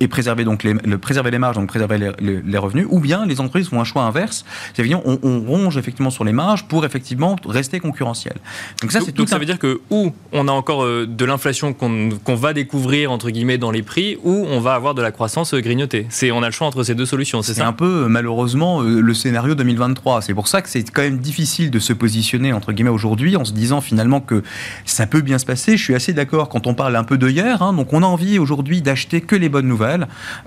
et 0.00 0.08
préserver 0.08 0.44
donc 0.44 0.62
les, 0.64 0.72
le, 0.72 0.98
préserver 0.98 1.30
les 1.30 1.38
marges, 1.38 1.56
donc 1.56 1.68
préserver 1.68 1.98
les, 2.20 2.58
revenus, 2.58 2.86
ou 2.90 3.00
bien 3.00 3.26
les 3.26 3.38
entreprises 3.40 3.68
font 3.68 3.80
un 3.80 3.84
choix 3.84 4.02
inverse, 4.02 4.44
c'est-à-dire 4.74 5.00
on, 5.06 5.18
on, 5.22 5.40
ronge 5.40 5.76
effectivement 5.76 6.10
sur 6.10 6.24
les 6.24 6.32
marges 6.32 6.64
pour 6.64 6.84
effectivement 6.84 7.36
rester 7.46 7.80
concurrentiel. 7.80 8.34
Donc 8.80 8.92
ça, 8.92 9.00
c'est 9.04 9.12
tout. 9.12 9.26
ça 9.26 9.38
veut 9.38 9.44
dire 9.44 9.58
que 9.58 9.80
où 9.90 10.12
on 10.32 10.48
a 10.48 10.52
encore 10.52 10.84
euh, 10.84 11.06
de 11.06 11.24
l'inflation 11.24 11.74
qu'on 11.74 12.34
va 12.34 12.52
découvrir 12.54 13.12
entre 13.12 13.30
guillemets 13.30 13.58
dans 13.58 13.70
les 13.70 13.82
prix, 13.82 14.16
ou 14.24 14.46
on 14.48 14.60
va 14.60 14.74
avoir 14.74 14.94
de 14.94 15.02
la 15.02 15.12
croissance 15.12 15.52
euh, 15.54 15.60
grignotée. 15.60 16.06
C'est 16.08 16.30
on 16.30 16.42
a 16.42 16.46
le 16.46 16.52
choix 16.52 16.66
entre 16.66 16.82
ces 16.82 16.94
deux 16.94 17.06
solutions, 17.06 17.42
c'est 17.42 17.52
ça? 17.52 17.60
C'est 17.60 17.66
un 17.66 17.72
peu 17.72 18.04
euh, 18.04 18.08
malheureusement 18.08 18.80
le 18.80 19.14
scénario 19.14 19.54
2023. 19.54 20.22
C'est 20.22 20.34
pour 20.34 20.48
ça 20.48 20.62
que 20.62 20.68
c'est 20.68 20.82
quand 20.90 21.02
même 21.02 21.18
difficile 21.18 21.70
de 21.70 21.78
se 21.78 21.92
positionner 21.92 22.52
entre 22.52 22.72
guillemets 22.72 22.90
aujourd'hui 22.90 23.36
en 23.36 23.44
se 23.44 23.52
disant 23.52 23.80
finalement 23.80 24.20
que 24.20 24.42
ça 24.86 25.06
peut 25.06 25.20
bien 25.20 25.38
se 25.38 25.46
passer. 25.46 25.76
Je 25.76 25.82
suis 25.82 25.94
assez 25.94 26.14
d'accord 26.14 26.48
quand 26.48 26.66
on 26.66 26.74
parle 26.74 26.96
un 26.96 27.04
peu 27.04 27.18
de 27.18 27.28
hier. 27.28 27.62
Hein, 27.62 27.74
donc 27.74 27.92
on 27.92 28.02
a 28.02 28.06
envie 28.06 28.38
aujourd'hui 28.38 28.80
d'acheter 28.82 29.20
que 29.20 29.36
les 29.36 29.48
bonnes 29.48 29.68
nouvelles 29.68 29.89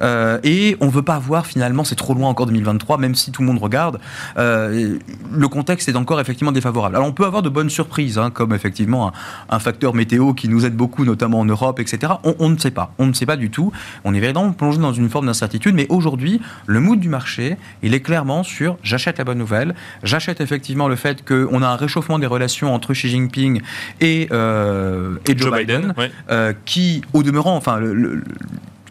euh, 0.01 0.39
et 0.43 0.77
on 0.79 0.87
ne 0.87 0.91
veut 0.91 1.01
pas 1.01 1.19
voir 1.19 1.45
finalement, 1.45 1.83
c'est 1.83 1.95
trop 1.95 2.13
loin 2.13 2.29
encore 2.29 2.45
2023, 2.45 2.97
même 2.97 3.15
si 3.15 3.31
tout 3.31 3.41
le 3.41 3.47
monde 3.47 3.59
regarde, 3.59 3.99
euh, 4.37 4.97
le 5.31 5.47
contexte 5.47 5.89
est 5.89 5.95
encore 5.95 6.19
effectivement 6.19 6.51
défavorable. 6.51 6.95
Alors 6.95 7.07
on 7.07 7.11
peut 7.11 7.25
avoir 7.25 7.41
de 7.41 7.49
bonnes 7.49 7.69
surprises, 7.69 8.17
hein, 8.17 8.29
comme 8.29 8.53
effectivement 8.53 9.11
un, 9.49 9.59
facteur 9.59 9.93
météo 9.93 10.33
qui 10.33 10.49
nous 10.49 10.65
aide 10.65 10.75
beaucoup, 10.75 11.05
notamment 11.05 11.39
en 11.39 11.45
Europe, 11.45 11.79
etc. 11.79 12.13
On, 12.23 12.49
ne 12.49 12.57
sait 12.57 12.71
pas, 12.71 12.93
on 12.97 13.05
ne 13.05 13.13
sait 13.13 13.25
pas 13.25 13.37
du 13.37 13.49
tout. 13.49 13.71
On 14.03 14.13
est 14.13 14.19
vraiment 14.19 14.51
plongé 14.51 14.79
dans 14.79 14.91
une 14.91 15.09
forme 15.09 15.27
d'incertitude, 15.27 15.73
mais 15.73 15.87
aujourd'hui, 15.89 16.41
le 16.65 16.79
mood 16.79 16.99
du 16.99 17.07
marché, 17.07 17.57
il 17.81 17.93
est 17.93 18.01
clairement 18.01 18.43
sur 18.43 18.77
j'achète 18.83 19.17
la 19.19 19.23
bonne 19.23 19.37
nouvelle, 19.37 19.73
j'achète 20.03 20.41
effectivement 20.41 20.87
le 20.87 20.95
fait 20.95 21.23
qu'on 21.25 21.61
a 21.61 21.67
un 21.67 21.75
réchauffement 21.75 22.19
des 22.19 22.27
relations 22.27 22.73
entre 22.73 22.93
Xi 22.93 23.09
Jinping 23.09 23.61
et, 24.01 24.27
euh, 24.31 25.15
et 25.27 25.37
Joe, 25.37 25.57
Biden, 25.57 25.93
qui, 26.65 27.01
au 27.13 27.23
demeurant, 27.23 27.55
enfin, 27.55 27.79
le, 27.79 28.23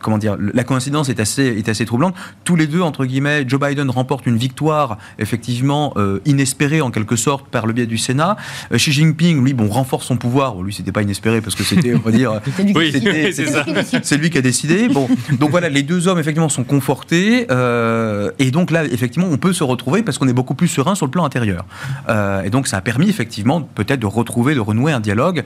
comment 0.03 0.19
dire, 0.19 0.37
la 0.39 0.65
coïncidence 0.65 1.09
est 1.09 1.21
assez, 1.21 1.45
est 1.45 1.69
assez 1.69 1.87
troublante. 1.87 2.15
Tous 2.45 2.57
les 2.57 2.67
deux, 2.67 2.83
entre 2.83 3.05
guillemets, 3.07 3.45
Joe 3.47 3.61
Biden 3.61 3.89
remporte 3.91 4.27
une 4.27 4.37
victoire 4.37 4.99
effectivement 5.19 5.95
euh, 5.97 6.21
inespérée 6.27 6.81
en 6.81 6.91
quelque 6.91 7.17
sorte 7.17 7.47
par 7.49 7.67
le 7.67 7.73
biais 7.73 7.87
du 7.87 7.99
Sénat. 7.99 8.37
Euh, 8.73 8.77
Xi 8.77 8.93
Jinping, 8.93 9.43
lui, 9.43 9.55
bon, 9.55 9.69
renforce 9.69 10.07
son 10.07 10.17
pouvoir. 10.17 10.61
lui, 10.63 10.75
c'était 10.75 10.93
pas 10.93 11.03
inespéré 11.03 11.41
parce 11.41 11.55
que 11.55 11.65
c'était, 11.65 11.95
on 11.95 12.01
va 12.01 12.11
dire, 12.11 12.33
c'est 14.03 14.17
lui 14.17 14.31
qui 14.31 14.39
a 14.39 14.43
décidé. 14.43 14.89
Bon, 14.89 15.09
donc 15.39 15.51
voilà, 15.51 15.69
les 15.69 15.83
deux 15.83 16.09
hommes 16.09 16.19
effectivement 16.19 16.49
sont 16.49 16.65
confortés 16.65 17.47
euh, 17.51 18.31
et 18.39 18.51
donc 18.51 18.71
là, 18.71 18.85
effectivement, 18.85 19.29
on 19.31 19.39
peut 19.39 19.53
se 19.53 19.65
retrouver 19.65 20.03
parce 20.03 20.19
qu'on 20.19 20.29
est 20.29 20.33
beaucoup 20.33 20.55
plus 20.55 20.69
serein 20.69 20.95
sur 20.95 21.07
le 21.07 21.11
plan 21.11 21.25
intérieur. 21.25 21.65
et 22.45 22.51
donc 22.51 22.67
ça 22.67 22.79
a 22.79 22.81
permis 22.81 23.09
effectivement 23.09 23.63
peut-être 23.63 24.01
de 24.01 24.07
retrouver, 24.07 24.55
de 24.55 24.61
renouer 24.61 24.93
un 24.93 25.01
dialogue 25.01 25.45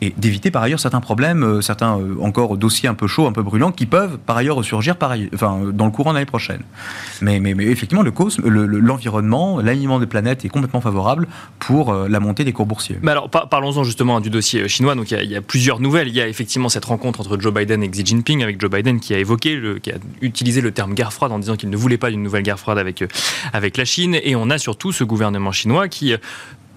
et 0.00 0.14
d'éviter 0.16 0.50
par 0.50 0.62
ailleurs 0.62 0.80
certains 0.80 1.00
problèmes, 1.00 1.42
euh, 1.42 1.60
certains 1.60 1.98
euh, 1.98 2.16
encore 2.20 2.56
dossiers 2.56 2.88
un 2.88 2.94
peu 2.94 3.06
chauds, 3.06 3.26
un 3.26 3.32
peu 3.32 3.42
brûlants, 3.42 3.72
qui 3.72 3.86
peuvent 3.86 4.18
par 4.18 4.36
ailleurs 4.36 4.56
ressurgir 4.56 4.96
enfin, 5.34 5.60
dans 5.72 5.84
le 5.86 5.90
courant 5.90 6.10
de 6.10 6.14
l'année 6.16 6.26
prochaine. 6.26 6.62
Mais, 7.20 7.40
effectivement, 7.60 8.02
le 8.02 8.12
l'environnement, 8.78 9.60
l'alignement 9.60 9.98
des 9.98 10.06
planètes 10.06 10.44
est 10.44 10.48
complètement 10.48 10.80
favorable 10.80 11.26
pour 11.58 11.90
euh, 11.90 12.08
la 12.08 12.20
montée 12.20 12.44
des 12.44 12.52
cours 12.52 12.66
boursiers. 12.66 12.98
Mais 13.02 13.10
alors, 13.10 13.28
parlons-en 13.28 13.84
justement 13.84 14.20
du 14.20 14.30
dossier 14.30 14.68
chinois. 14.68 14.94
Donc, 14.94 15.10
il 15.10 15.30
y, 15.30 15.36
a, 15.36 15.42
plusieurs 15.42 15.80
nouvelles. 15.80 16.08
Il 16.08 16.14
y 16.14 16.20
a 16.20 16.28
effectivement 16.28 16.68
cette 16.68 16.84
rencontre 16.84 17.20
entre 17.20 17.40
Joe 17.40 17.52
Biden 17.52 17.82
et 17.82 17.88
Xi 17.88 18.04
Jinping, 18.04 18.42
avec 18.42 18.60
Joe 18.60 18.70
Biden 18.70 19.00
qui 19.00 19.14
a 19.14 19.18
évoqué, 19.18 19.56
le, 19.56 19.78
qui 19.78 19.90
a 19.90 19.96
utilisé 20.20 20.60
le 20.60 20.70
terme 20.70 20.94
guerre 20.94 21.12
froide 21.12 21.32
en 21.32 21.38
disant 21.38 21.56
qu'il 21.56 21.70
ne 21.70 21.76
voulait 21.76 21.98
pas 21.98 22.10
d'une 22.10 22.22
nouvelle 22.22 22.42
guerre 22.42 22.58
froide 22.58 22.78
avec, 22.78 23.04
avec 23.52 23.76
la 23.76 23.84
Chine. 23.84 24.16
Et 24.22 24.36
on 24.36 24.50
a 24.50 24.58
surtout 24.58 24.92
ce 24.92 25.04
gouvernement 25.04 25.52
chinois 25.52 25.88
qui 25.88 26.14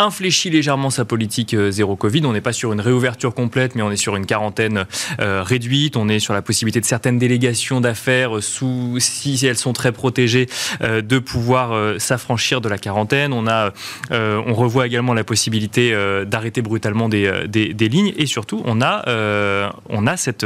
infléchit 0.01 0.49
légèrement 0.49 0.89
sa 0.89 1.05
politique 1.05 1.53
euh, 1.53 1.71
zéro 1.71 1.95
Covid. 1.95 2.25
On 2.25 2.33
n'est 2.33 2.41
pas 2.41 2.53
sur 2.53 2.73
une 2.73 2.81
réouverture 2.81 3.33
complète, 3.33 3.75
mais 3.75 3.81
on 3.81 3.91
est 3.91 3.97
sur 3.97 4.15
une 4.15 4.25
quarantaine 4.25 4.85
euh, 5.19 5.43
réduite. 5.43 5.95
On 5.95 6.09
est 6.09 6.19
sur 6.19 6.33
la 6.33 6.41
possibilité 6.41 6.81
de 6.81 6.85
certaines 6.85 7.19
délégations 7.19 7.81
d'affaires, 7.81 8.41
sous, 8.41 8.97
si 8.99 9.45
elles 9.45 9.57
sont 9.57 9.73
très 9.73 9.91
protégées, 9.91 10.47
euh, 10.81 11.01
de 11.01 11.19
pouvoir 11.19 11.99
s'affranchir 11.99 12.61
de 12.61 12.69
la 12.69 12.77
quarantaine. 12.77 13.33
On, 13.33 13.47
a, 13.47 13.71
on 14.11 14.53
revoit 14.53 14.87
également 14.87 15.13
la 15.13 15.23
possibilité 15.23 15.95
d'arrêter 16.25 16.61
brutalement 16.61 17.09
des, 17.09 17.47
des, 17.47 17.73
des, 17.73 17.89
lignes. 17.89 18.13
Et 18.17 18.25
surtout, 18.25 18.61
on 18.65 18.81
a, 18.81 19.71
on 19.89 20.07
a 20.07 20.17
cette, 20.17 20.45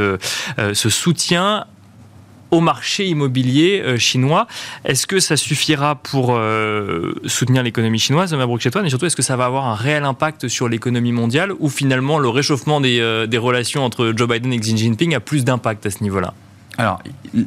ce 0.58 0.88
soutien 0.88 1.66
au 2.50 2.60
marché 2.60 3.06
immobilier 3.06 3.82
euh, 3.84 3.98
chinois. 3.98 4.46
Est-ce 4.84 5.06
que 5.06 5.20
ça 5.20 5.36
suffira 5.36 5.96
pour 5.96 6.34
euh, 6.34 7.14
soutenir 7.26 7.62
l'économie 7.62 7.98
chinoise, 7.98 8.32
Mabrouk 8.34 8.60
Chetouane 8.60 8.86
Et 8.86 8.90
surtout, 8.90 9.06
est-ce 9.06 9.16
que 9.16 9.22
ça 9.22 9.36
va 9.36 9.46
avoir 9.46 9.66
un 9.66 9.74
réel 9.74 10.04
impact 10.04 10.48
sur 10.48 10.68
l'économie 10.68 11.12
mondiale 11.12 11.52
ou 11.58 11.68
finalement 11.68 12.18
le 12.18 12.28
réchauffement 12.28 12.80
des, 12.80 13.00
euh, 13.00 13.26
des 13.26 13.38
relations 13.38 13.84
entre 13.84 14.12
Joe 14.16 14.28
Biden 14.28 14.52
et 14.52 14.58
Xi 14.58 14.76
Jinping 14.76 15.14
a 15.14 15.20
plus 15.20 15.44
d'impact 15.44 15.86
à 15.86 15.90
ce 15.90 16.02
niveau-là? 16.02 16.34
Alors, 16.78 17.02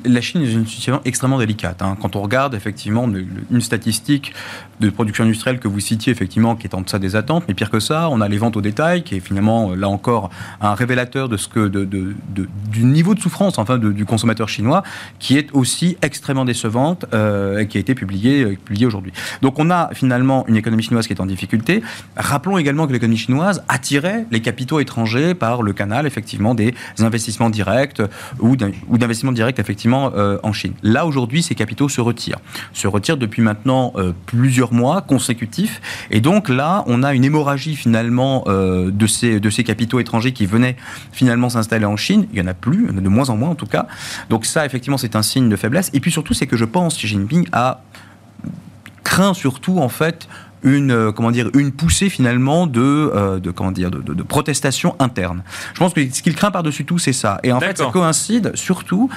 la 0.05 0.21
Chine 0.21 0.41
est 0.41 0.51
une 0.51 0.65
situation 0.65 1.01
extrêmement 1.05 1.37
délicate. 1.37 1.81
Hein. 1.81 1.95
Quand 2.01 2.15
on 2.15 2.21
regarde 2.21 2.55
effectivement 2.55 3.07
une 3.07 3.61
statistique 3.61 4.33
de 4.79 4.89
production 4.89 5.23
industrielle 5.23 5.59
que 5.59 5.67
vous 5.67 5.79
citiez, 5.79 6.11
effectivement, 6.11 6.55
qui 6.55 6.65
est 6.65 6.73
en 6.73 6.81
deçà 6.81 6.99
des 6.99 7.15
attentes, 7.15 7.43
mais 7.47 7.53
pire 7.53 7.69
que 7.69 7.79
ça, 7.79 8.09
on 8.09 8.21
a 8.21 8.27
les 8.27 8.37
ventes 8.37 8.57
au 8.57 8.61
détail, 8.61 9.03
qui 9.03 9.15
est 9.15 9.19
finalement, 9.19 9.75
là 9.75 9.87
encore, 9.89 10.31
un 10.61 10.73
révélateur 10.73 11.29
de 11.29 11.37
ce 11.37 11.47
que, 11.47 11.67
du 11.67 12.83
niveau 12.83 13.13
de 13.13 13.19
souffrance, 13.19 13.59
enfin, 13.59 13.77
du 13.77 14.05
consommateur 14.05 14.49
chinois, 14.49 14.83
qui 15.19 15.37
est 15.37 15.49
aussi 15.53 15.97
extrêmement 16.01 16.45
décevante, 16.45 17.05
euh, 17.13 17.65
qui 17.65 17.77
a 17.77 17.81
été 17.81 17.93
publiée, 17.93 18.43
euh, 18.43 18.55
publié 18.55 18.85
aujourd'hui. 18.85 19.11
Donc, 19.41 19.59
on 19.59 19.69
a 19.69 19.89
finalement 19.93 20.45
une 20.47 20.55
économie 20.55 20.83
chinoise 20.83 21.05
qui 21.05 21.13
est 21.13 21.21
en 21.21 21.25
difficulté. 21.25 21.83
Rappelons 22.15 22.57
également 22.57 22.87
que 22.87 22.93
l'économie 22.93 23.17
chinoise 23.17 23.63
attirait 23.67 24.25
les 24.31 24.41
capitaux 24.41 24.79
étrangers 24.79 25.35
par 25.35 25.61
le 25.61 25.73
canal, 25.73 26.07
effectivement, 26.07 26.55
des 26.55 26.73
investissements 26.99 27.49
directs 27.49 28.01
ou 28.39 28.55
d'investissements 28.55 29.18
direct 29.31 29.59
effectivement 29.59 30.11
euh, 30.15 30.37
en 30.43 30.53
Chine. 30.53 30.73
Là 30.83 31.05
aujourd'hui, 31.05 31.43
ces 31.43 31.55
capitaux 31.55 31.89
se 31.89 32.01
retirent, 32.01 32.39
se 32.73 32.87
retirent 32.87 33.17
depuis 33.17 33.41
maintenant 33.41 33.93
euh, 33.95 34.13
plusieurs 34.25 34.73
mois 34.73 35.01
consécutifs, 35.01 35.81
et 36.11 36.21
donc 36.21 36.49
là, 36.49 36.83
on 36.87 37.03
a 37.03 37.13
une 37.13 37.23
hémorragie 37.23 37.75
finalement 37.75 38.43
euh, 38.47 38.91
de 38.91 39.07
ces 39.07 39.39
de 39.39 39.49
ces 39.49 39.63
capitaux 39.63 39.99
étrangers 39.99 40.31
qui 40.31 40.45
venaient 40.45 40.75
finalement 41.11 41.49
s'installer 41.49 41.85
en 41.85 41.97
Chine. 41.97 42.27
Il 42.31 42.39
y 42.39 42.41
en 42.41 42.47
a 42.47 42.53
plus, 42.53 42.85
il 42.85 42.91
y 42.91 42.93
en 42.93 42.97
a 42.97 43.01
de 43.01 43.09
moins 43.09 43.29
en 43.29 43.37
moins 43.37 43.49
en 43.49 43.55
tout 43.55 43.65
cas. 43.65 43.87
Donc 44.29 44.45
ça, 44.45 44.65
effectivement, 44.65 44.97
c'est 44.97 45.15
un 45.15 45.21
signe 45.21 45.49
de 45.49 45.55
faiblesse. 45.55 45.89
Et 45.93 45.99
puis 45.99 46.11
surtout, 46.11 46.33
c'est 46.33 46.47
que 46.47 46.57
je 46.57 46.65
pense 46.65 46.95
que 46.95 46.99
Xi 46.99 47.07
Jinping 47.07 47.47
a 47.51 47.81
craint 49.03 49.33
surtout 49.33 49.79
en 49.79 49.89
fait 49.89 50.27
une 50.63 50.91
euh, 50.91 51.11
comment 51.11 51.31
dire 51.31 51.49
une 51.53 51.71
poussée 51.71 52.09
finalement 52.09 52.67
de, 52.67 52.81
euh, 52.81 53.39
de 53.39 53.51
comment 53.51 53.71
dire 53.71 53.91
de, 53.91 54.01
de, 54.01 54.23
protestation 54.23 54.95
interne. 54.99 55.43
Je 55.73 55.79
pense 55.79 55.93
que 55.93 56.01
ce 56.09 56.21
qu'il 56.21 56.35
craint 56.35 56.51
par-dessus 56.51 56.85
tout 56.85 56.97
c'est 56.97 57.13
ça. 57.13 57.39
Et 57.43 57.51
en 57.51 57.59
fait 57.59 57.77
ça 57.77 57.85
coïncide 57.87 58.51
surtout 58.55 59.09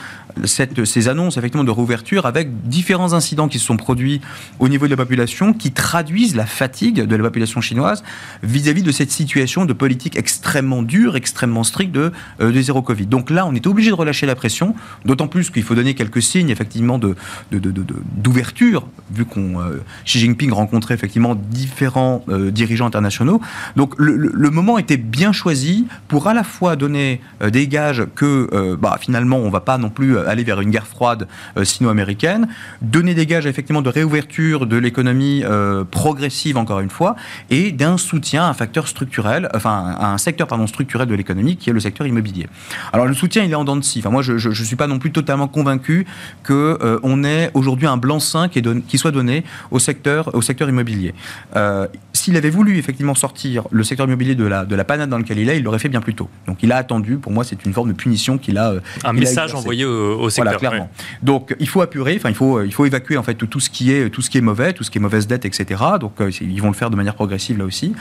ces 0.44 1.08
annonces 1.08 1.36
effectivement 1.36 1.64
de 1.64 1.70
réouverture 1.70 2.26
avec 2.26 2.68
différents 2.68 3.12
incidents 3.12 3.48
qui 3.48 3.58
se 3.58 3.66
sont 3.66 3.76
produits 3.76 4.20
au 4.58 4.68
niveau 4.68 4.86
de 4.86 4.90
la 4.90 4.96
population 4.96 5.52
qui 5.52 5.72
traduisent 5.72 6.36
la 6.36 6.46
fatigue 6.46 7.02
de 7.02 7.16
la 7.16 7.22
population 7.22 7.60
chinoise 7.60 8.02
vis-à-vis 8.42 8.82
de 8.82 8.92
cette 8.92 9.10
situation 9.10 9.64
de 9.64 9.72
politique 9.72 10.16
extrêmement 10.16 10.82
dure, 10.82 11.16
extrêmement 11.16 11.64
stricte 11.64 11.92
de, 11.92 12.12
euh, 12.40 12.52
de 12.52 12.60
zéro 12.60 12.82
Covid. 12.82 13.06
Donc 13.06 13.30
là 13.30 13.46
on 13.46 13.54
est 13.54 13.66
obligé 13.66 13.90
de 13.90 13.94
relâcher 13.94 14.26
la 14.26 14.34
pression, 14.34 14.74
d'autant 15.04 15.28
plus 15.28 15.50
qu'il 15.50 15.62
faut 15.62 15.74
donner 15.74 15.94
quelques 15.94 16.22
signes 16.22 16.50
effectivement 16.50 16.98
de 16.98 17.14
d'ouverture 17.52 18.86
vu 19.10 19.24
qu'on 19.24 19.58
Xi 20.04 20.18
Jinping 20.18 20.52
rencontrait 20.52 20.94
effectivement 20.94 21.34
différents 21.34 22.24
euh, 22.28 22.50
dirigeants 22.50 22.86
internationaux. 22.86 23.40
Donc 23.76 23.94
le, 23.98 24.50
moment 24.50 24.78
était 24.78 24.96
bien 24.96 25.32
choisi 25.32 25.86
pour 26.08 26.26
à 26.26 26.34
la 26.34 26.44
fois 26.44 26.76
donner 26.76 27.20
euh, 27.42 27.50
des 27.50 27.66
gages 27.68 28.04
que 28.14 28.48
euh, 28.52 28.76
bah, 28.76 28.96
finalement 29.00 29.38
on 29.38 29.46
ne 29.46 29.50
va 29.50 29.60
pas 29.60 29.78
non 29.78 29.90
plus 29.90 30.16
aller 30.26 30.44
vers 30.44 30.60
une 30.60 30.70
guerre 30.70 30.86
froide 30.86 31.28
sino-américaine, 31.62 32.48
donner 32.80 33.14
des 33.14 33.26
gages 33.26 33.46
effectivement 33.46 33.82
de 33.82 33.88
réouverture 33.88 34.66
de 34.66 34.76
l'économie 34.76 35.44
progressive 35.90 36.56
encore 36.56 36.80
une 36.80 36.90
fois, 36.90 37.16
et 37.50 37.72
d'un 37.72 37.96
soutien 37.96 38.44
à 38.44 38.48
un 38.48 38.54
facteur 38.54 38.88
structurel, 38.88 39.48
enfin 39.54 39.94
à 39.98 40.12
un 40.12 40.18
secteur 40.18 40.46
pardon, 40.46 40.66
structurel 40.66 41.08
de 41.08 41.14
l'économie 41.14 41.56
qui 41.56 41.70
est 41.70 41.72
le 41.72 41.80
secteur 41.80 42.06
immobilier. 42.06 42.48
Alors 42.92 43.06
le 43.06 43.14
soutien 43.14 43.44
il 43.44 43.50
est 43.50 43.56
en 43.56 43.64
dents 43.64 43.76
de 43.76 43.84
scie. 43.84 44.00
Enfin, 44.00 44.10
moi 44.10 44.22
je 44.22 44.48
ne 44.48 44.54
suis 44.54 44.76
pas 44.76 44.86
non 44.86 44.98
plus 44.98 45.12
totalement 45.12 45.48
convaincu 45.48 46.06
qu'on 46.46 46.76
on 47.02 47.24
ait 47.24 47.50
aujourd'hui 47.54 47.86
un 47.86 47.96
blanc-seing 47.96 48.48
qui, 48.48 48.62
qui, 48.88 48.98
soit 48.98 49.10
donné 49.10 49.44
au 49.70 49.78
secteur, 49.78 50.34
au 50.34 50.42
secteur 50.42 50.68
immobilier. 50.68 51.14
Euh, 51.56 51.86
s'il 52.12 52.36
avait 52.36 52.50
voulu 52.50 52.78
effectivement 52.78 53.14
sortir 53.14 53.64
le 53.70 53.82
secteur 53.84 54.06
immobilier 54.06 54.34
de 54.34 54.44
la, 54.44 54.64
de 54.64 54.74
la 54.74 54.84
panade 54.84 55.10
dans 55.10 55.18
laquelle 55.18 55.38
il 55.38 55.48
est, 55.48 55.58
il 55.58 55.64
l'aurait 55.64 55.78
fait 55.78 55.88
bien 55.88 56.00
plus 56.00 56.14
tôt. 56.14 56.28
Donc 56.46 56.58
il 56.62 56.72
a 56.72 56.76
attendu, 56.76 57.16
pour 57.16 57.32
moi 57.32 57.44
c'est 57.44 57.64
une 57.64 57.72
forme 57.72 57.88
de 57.88 57.94
punition 57.94 58.38
qu'il 58.38 58.58
a... 58.58 58.72
Euh, 58.72 58.80
un 59.04 59.12
message 59.12 59.54
envoyé 59.54 59.84
au, 59.84 60.11
secteur. 60.30 60.52
Voilà, 60.52 60.58
clairement. 60.58 60.90
Donc 61.22 61.54
il 61.60 61.68
faut 61.68 61.80
apurer, 61.80 62.14
enfin 62.16 62.28
il 62.28 62.34
faut, 62.34 62.62
il 62.62 62.72
faut 62.72 62.86
évacuer 62.86 63.16
en 63.16 63.22
fait 63.22 63.34
tout 63.34 63.60
ce, 63.60 63.70
qui 63.70 63.92
est, 63.92 64.10
tout 64.10 64.22
ce 64.22 64.30
qui 64.30 64.38
est 64.38 64.42
mauvais, 64.42 64.72
tout 64.72 64.84
ce 64.84 64.90
qui 64.90 64.98
est 64.98 65.00
mauvaise 65.00 65.26
dette, 65.26 65.44
etc. 65.44 65.82
Donc 66.00 66.20
euh, 66.20 66.30
ils 66.40 66.60
vont 66.60 66.68
le 66.68 66.74
faire 66.74 66.90
de 66.90 66.96
manière 66.96 67.14
progressive 67.14 67.58
là 67.58 67.64
aussi. 67.64 67.94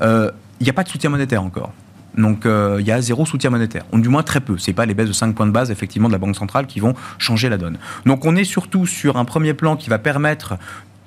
Il 0.00 0.64
n'y 0.64 0.70
a 0.70 0.72
pas 0.72 0.84
de 0.84 0.88
soutien 0.88 1.10
monétaire 1.10 1.42
encore. 1.42 1.72
Donc 2.16 2.44
il 2.44 2.86
y 2.86 2.92
a 2.92 3.00
zéro 3.00 3.24
soutien 3.24 3.50
monétaire, 3.50 3.84
ou 3.92 3.98
du 3.98 4.08
moins 4.08 4.22
très 4.22 4.40
peu. 4.40 4.58
C'est 4.58 4.74
pas 4.74 4.86
les 4.86 4.94
baisses 4.94 5.08
de 5.08 5.14
5 5.14 5.34
points 5.34 5.46
de 5.46 5.52
base 5.52 5.70
effectivement 5.70 6.08
de 6.08 6.12
la 6.12 6.18
Banque 6.18 6.36
centrale 6.36 6.66
qui 6.66 6.78
vont 6.78 6.94
changer 7.18 7.48
la 7.48 7.56
donne. 7.56 7.78
Donc 8.06 8.24
on 8.24 8.36
est 8.36 8.44
surtout 8.44 8.86
sur 8.86 9.16
un 9.16 9.24
premier 9.24 9.54
plan 9.54 9.76
qui 9.76 9.88
va 9.88 9.98
permettre 9.98 10.56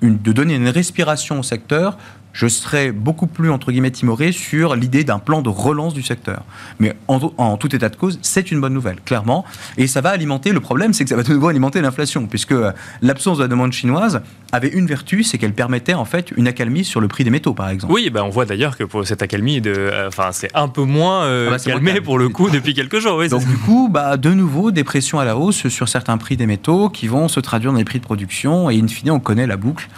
de 0.02 0.32
donner 0.32 0.54
une 0.54 0.68
respiration 0.68 1.40
au 1.40 1.42
secteur, 1.42 1.96
je 2.36 2.48
serais 2.48 2.92
beaucoup 2.92 3.26
plus, 3.26 3.50
entre 3.50 3.72
guillemets, 3.72 3.90
timoré 3.90 4.30
sur 4.30 4.76
l'idée 4.76 5.04
d'un 5.04 5.18
plan 5.18 5.40
de 5.40 5.48
relance 5.48 5.94
du 5.94 6.02
secteur. 6.02 6.42
Mais 6.78 6.94
en, 7.08 7.56
tout 7.56 7.74
état 7.74 7.88
de 7.88 7.96
cause, 7.96 8.18
c'est 8.20 8.50
une 8.50 8.60
bonne 8.60 8.74
nouvelle, 8.74 9.00
clairement. 9.00 9.46
Et 9.78 9.86
ça 9.86 10.02
va 10.02 10.10
alimenter, 10.10 10.52
le 10.52 10.60
problème, 10.60 10.92
c'est 10.92 11.04
que 11.04 11.08
ça 11.08 11.16
va 11.16 11.22
de 11.22 11.32
nouveau 11.32 11.48
alimenter 11.48 11.80
l'inflation, 11.80 12.26
puisque 12.26 12.52
euh, 12.52 12.72
l'absence 13.00 13.38
de 13.38 13.42
la 13.44 13.48
demande 13.48 13.72
chinoise 13.72 14.20
avait 14.52 14.68
une 14.68 14.86
vertu, 14.86 15.22
c'est 15.22 15.38
qu'elle 15.38 15.54
permettait 15.54 15.94
en 15.94 16.04
fait 16.04 16.30
une 16.36 16.46
accalmie 16.46 16.84
sur 16.84 17.00
le 17.00 17.08
prix 17.08 17.24
des 17.24 17.30
métaux, 17.30 17.54
par 17.54 17.70
exemple. 17.70 17.94
Oui, 17.94 18.10
ben 18.10 18.22
on 18.22 18.28
voit 18.28 18.44
d'ailleurs 18.44 18.76
que 18.76 18.84
pour 18.84 19.06
cette 19.06 19.22
accalmie, 19.22 19.62
de, 19.62 19.72
euh, 19.74 20.10
c'est 20.32 20.54
un 20.54 20.68
peu 20.68 20.82
moins 20.82 21.24
euh, 21.24 21.46
ah 21.48 21.52
bah, 21.52 21.58
calmé 21.58 22.02
pour 22.02 22.18
le 22.18 22.28
coup 22.28 22.50
depuis 22.50 22.74
quelques 22.74 22.98
jours. 22.98 23.16
Oui, 23.16 23.30
Donc 23.30 23.46
du 23.46 23.56
coup, 23.56 23.88
bah, 23.90 24.18
de 24.18 24.34
nouveau, 24.34 24.72
des 24.72 24.84
pressions 24.84 25.18
à 25.18 25.24
la 25.24 25.38
hausse 25.38 25.68
sur 25.68 25.88
certains 25.88 26.18
prix 26.18 26.36
des 26.36 26.46
métaux 26.46 26.90
qui 26.90 27.08
vont 27.08 27.28
se 27.28 27.40
traduire 27.40 27.72
dans 27.72 27.78
les 27.78 27.84
prix 27.84 27.98
de 27.98 28.04
production, 28.04 28.68
et 28.68 28.78
in 28.78 28.88
fine, 28.88 29.10
on 29.10 29.20
connaît 29.20 29.46
la 29.46 29.56
boucle, 29.56 29.88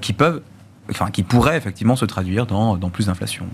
qui 0.00 0.14
peuvent 0.14 0.40
enfin, 0.92 1.10
qui 1.10 1.22
pourrait 1.22 1.56
effectivement 1.56 1.96
se 1.96 2.04
traduire 2.04 2.46
dans, 2.46 2.76
plus 2.90 3.06
d'inflation. 3.06 3.46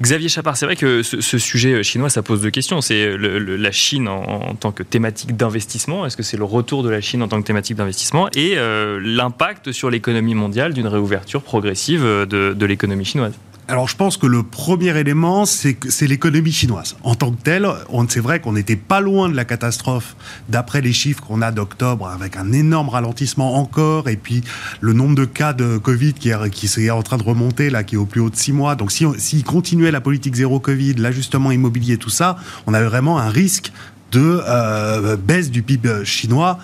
Xavier 0.00 0.28
Chapard, 0.28 0.56
c'est 0.56 0.66
vrai 0.66 0.76
que 0.76 1.02
ce, 1.02 1.38
sujet 1.38 1.82
chinois, 1.82 2.10
ça 2.10 2.22
pose 2.22 2.40
deux 2.40 2.50
questions. 2.50 2.80
C'est 2.80 3.16
la 3.16 3.72
Chine 3.72 4.08
en, 4.08 4.54
tant 4.54 4.72
que 4.72 4.82
thématique 4.82 5.36
d'investissement. 5.36 6.06
Est-ce 6.06 6.16
que 6.16 6.22
c'est 6.22 6.36
le 6.36 6.44
retour 6.44 6.82
de 6.82 6.90
la 6.90 7.00
Chine 7.00 7.22
en 7.22 7.28
tant 7.28 7.40
que 7.40 7.46
thématique 7.46 7.76
d'investissement? 7.76 8.28
Et 8.34 8.54
euh, 8.56 9.00
l'impact 9.02 9.72
sur 9.72 9.90
l'économie 9.90 10.34
mondiale 10.34 10.74
d'une 10.74 10.88
réouverture 10.88 11.42
progressive 11.42 12.02
de 12.02 12.66
l'économie 12.66 13.04
chinoise 13.04 13.34
alors 13.66 13.88
je 13.88 13.96
pense 13.96 14.16
que 14.16 14.26
le 14.26 14.42
premier 14.42 14.96
élément, 14.98 15.46
c'est 15.46 16.06
l'économie 16.06 16.52
chinoise. 16.52 16.96
En 17.02 17.14
tant 17.14 17.30
que 17.30 17.40
telle, 17.40 17.66
c'est 18.08 18.20
vrai 18.20 18.40
qu'on 18.40 18.52
n'était 18.52 18.76
pas 18.76 19.00
loin 19.00 19.28
de 19.28 19.36
la 19.36 19.44
catastrophe 19.44 20.16
d'après 20.48 20.80
les 20.82 20.92
chiffres 20.92 21.22
qu'on 21.22 21.40
a 21.40 21.50
d'octobre, 21.50 22.06
avec 22.08 22.36
un 22.36 22.52
énorme 22.52 22.90
ralentissement 22.90 23.56
encore, 23.56 24.08
et 24.08 24.16
puis 24.16 24.42
le 24.80 24.92
nombre 24.92 25.14
de 25.14 25.24
cas 25.24 25.52
de 25.52 25.78
Covid 25.78 26.12
qui 26.12 26.28
est, 26.28 26.90
en 26.90 27.02
train 27.02 27.16
de 27.16 27.22
remonter, 27.22 27.70
là, 27.70 27.84
qui 27.84 27.94
est 27.94 27.98
au 27.98 28.04
plus 28.04 28.20
haut 28.20 28.30
de 28.30 28.36
six 28.36 28.52
mois. 28.52 28.74
Donc 28.74 28.92
s'il 28.92 29.08
si, 29.18 29.42
continuait 29.42 29.90
la 29.90 30.00
politique 30.00 30.34
zéro 30.34 30.60
Covid, 30.60 30.94
l'ajustement 30.94 31.50
immobilier, 31.50 31.96
tout 31.96 32.10
ça, 32.10 32.36
on 32.66 32.74
avait 32.74 32.86
vraiment 32.86 33.18
un 33.18 33.30
risque 33.30 33.72
de 34.12 34.42
euh, 34.46 35.16
baisse 35.16 35.50
du 35.50 35.62
PIB 35.62 36.04
chinois 36.04 36.58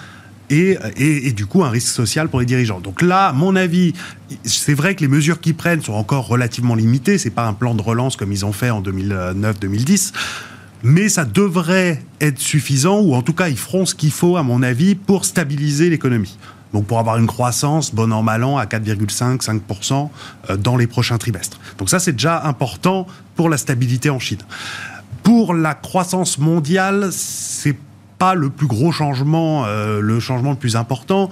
et, 0.51 1.33
du 1.33 1.47
coup 1.47 1.65
un 1.65 1.71
risque 1.71 1.89
social 1.89 2.29
pour 2.29 2.41
les 2.41 2.47
dirigeants. 2.47 2.81
Donc 2.81 3.03
là, 3.03 3.33
mon 3.33 3.57
avis, 3.57 3.95
c'est 4.45 4.75
vrai 4.75 4.95
que 4.95 5.01
les 5.01 5.09
mesures 5.09 5.41
qu'ils 5.41 5.55
prennent 5.55 5.83
sont 5.83 5.95
encore 5.95 6.27
relativement 6.27 6.75
limitées. 6.75 7.19
C'est 7.19 7.31
pas 7.31 7.47
un 7.47 7.55
plan 7.55 7.75
de 7.75 7.83
relance 7.83 8.17
comme 8.17 8.33
ils 8.33 8.45
ont 8.45 8.53
fait 8.53 8.71
en 8.71 8.83
2009-2010 8.83 10.13
mais 10.83 11.09
ça 11.11 11.27
devrait 11.27 12.03
être 12.23 12.39
suffisant, 12.39 13.01
ou 13.01 13.15
en 13.15 13.21
tout 13.21 13.35
cas, 13.35 13.49
ils 13.49 13.59
feront 13.59 13.85
ce 13.85 13.95
qu'il 13.95 14.11
faut, 14.11 14.39
à 14.39 14.43
mon 14.43 14.63
avis, 14.63 14.95
pour 14.95 15.27
stabiliser 15.27 15.91
l'économie. 15.91 16.39
Donc 16.73 16.87
pour 16.87 16.99
avoir 16.99 17.17
une 17.19 17.27
croissance, 17.27 17.95
bon 17.95 18.13
an, 18.13 18.23
mal 18.23 18.45
an, 18.45 18.57
à 18.57 18.65
4,5-5% 18.65 20.09
euh, 20.49 20.57
dans 20.57 20.77
les 20.77 20.87
prochains 20.87 21.19
trimestres. 21.19 21.59
Donc 21.79 21.91
ça, 21.91 21.99
c'est 21.99 22.13
déjà 22.13 22.45
important 22.45 23.07
pour 23.35 23.49
la 23.49 23.57
stabilité 23.57 24.09
en 24.09 24.19
Chine. 24.19 24.39
Pour 25.23 25.53
la 25.53 25.75
croissance 25.75 26.39
mondiale, 26.39 27.09
c'est 27.13 27.77
pas 28.20 28.35
le 28.35 28.50
plus 28.50 28.66
gros 28.66 28.92
changement, 28.92 29.64
euh, 29.64 29.98
le 30.00 30.20
changement 30.20 30.50
le 30.50 30.56
plus 30.56 30.76
important, 30.76 31.30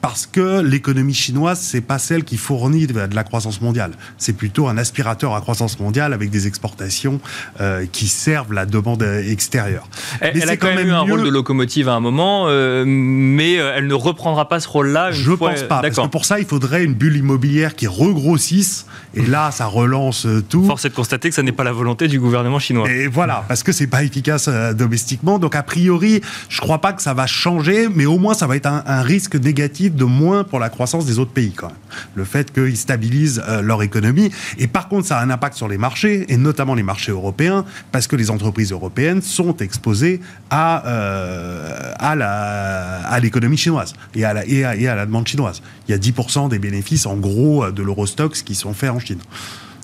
parce 0.00 0.26
que 0.26 0.60
l'économie 0.60 1.14
chinoise, 1.14 1.60
c'est 1.60 1.80
pas 1.80 1.98
celle 1.98 2.24
qui 2.24 2.36
fournit 2.36 2.86
de 2.86 3.14
la 3.14 3.24
croissance 3.24 3.60
mondiale. 3.60 3.92
C'est 4.16 4.32
plutôt 4.32 4.68
un 4.68 4.78
aspirateur 4.78 5.34
à 5.34 5.40
croissance 5.40 5.78
mondiale 5.78 6.12
avec 6.12 6.30
des 6.30 6.46
exportations 6.46 7.20
euh, 7.60 7.84
qui 7.90 8.08
servent 8.08 8.52
la 8.52 8.66
demande 8.66 9.02
extérieure. 9.02 9.88
Elle, 10.20 10.48
a 10.48 10.56
quand, 10.56 10.74
même, 10.74 10.88
eu 10.88 10.92
un 10.92 11.00
rôle 11.00 11.22
de 11.22 11.28
locomotive 11.28 11.88
à 11.88 11.94
un 11.94 12.00
moment, 12.00 12.46
euh, 12.48 12.84
mais 12.86 13.58
euh, 13.58 13.74
elle 13.76 13.86
ne 13.86 13.94
reprendra 13.94 14.48
pas 14.48 14.60
ce 14.60 14.68
rôle-là. 14.68 15.12
Je 15.12 15.30
ne 15.30 15.36
pense 15.36 15.62
pas. 15.64 15.82
Parce 15.82 15.96
que 15.96 16.06
pour 16.06 16.24
ça, 16.24 16.38
il 16.38 16.46
faudrait 16.46 16.84
une 16.84 16.94
bulle 16.94 17.16
immobilière 17.16 17.74
qui 17.76 17.86
regrossisse, 17.86 18.86
et 19.14 19.26
là, 19.26 19.50
ça 19.50 19.66
relance 19.66 20.26
tout. 20.48 20.64
Force 20.64 20.84
est 20.84 20.90
de 20.90 20.94
constater 20.94 21.28
que 21.28 21.34
ça 21.34 21.42
n'est 21.42 21.52
pas 21.52 21.64
la 21.64 21.72
volonté 21.72 22.08
du 22.08 22.18
gouvernement 22.18 22.58
chinois. 22.58 22.90
Et 22.90 23.06
voilà, 23.06 23.44
parce 23.48 23.62
que 23.62 23.72
c'est 23.72 23.86
pas 23.86 24.02
efficace 24.02 24.48
domestiquement. 24.48 25.38
Donc 25.38 25.54
a 25.54 25.62
priori, 25.62 26.20
je 26.48 26.60
crois 26.60 26.80
pas 26.80 26.92
que 26.92 27.02
ça 27.02 27.12
va 27.12 27.26
changer, 27.26 27.88
mais 27.94 28.06
au 28.06 28.18
moins 28.18 28.34
ça 28.34 28.46
va 28.46 28.56
être 28.56 28.66
un 28.66 29.02
risque 29.02 29.34
négatif 29.36 29.89
de 29.90 30.04
moins 30.04 30.44
pour 30.44 30.58
la 30.58 30.68
croissance 30.68 31.06
des 31.06 31.18
autres 31.18 31.32
pays, 31.32 31.52
quand 31.52 31.68
même. 31.68 31.76
Le 32.14 32.24
fait 32.24 32.52
qu'ils 32.52 32.76
stabilisent 32.76 33.42
euh, 33.48 33.62
leur 33.62 33.82
économie. 33.82 34.30
Et 34.58 34.66
par 34.66 34.88
contre, 34.88 35.06
ça 35.06 35.18
a 35.18 35.24
un 35.24 35.30
impact 35.30 35.56
sur 35.56 35.68
les 35.68 35.78
marchés, 35.78 36.26
et 36.32 36.36
notamment 36.36 36.74
les 36.74 36.82
marchés 36.82 37.12
européens, 37.12 37.64
parce 37.92 38.06
que 38.06 38.16
les 38.16 38.30
entreprises 38.30 38.72
européennes 38.72 39.22
sont 39.22 39.56
exposées 39.58 40.20
à, 40.50 40.86
euh, 40.86 41.92
à 41.98 43.20
l'économie 43.20 43.56
chinoise 43.56 43.94
et 44.14 44.24
à, 44.24 44.32
la, 44.32 44.46
et, 44.46 44.64
à, 44.64 44.94
la 44.94 45.06
demande 45.06 45.26
chinoise. 45.26 45.62
Il 45.88 45.92
y 45.92 45.94
a 45.94 45.98
10% 45.98 46.48
des 46.48 46.58
bénéfices, 46.58 47.06
en 47.06 47.16
gros, 47.16 47.70
de 47.70 47.82
l'Eurostox 47.82 48.42
qui 48.42 48.54
sont 48.54 48.74
faits 48.74 48.90
en 48.90 48.98
Chine. 48.98 49.20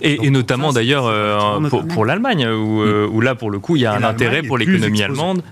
Et, 0.03 0.31
notamment 0.31 0.73
d'ailleurs 0.73 1.07
euh, 1.07 1.69
pour, 1.89 2.05
l'Allemagne, 2.05 2.47
où, 2.47 3.21
là 3.21 3.35
pour 3.35 3.51
le 3.51 3.59
coup 3.59 3.77
il 3.77 3.83
y 3.83 3.87
a 3.87 3.95
un 3.95 4.03
intérêt 4.03 4.43
pour 4.43 4.59
l'économie 4.59 5.03
allemande. 5.03 5.43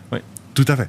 Tout 0.55 0.65
à 0.69 0.77
fait. 0.77 0.89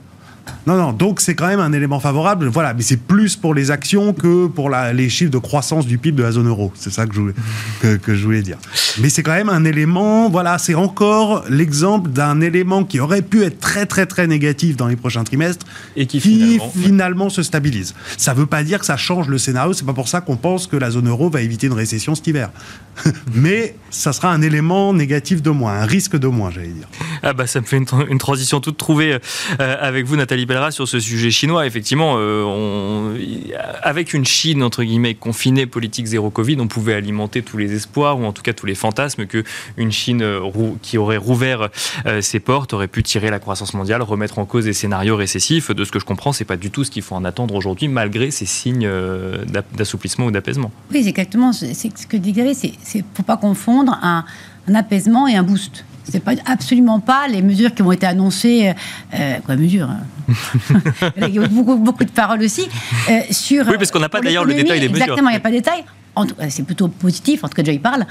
Non, 0.67 0.77
non, 0.77 0.93
donc 0.93 1.21
c'est 1.21 1.35
quand 1.35 1.47
même 1.47 1.59
un 1.59 1.73
élément 1.73 1.99
favorable, 1.99 2.47
voilà, 2.47 2.73
mais 2.73 2.81
c'est 2.81 2.97
plus 2.97 3.35
pour 3.35 3.53
les 3.53 3.69
actions 3.69 4.13
que 4.13 4.47
pour 4.47 4.69
les 4.69 5.09
chiffres 5.09 5.31
de 5.31 5.37
croissance 5.37 5.85
du 5.85 5.97
PIB 5.97 6.17
de 6.17 6.23
la 6.23 6.31
zone 6.31 6.47
euro. 6.47 6.71
C'est 6.75 6.91
ça 6.91 7.05
que 7.05 7.13
je, 7.13 7.19
voulais, 7.19 7.33
que, 7.81 8.15
je 8.15 8.23
voulais 8.23 8.41
dire. 8.41 8.57
Mais 8.99 9.09
c'est 9.09 9.21
quand 9.21 9.33
même 9.33 9.49
un 9.49 9.63
élément, 9.63 10.29
voilà, 10.29 10.57
c'est 10.57 10.73
encore 10.73 11.43
l'exemple 11.49 12.09
d'un 12.09 12.41
élément 12.41 12.83
qui 12.83 12.99
aurait 12.99 13.21
pu 13.21 13.43
être 13.43 13.59
très, 13.59 13.85
très, 13.85 14.05
très 14.05 14.25
négatif 14.25 14.75
dans 14.75 14.87
les 14.87 14.95
prochains 14.95 15.23
trimestres 15.23 15.65
et 15.95 16.07
qui, 16.07 16.19
finalement, 16.19 17.29
se 17.29 17.43
stabilise. 17.43 17.93
Ça 18.17 18.33
ne 18.33 18.39
veut 18.39 18.47
pas 18.47 18.63
dire 18.63 18.79
que 18.79 18.85
ça 18.85 18.97
change 18.97 19.27
le 19.27 19.37
scénario, 19.37 19.73
c'est 19.73 19.85
pas 19.85 19.93
pour 19.93 20.07
ça 20.07 20.21
qu'on 20.21 20.37
pense 20.37 20.67
que 20.67 20.77
la 20.77 20.89
zone 20.89 21.09
euro 21.09 21.29
va 21.29 21.41
éviter 21.41 21.67
une 21.67 21.73
récession 21.73 22.15
cet 22.15 22.27
hiver. 22.27 22.49
mais 23.33 23.75
ça 23.89 24.13
sera 24.13 24.31
un 24.31 24.41
élément 24.41 24.93
négatif 24.93 25.41
de 25.41 25.49
moins, 25.49 25.73
un 25.73 25.85
risque 25.85 26.17
de 26.17 26.27
moins, 26.27 26.49
j'allais 26.49 26.67
dire. 26.67 26.87
Ah 27.23 27.33
bah 27.33 27.47
ça 27.47 27.59
me 27.61 27.65
fait 27.65 27.77
une, 27.77 28.17
transition 28.17 28.59
toute 28.59 28.77
trouvée 28.77 29.19
euh, 29.59 29.75
avec 29.79 30.05
vous, 30.05 30.15
Nathalie 30.15 30.34
Bellera, 30.43 30.71
sur 30.71 30.87
ce 30.87 30.99
sujet 30.99 31.31
chinois. 31.31 31.65
Effectivement, 31.65 32.15
euh, 32.17 33.17
avec 33.81 34.13
une 34.13 34.25
Chine, 34.25 34.61
entre 34.61 34.83
guillemets, 34.83 35.13
confinée, 35.13 35.65
politique 35.65 36.07
zéro 36.07 36.29
Covid, 36.29 36.57
on 36.59 36.67
pouvait 36.67 36.95
alimenter 36.95 37.41
tous 37.41 37.55
les 37.55 37.73
espoirs, 37.73 38.19
ou 38.19 38.25
en 38.25 38.33
tout 38.33 38.41
cas 38.41 38.51
tous 38.51 38.65
les 38.65 38.75
fantasmes, 38.75 39.25
que 39.25 39.43
une 39.77 39.93
Chine 39.93 40.21
euh, 40.21 40.41
qui 40.81 40.97
aurait 40.97 41.15
rouvert 41.15 41.69
ses 42.19 42.39
portes 42.39 42.73
aurait 42.73 42.87
pu 42.87 43.03
tirer 43.03 43.29
la 43.29 43.39
croissance 43.39 43.73
mondiale, 43.73 44.01
remettre 44.01 44.39
en 44.39 44.45
cause 44.45 44.65
des 44.65 44.73
scénarios 44.73 45.15
récessifs. 45.15 45.71
De 45.71 45.85
ce 45.85 45.91
que 45.91 45.99
je 45.99 46.05
comprends, 46.05 46.33
c'est 46.33 46.45
pas 46.45 46.57
du 46.57 46.71
tout 46.71 46.83
ce 46.83 46.91
qu'il 46.91 47.03
faut 47.03 47.15
en 47.15 47.23
attendre 47.23 47.55
aujourd'hui, 47.55 47.87
malgré 47.87 48.31
ces 48.31 48.45
signes 48.45 48.89
d'assouplissement 49.75 50.25
ou 50.25 50.31
d'apaisement. 50.31 50.71
Oui, 50.91 51.03
c'est 51.03 51.09
exactement 51.09 51.53
ce 51.53 52.07
que 52.07 52.17
dit 52.17 52.33
Gary, 52.33 52.55
c'est 52.55 52.73
faut 53.13 53.23
pas 53.23 53.37
confondre 53.37 53.97
un 54.01 54.25
apaisement 54.73 55.27
et 55.27 55.35
un 55.35 55.43
boost. 55.43 55.85
C'est 56.09 56.23
pas 56.23 56.33
absolument 56.45 56.99
pas 56.99 57.27
les 57.27 57.41
mesures 57.41 57.73
qui 57.73 57.81
ont 57.81 57.91
été 57.91 58.05
annoncées. 58.05 58.73
Euh, 59.13 59.37
quoi, 59.45 59.55
mesures 59.55 59.89
hein. 59.89 59.99
Il 61.17 61.35
y 61.35 61.39
a 61.39 61.47
beaucoup, 61.47 61.75
beaucoup 61.75 62.03
de 62.03 62.11
paroles 62.11 62.41
aussi 62.41 62.67
euh, 63.09 63.19
sur. 63.31 63.67
Oui, 63.67 63.75
parce 63.77 63.91
qu'on 63.91 63.99
n'a 63.99 64.09
pas 64.09 64.21
d'ailleurs 64.21 64.45
le 64.45 64.53
détail 64.53 64.79
des 64.79 64.89
mesures. 64.89 65.03
Exactement, 65.03 65.29
il 65.29 65.33
n'y 65.33 65.37
a 65.37 65.41
pas 65.41 65.51
de 65.51 65.55
détail. 65.55 65.83
C'est 66.49 66.63
plutôt 66.63 66.87
positif, 66.87 67.43
en 67.43 67.49
tout 67.49 67.55
cas, 67.55 67.63
déjà, 67.63 67.73
il 67.73 67.81
parle. 67.81 68.05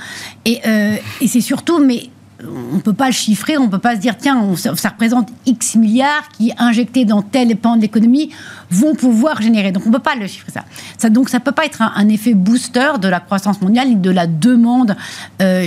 Et, 0.44 0.60
euh, 0.66 0.96
et 1.20 1.28
c'est 1.28 1.40
surtout, 1.40 1.82
mais 1.82 2.10
on 2.42 2.76
ne 2.76 2.80
peut 2.80 2.92
pas 2.92 3.06
le 3.06 3.12
chiffrer, 3.12 3.56
on 3.56 3.64
ne 3.64 3.70
peut 3.70 3.78
pas 3.78 3.94
se 3.94 4.00
dire, 4.00 4.18
tiens, 4.18 4.54
ça 4.56 4.90
représente 4.90 5.30
X 5.46 5.76
milliards 5.76 6.28
qui, 6.36 6.52
injectés 6.58 7.06
dans 7.06 7.22
tel 7.22 7.56
pan 7.56 7.76
de 7.76 7.82
l'économie, 7.82 8.30
vont 8.70 8.94
pouvoir 8.94 9.40
générer. 9.40 9.72
Donc 9.72 9.84
on 9.86 9.88
ne 9.88 9.94
peut 9.94 10.02
pas 10.02 10.16
le 10.16 10.26
chiffrer 10.26 10.52
ça. 10.52 10.64
ça 10.98 11.08
donc 11.08 11.30
ça 11.30 11.38
ne 11.38 11.44
peut 11.44 11.52
pas 11.52 11.64
être 11.64 11.80
un, 11.80 12.08
effet 12.08 12.34
booster 12.34 12.92
de 13.00 13.08
la 13.08 13.20
croissance 13.20 13.62
mondiale 13.62 13.88
ni 13.88 13.96
de 13.96 14.10
la 14.10 14.26
demande 14.26 14.96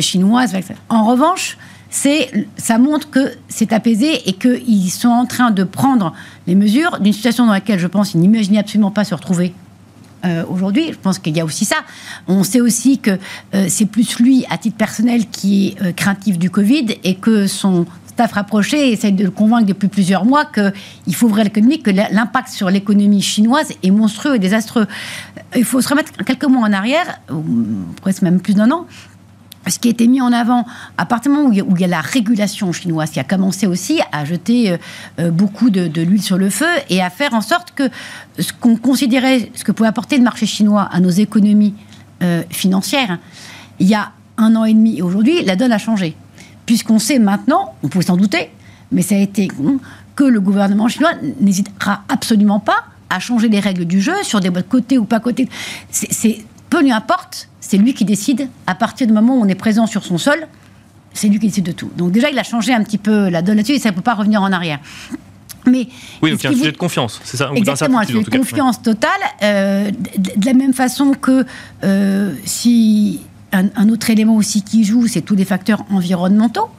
chinoise. 0.02 0.56
En 0.90 1.06
revanche, 1.06 1.58
ça 1.90 2.78
montre 2.78 3.10
que 3.10 3.32
c'est 3.48 3.74
apaisé 3.74 4.30
et 4.30 4.34
qu'ils 4.34 4.92
sont 4.92 5.10
en 5.10 5.26
train 5.26 5.52
de 5.52 5.64
prendre 5.64 6.14
les 6.46 6.56
mesures 6.56 7.00
d'une 7.00 7.14
situation 7.14 7.46
dans 7.46 7.54
laquelle 7.54 7.80
je 7.80 7.88
pense 7.88 8.12
qu'ils 8.12 8.22
n'imaginaient 8.22 8.60
absolument 8.60 8.92
pas 8.92 9.04
se 9.04 9.16
retrouver 9.16 9.54
euh, 10.26 10.44
aujourd'hui. 10.50 10.92
Je 10.92 10.98
pense 10.98 11.20
qu'il 11.20 11.38
y 11.38 11.40
a 11.40 11.46
aussi 11.46 11.64
ça. 11.64 11.76
On 12.28 12.44
sait 12.44 12.60
aussi 12.60 12.98
que 12.98 13.12
euh, 13.54 13.68
c'est 13.70 13.86
plus 13.86 14.20
lui, 14.20 14.46
à 14.50 14.58
titre 14.58 14.76
personnel, 14.76 15.28
qui 15.28 15.68
est 15.68 15.82
euh, 15.82 15.92
craintif 15.92 16.40
du 16.40 16.50
Covid 16.50 16.88
et 17.04 17.16
que 17.16 17.46
son 17.46 17.86
staff 18.08 18.32
rapproché 18.32 18.92
essaye 18.92 19.12
de 19.12 19.24
le 19.24 19.30
convaincre 19.30 19.68
depuis 19.68 19.88
plusieurs 19.88 20.26
mois 20.26 20.46
qu'il 20.46 21.16
faut 21.16 21.28
ouvrir 21.28 21.44
l'économie, 21.44 21.84
que 21.84 21.92
l'impact 21.92 22.50
sur 22.50 22.72
l'économie 22.72 23.22
chinoise 23.22 23.72
est 23.84 23.92
monstrueux 23.92 24.36
et 24.36 24.40
désastreux. 24.40 24.88
Il 25.56 25.64
faut 25.64 25.82
se 25.82 25.88
remettre 25.88 26.12
quelques 26.26 26.46
mois 26.46 26.68
en 26.68 26.74
arrière, 26.74 27.20
presque 28.02 28.24
même 28.24 28.40
plus 28.40 28.56
d'un 28.56 28.72
an, 28.72 28.88
ce 29.70 29.80
qui 29.80 29.88
a 29.88 29.92
été 29.92 30.08
mis 30.08 30.22
en 30.22 30.32
avant 30.32 30.66
à 30.98 31.06
partir 31.06 31.32
du 31.32 31.38
moment 31.38 31.50
où 31.50 31.54
il 31.54 31.82
y 31.82 31.84
a, 31.84 31.88
la 31.88 32.02
régulation 32.02 32.72
chinoise 32.72 33.12
qui 33.12 33.20
a 33.20 33.24
commencé 33.24 33.68
aussi 33.68 34.00
à 34.12 34.26
jeter 34.26 34.72
euh, 34.72 34.78
euh, 35.20 35.32
beaucoup 35.32 35.70
de, 35.70 36.02
l'huile 36.02 36.22
sur 36.22 36.38
le 36.38 36.50
feu 36.50 36.68
et 36.90 37.02
à 37.02 37.10
faire 37.10 37.34
en 37.34 37.42
sorte 37.42 37.72
que 37.72 37.90
ce 38.40 38.54
qu'on 38.54 38.76
considérait, 38.76 39.52
ce 39.56 39.64
que 39.64 39.72
pouvait 39.72 39.90
apporter 39.90 40.18
le 40.18 40.24
marché 40.24 40.46
chinois 40.46 40.88
à 40.92 41.00
nos 41.00 41.10
économies 41.10 41.74
euh, 42.22 42.44
financières, 42.50 43.20
il 43.80 43.88
y 43.88 43.96
a 43.96 44.12
un 44.38 44.56
an 44.56 44.66
et 44.66 44.74
demi 44.74 44.98
et 44.98 45.02
aujourd'hui, 45.02 45.44
la 45.44 45.56
donne 45.56 45.72
a 45.72 45.78
changé. 45.78 46.16
Puisqu'on 46.66 47.00
sait 47.00 47.20
maintenant, 47.20 47.76
on 47.84 47.88
pouvait 47.88 48.06
s'en 48.06 48.18
douter, 48.18 48.52
mais 48.92 49.02
ça 49.02 49.16
a 49.16 49.20
été 49.20 49.48
que 50.16 50.24
le 50.24 50.40
gouvernement 50.42 50.88
chinois 50.88 51.12
n'hésitera 51.40 52.04
absolument 52.10 52.60
pas 52.60 52.84
à 53.10 53.20
changer 53.20 53.48
les 53.48 53.60
règles 53.60 53.86
du 53.86 54.02
jeu 54.02 54.16
sur 54.24 54.40
des 54.42 54.50
boîtes 54.50 54.68
côté 54.68 54.98
ou 54.98 55.06
pas 55.06 55.20
côté. 55.20 55.48
C'est 55.92 56.44
peu 56.70 56.82
lui 56.82 56.92
importe 56.92 57.48
c'est 57.68 57.78
lui 57.78 57.94
qui 57.94 58.06
décide 58.06 58.48
à 58.66 58.76
partir 58.76 59.08
du 59.08 59.14
moment 59.14 59.36
où 59.36 59.42
on 59.42 59.48
est 59.48 59.56
présent 59.56 59.88
sur 59.88 60.06
son 60.06 60.18
sol. 60.18 60.48
C'est 61.14 61.28
lui 61.28 61.38
qui 61.38 61.48
décide 61.48 61.66
de 61.66 61.74
tout. 61.74 61.92
Donc 61.98 62.14
déjà, 62.14 62.30
il 62.30 62.40
a 62.40 62.44
changé 62.44 62.74
un 62.74 62.82
petit 62.82 62.98
peu 62.98 63.28
la 63.28 63.42
donne 63.42 63.58
là-dessus 63.58 63.74
et 63.74 63.80
ça 63.80 63.90
ne 63.90 63.96
peut 63.96 64.02
pas 64.02 64.14
revenir 64.14 64.42
en 64.42 64.54
arrière. 64.54 64.80
Mais 65.66 65.90
oui, 66.22 66.32
donc 66.32 66.42
il 66.42 66.44
y 66.46 66.48
a 66.48 66.52
un 66.52 66.54
sujet 66.54 66.72
de 66.72 66.78
confiance, 66.78 67.20
c'est 67.26 67.36
ça 67.36 67.52
Exactement, 67.54 68.00
un 68.00 68.06
sujet 68.06 68.24
de 68.24 68.38
confiance 68.38 68.82
totale. 68.82 69.20
Euh, 69.44 69.92
de 70.18 70.46
la 70.46 70.54
même 70.54 70.74
façon 70.74 71.12
que 71.12 71.46
euh, 71.84 72.34
si 72.46 73.20
un, 73.52 73.90
autre 73.90 74.10
élément 74.12 74.36
aussi 74.36 74.62
qui 74.62 74.86
joue, 74.86 75.08
c'est 75.08 75.22
tous 75.22 75.36
les 75.36 75.44
facteurs 75.44 75.84
environnementaux. 75.92 76.70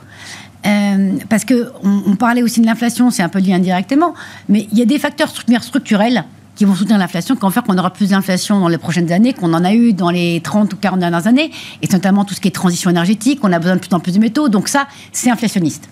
Euh, 0.67 1.19
parce 1.29 1.45
que 1.45 1.71
on, 1.83 2.17
parlait 2.17 2.43
aussi 2.43 2.63
de 2.63 2.67
l'inflation, 2.67 3.11
c'est 3.11 3.23
un 3.23 3.29
peu 3.29 3.41
lié 3.41 3.53
indirectement, 3.53 4.15
mais 4.49 4.67
il 4.73 4.79
y 4.79 4.83
a 4.83 4.87
des 4.87 4.99
facteurs 4.99 5.29
structurels 5.61 6.25
qui 6.59 6.65
vont 6.65 6.75
soutenir 6.75 6.99
l'inflation, 6.99 7.37
qui 7.37 7.43
vont 7.43 7.51
faire 7.51 7.63
qu'on 7.63 7.79
aura 7.79 7.93
plus 7.93 8.11
d'inflation 8.11 8.59
dans 8.59 8.67
les 8.67 8.79
prochaines 8.79 9.13
années 9.13 9.33
qu'on 9.33 9.55
en 9.55 9.65
a 9.65 9.73
eu 9.75 9.93
dans 9.93 10.11
les 10.11 10.41
30 10.41 10.73
ou 10.73 10.77
40 10.77 10.99
dernières 10.99 11.29
années, 11.29 11.53
et 11.83 11.89
notamment 11.93 12.25
tout 12.25 12.35
ce 12.35 12.41
qui 12.41 12.49
est 12.49 12.51
transition 12.51 12.91
énergétique, 12.91 13.39
on 13.45 13.53
a 13.53 13.61
besoin 13.61 13.77
de 13.77 13.81
plus 13.81 13.95
en 13.95 14.01
plus 14.01 14.11
de 14.11 14.19
métaux, 14.19 14.49
donc 14.49 14.67
ça, 14.67 14.89
c'est 15.13 15.31
inflationniste. 15.31 15.89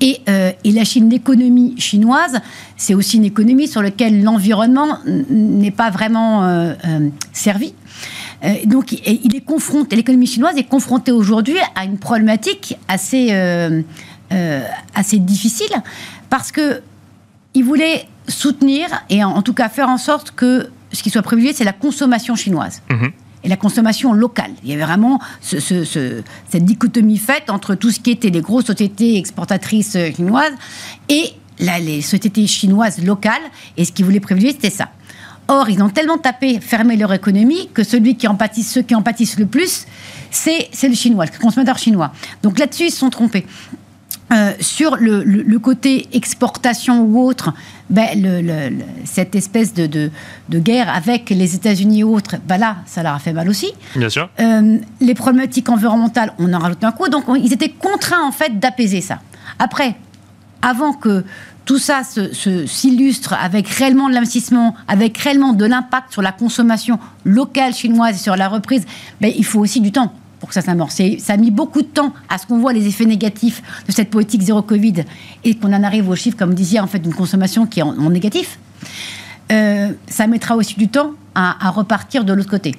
Et, 0.00 0.20
euh, 0.30 0.52
et 0.64 0.72
la 0.72 0.84
Chine, 0.84 1.10
l'économie 1.10 1.78
chinoise, 1.78 2.40
c'est 2.78 2.94
aussi 2.94 3.18
une 3.18 3.26
économie 3.26 3.68
sur 3.68 3.82
laquelle 3.82 4.22
l'environnement 4.22 5.00
n'est 5.04 5.70
pas 5.70 5.90
vraiment 5.90 6.44
euh, 6.44 6.72
euh, 6.86 7.10
servi. 7.34 7.74
donc, 8.64 8.92
il 8.92 9.36
est 9.36 9.44
confronté, 9.44 9.96
l'économie 9.96 10.26
chinoise 10.26 10.56
est 10.56 10.64
confrontée 10.64 11.12
aujourd'hui 11.12 11.58
à 11.74 11.84
une 11.84 11.98
problématique 11.98 12.78
assez, 12.88 13.32
assez 14.94 15.18
difficile, 15.18 15.82
parce 16.30 16.52
que 16.52 16.80
il 17.52 17.64
voulait 17.64 18.06
soutenir 18.28 18.88
et 19.10 19.24
en, 19.24 19.42
tout 19.42 19.54
cas 19.54 19.68
faire 19.68 19.88
en 19.88 19.98
sorte 19.98 20.32
que 20.32 20.70
ce 20.92 21.02
qui 21.02 21.10
soit 21.10 21.22
privilégié, 21.22 21.56
c'est 21.56 21.64
la 21.64 21.72
consommation 21.72 22.34
chinoise. 22.34 22.82
Mhm. 22.90 23.12
Et 23.44 23.48
la 23.48 23.56
consommation 23.56 24.12
locale. 24.12 24.50
Il 24.64 24.70
y 24.70 24.72
avait 24.72 24.82
vraiment 24.82 25.20
cette 25.40 26.64
dichotomie 26.64 27.18
faite 27.18 27.48
entre 27.48 27.76
tout 27.76 27.92
ce 27.92 28.00
qui 28.00 28.10
était 28.10 28.30
les 28.30 28.40
grosses 28.40 28.66
sociétés 28.66 29.16
exportatrices 29.18 29.96
chinoises 30.16 30.52
et 31.08 31.32
les 31.60 32.02
sociétés 32.02 32.46
chinoises 32.48 33.04
locales. 33.04 33.42
Et 33.76 33.84
ce 33.84 33.92
qu'ils 33.92 34.04
voulaient 34.04 34.18
privilégier, 34.18 34.58
c'était 34.60 34.74
ça. 34.74 34.88
Or, 35.48 35.68
ils 35.68 35.80
ont 35.80 35.88
tellement 35.88 36.18
tapé, 36.18 36.60
fermé 36.60 36.96
leur 36.96 37.12
économie, 37.12 37.68
que 37.72 37.84
celui 37.84 38.16
qui 38.16 38.26
en 38.26 38.34
pâtisse, 38.34 38.72
ceux 38.72 38.82
qui 38.82 38.96
en 38.96 39.02
pâtissent 39.02 39.38
le 39.38 39.46
plus, 39.46 39.86
c'est 40.30 40.68
le 40.82 40.94
chinois, 40.94 41.24
le 41.24 41.38
consommateur 41.38 41.78
chinois. 41.78 42.12
Donc 42.42 42.58
là-dessus, 42.58 42.86
ils 42.86 42.90
se 42.90 42.98
sont 42.98 43.10
trompés. 43.10 43.46
Euh, 44.32 44.52
sur 44.58 44.96
le, 44.96 45.58
côté 45.58 46.08
exportation 46.12 47.02
ou 47.02 47.24
autre, 47.24 47.52
ben, 47.90 48.82
cette 49.04 49.36
espèce 49.36 49.72
de, 49.72 50.10
guerre 50.50 50.92
avec 50.92 51.30
les 51.30 51.54
États-Unis 51.54 52.00
et 52.00 52.04
autres, 52.04 52.36
ben 52.46 52.58
là, 52.58 52.78
ça 52.86 53.04
leur 53.04 53.14
a 53.14 53.18
fait 53.20 53.32
mal 53.32 53.48
aussi. 53.48 53.72
Bien 53.94 54.08
sûr. 54.08 54.28
Euh, 54.40 54.78
les 55.00 55.14
problématiques 55.14 55.68
environnementales, 55.68 56.32
on 56.38 56.52
en 56.52 56.58
rajoute 56.58 56.82
un 56.82 56.92
coup. 56.92 57.08
Donc, 57.08 57.24
ils 57.40 57.52
étaient 57.52 57.68
contraints, 57.68 58.26
en 58.26 58.32
fait, 58.32 58.58
d'apaiser 58.58 59.00
ça. 59.00 59.20
Après, 59.60 59.94
avant 60.60 60.92
que 60.92 61.24
tout 61.64 61.78
ça 61.78 62.02
s'illustre 62.66 63.34
avec 63.34 63.68
réellement 63.68 64.08
de 64.08 64.14
l'investissement, 64.14 64.74
avec 64.88 65.18
réellement 65.18 65.52
de 65.52 65.64
l'impact 65.64 66.12
sur 66.12 66.22
la 66.22 66.32
consommation 66.32 66.98
locale 67.24 67.74
chinoise 67.74 68.16
et 68.16 68.22
sur 68.22 68.36
la 68.36 68.48
reprise, 68.48 68.84
ben, 69.20 69.32
il 69.36 69.44
faut 69.44 69.60
aussi 69.60 69.80
du 69.80 69.92
temps 69.92 70.12
pour 70.38 70.48
que 70.48 70.54
ça 70.54 70.62
s'amorce. 70.62 71.00
Ça 71.18 71.32
a 71.32 71.36
mis 71.36 71.50
beaucoup 71.50 71.82
de 71.82 71.86
temps 71.86 72.12
à 72.28 72.38
ce 72.38 72.46
qu'on 72.46 72.58
voit 72.58 72.72
les 72.72 72.86
effets 72.86 73.06
négatifs 73.06 73.62
de 73.86 73.92
cette 73.92 74.10
politique 74.10 74.42
zéro 74.42 74.62
Covid 74.62 75.04
et 75.44 75.54
qu'on 75.54 75.72
en 75.72 75.82
arrive 75.82 76.08
aux 76.08 76.16
chiffres, 76.16 76.36
comme 76.36 76.54
disait, 76.54 76.80
en 76.80 76.86
fait, 76.86 76.98
d'une 76.98 77.14
consommation 77.14 77.66
qui 77.66 77.80
est 77.80 77.82
en, 77.82 78.10
négatif. 78.10 78.58
Euh, 79.52 79.92
ça 80.08 80.26
mettra 80.26 80.56
aussi 80.56 80.74
du 80.74 80.88
temps 80.88 81.12
à, 81.34 81.70
repartir 81.70 82.24
de 82.24 82.32
l'autre 82.32 82.50
côté. 82.50 82.74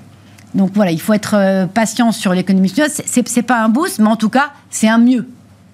Donc 0.55 0.71
voilà, 0.73 0.91
il 0.91 1.01
faut 1.01 1.13
être 1.13 1.35
euh, 1.35 1.65
patient 1.65 2.11
sur 2.11 2.33
l'économie 2.33 2.69
chinoise. 2.69 3.01
C'est 3.05 3.41
pas 3.41 3.61
un 3.63 3.69
boost, 3.69 3.99
mais 3.99 4.07
en 4.07 4.15
tout 4.15 4.29
cas, 4.29 4.51
c'est 4.69 4.87
un 4.87 4.97
mieux 4.97 5.27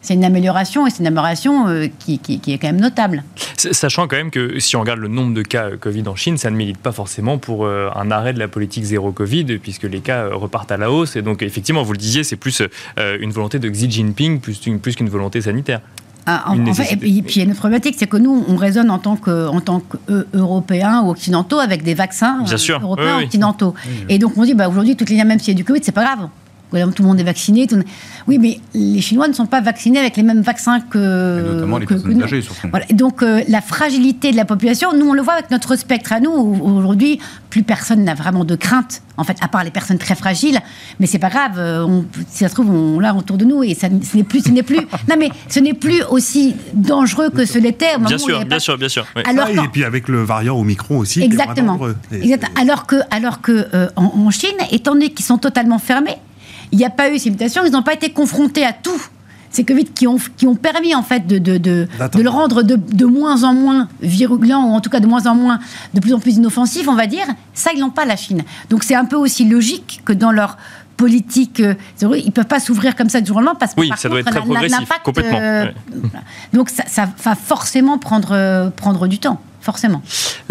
c'est 0.04 0.14
une 0.14 0.26
amélioration 0.26 0.86
et 0.86 0.90
c'est 0.90 1.00
une 1.00 1.08
amélioration 1.08 1.68
euh, 1.68 1.88
qui, 1.98 2.20
est 2.48 2.58
quand 2.58 2.68
même 2.68 2.82
notable. 2.82 3.24
Sachant 3.58 4.08
quand 4.08 4.18
même 4.18 4.32
que 4.32 4.60
si 4.60 4.76
on 4.76 4.82
regarde 4.82 5.00
le 5.00 5.08
nombre 5.08 5.34
de 5.34 5.42
cas 5.42 5.70
euh, 5.70 5.78
Covid 5.78 6.08
en 6.08 6.16
Chine, 6.16 6.38
ça 6.38 6.52
ne 6.52 6.56
milite 6.56 6.78
pas 6.78 6.92
forcément 6.92 7.38
pour 7.38 7.66
euh, 7.66 7.90
un 7.96 8.12
arrêt 8.12 8.34
de 8.34 8.40
la 8.40 8.50
politique 8.50 8.84
zéro 8.84 9.12
Covid, 9.12 9.58
puisque 9.58 9.84
les 9.84 10.02
cas 10.02 10.28
repartent 10.32 10.72
à 10.72 10.78
la 10.78 10.92
hausse. 10.92 11.16
Et 11.16 11.22
donc, 11.22 11.42
effectivement, 11.42 11.84
vous 11.84 11.94
le 11.94 11.98
disiez, 11.98 12.24
c'est 12.24 12.36
plus 12.36 12.62
une 12.98 13.32
volonté 13.32 13.60
de 13.60 13.70
Xi 13.70 13.90
Jinping 13.90 14.42
plus, 14.42 14.60
plus 14.82 14.96
qu'une 14.96 15.10
volonté 15.10 15.42
sanitaire. 15.42 15.80
Ah, 16.26 16.46
en, 16.48 16.66
et, 16.66 16.72
puis, 16.98 17.36
il 17.36 17.38
y 17.38 17.42
a 17.42 17.44
une 17.44 17.56
problématique, 17.56 17.96
c'est 17.98 18.08
que 18.08 18.18
nous, 18.18 18.46
on 18.48 18.56
raisonne 18.56 18.90
en 18.90 19.00
tant 19.00 19.16
qu'Européens 19.16 21.02
ou 21.02 21.12
Occidentaux 21.12 21.60
avec 21.60 21.84
des 21.84 21.94
vaccins 21.94 22.44
européens 22.82 23.24
occidentaux. 23.24 23.74
Et 24.10 24.20
donc 24.20 24.38
on 24.38 24.44
dit, 24.44 24.54
bah, 24.54 24.70
aujourd'hui, 24.70 24.96
toutes 24.96 25.10
les 25.10 25.24
même 25.24 25.40
s'il 25.40 25.54
y 25.54 25.56
a 25.56 25.58
du 25.58 25.64
Covid, 25.64 25.82
c'est 25.84 25.92
pas 25.92 26.04
grave 26.04 26.30
tout 26.94 27.04
le 27.04 27.08
monde 27.08 27.20
est 27.20 27.24
vacciné. 27.24 27.68
Oui, 28.28 28.38
mais 28.40 28.60
les 28.74 29.02
Chinois 29.02 29.28
ne 29.28 29.34
sont 29.34 29.46
pas 29.46 29.62
vaccinés 29.62 30.00
avec 30.00 30.18
les 30.18 30.24
mêmes 30.24 30.42
vaccins 30.42 30.80
que. 30.82 31.54
notamment 31.54 31.78
les 31.78 31.86
personnes 31.86 32.22
âgées, 32.24 32.42
surtout. 32.42 32.68
Donc, 32.92 33.22
euh, 33.22 33.42
la 33.48 33.62
fragilité 33.62 34.32
de 34.32 34.38
la 34.38 34.46
population, 34.46 34.94
nous, 34.96 35.08
on 35.10 35.14
le 35.14 35.22
voit 35.22 35.34
avec 35.34 35.52
notre 35.52 35.76
spectre 35.76 36.14
à 36.14 36.20
nous. 36.20 36.32
Aujourd'hui, 36.32 37.20
plus 37.50 37.64
personne 37.64 38.04
n'a 38.04 38.16
vraiment 38.16 38.46
de 38.46 38.56
crainte, 38.56 39.02
en 39.18 39.24
fait, 39.24 39.38
à 39.42 39.48
part 39.48 39.64
les 39.64 39.72
personnes 39.72 39.98
très 39.98 40.16
fragiles. 40.16 40.60
Mais 41.00 41.06
c'est 41.06 41.20
pas 41.20 41.30
grave. 41.30 41.54
Euh, 41.58 41.86
on, 41.86 42.06
si 42.28 42.40
ça 42.40 42.50
se 42.50 42.54
trouve, 42.54 42.70
on 42.70 43.00
l'a 43.00 43.14
autour 43.14 43.38
de 43.38 43.46
nous 43.46 43.64
et 43.64 43.76
ça, 43.76 43.88
ce 43.90 44.18
n'est 44.18 44.24
plus. 44.24 44.42
Ce 44.42 44.50
n'est 44.50 44.64
plus 44.64 44.78
non, 45.10 45.16
mais 45.18 45.30
ce 45.50 45.60
n'est 45.60 45.74
plus 45.74 46.04
aussi 46.10 46.56
dangereux 46.74 47.30
que 47.30 47.46
ce 47.46 47.60
l'était. 47.60 47.98
Bien 48.00 48.18
sûr, 48.18 48.44
bien 48.46 48.60
sûr, 48.60 48.78
bien 48.78 48.90
sûr. 48.90 49.06
Alors, 49.26 49.50
et 49.50 49.68
puis 49.72 49.84
avec 49.84 50.08
le 50.08 50.24
variant 50.24 50.58
Omicron 50.58 50.98
aussi. 50.98 51.22
Exactement. 51.22 51.80
Alors 52.60 52.86
que, 52.86 52.96
alors 53.12 53.42
que 53.42 53.68
euh, 53.74 53.90
en 53.96 54.30
Chine, 54.32 54.50
étant 54.72 54.94
donné 54.94 55.12
qu'ils 55.12 55.26
sont 55.26 55.38
totalement 55.38 55.80
fermés, 55.80 56.18
il 56.74 56.78
n'y 56.78 56.86
a 56.86 56.90
pas 56.90 57.12
eu 57.12 57.20
ces 57.20 57.30
mutations, 57.30 57.64
ils 57.64 57.72
n'ont 57.72 57.84
pas 57.84 57.94
été 57.94 58.10
confrontés 58.10 58.66
à 58.66 58.74
tout. 58.74 59.02
Ces 59.52 59.64
Covid 59.64 59.86
qui 59.86 60.08
ont, 60.08 60.18
qui 60.36 60.48
ont 60.48 60.56
permis 60.56 60.96
en 60.96 61.04
fait 61.04 61.28
de, 61.28 61.38
de, 61.38 61.60
de, 61.60 61.88
le 62.16 62.30
rendre 62.30 62.64
de, 62.64 62.76
de, 62.76 63.06
moins 63.06 63.44
en 63.44 63.54
moins 63.54 63.88
virulent, 64.02 64.64
ou 64.64 64.74
en 64.74 64.82
tout 64.82 64.90
cas 64.90 65.00
de 65.00 65.06
moins 65.06 65.28
en 65.28 65.36
moins, 65.36 65.60
de 65.94 66.00
plus 66.00 66.12
en 66.16 66.20
plus 66.20 66.38
inoffensif, 66.38 66.88
on 66.88 66.96
va 66.96 67.06
dire, 67.06 67.28
ça, 67.54 67.70
ils 67.76 67.80
n'ont 67.80 67.92
pas 67.92 68.06
la 68.06 68.16
Chine. 68.16 68.42
Donc 68.72 68.84
c'est 68.84 68.96
un 68.96 69.06
peu 69.06 69.16
aussi 69.16 69.46
logique 69.46 70.02
que 70.04 70.14
dans 70.14 70.32
leur 70.32 70.58
politique, 70.98 71.60
euh, 71.60 71.76
ils 72.02 72.26
ne 72.26 72.32
peuvent 72.32 72.48
pas 72.48 72.60
s'ouvrir 72.60 72.96
comme 72.96 73.10
ça 73.10 73.22
du 73.22 73.28
jour 73.28 73.38
au 73.38 73.40
lendemain 73.42 73.56
parce 73.60 73.76
que 73.76 73.82
oui, 73.82 73.92
ça 73.96 74.10
doit 74.10 74.22
être 74.22 74.32
très 74.32 74.40
progressif, 74.40 74.90
complètement. 75.04 75.40
Euh, 75.40 75.68
donc 76.54 76.70
ça, 76.70 76.86
ça, 76.88 77.08
va 77.24 77.36
forcément 77.36 78.00
prendre, 78.00 78.32
euh, 78.32 78.72
prendre 78.72 79.08
du 79.08 79.20
temps 79.20 79.40
forcément. 79.64 80.02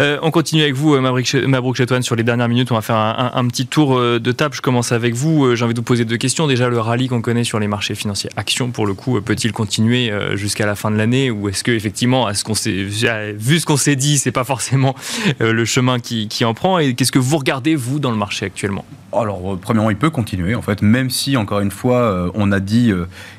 Euh, 0.01 0.19
on 0.23 0.31
continue 0.31 0.63
avec 0.63 0.75
vous, 0.75 0.95
euh, 0.95 1.01
Mabrouk 1.47 1.77
Chetouane, 1.77 2.03
sur 2.03 2.17
les 2.17 2.25
dernières 2.25 2.49
minutes. 2.49 2.73
On 2.73 2.75
va 2.75 2.83
faire 2.83 2.97
un, 2.97 3.47
petit 3.47 3.67
tour 3.67 3.99
euh, 3.99 4.19
de 4.19 4.33
table. 4.33 4.55
Je 4.55 4.61
commence 4.61 4.93
avec 4.93 5.15
vous. 5.15 5.55
J'ai 5.55 5.65
envie 5.65 5.75
de 5.75 5.79
vous 5.79 5.85
poser 5.85 6.05
deux 6.05 6.17
questions. 6.17 6.47
Déjà, 6.47 6.69
le 6.69 6.81
rallye 6.81 7.09
qu'on 7.09 7.21
connaît 7.23 7.45
sur 7.45 7.61
les 7.61 7.69
marchés 7.69 7.95
financiers 7.95 8.31
Action, 8.37 8.71
pour 8.71 8.87
le 8.87 8.95
coup, 8.95 9.21
peut-il 9.21 9.53
continuer 9.53 10.13
jusqu'à 10.35 10.67
la 10.67 10.75
fin 10.75 10.91
de 10.91 10.97
l'année? 10.97 11.31
Ou 11.31 11.49
est-ce 11.49 11.63
que, 11.63 11.73
effectivement, 11.73 12.33
ce 12.33 12.45
qu'on 12.45 12.53
vu 12.53 13.61
ce 13.61 13.67
qu'on 13.67 13.77
s'est 13.77 13.97
dit, 13.97 14.19
c'est 14.19 14.33
pas 14.33 14.45
forcément 14.45 14.95
le 15.41 15.65
chemin 15.65 15.99
qui, 15.99 16.29
qui 16.29 16.45
en 16.45 16.55
prend? 16.55 16.79
Et 16.79 16.95
qu'est-ce 16.95 17.13
que 17.13 17.19
vous 17.19 17.39
regardez, 17.39 17.75
vous, 17.75 17.99
dans 17.99 18.11
le 18.11 18.17
marché 18.17 18.47
actuellement? 18.47 18.85
Alors, 19.13 19.59
premièrement, 19.61 19.91
il 19.91 19.97
peut 19.97 20.11
continuer, 20.11 20.55
en 20.55 20.63
fait, 20.63 20.83
même 20.83 21.11
si, 21.11 21.37
encore 21.37 21.61
une 21.61 21.71
fois, 21.71 22.31
on 22.35 22.51
a 22.53 22.61
dit 22.61 22.93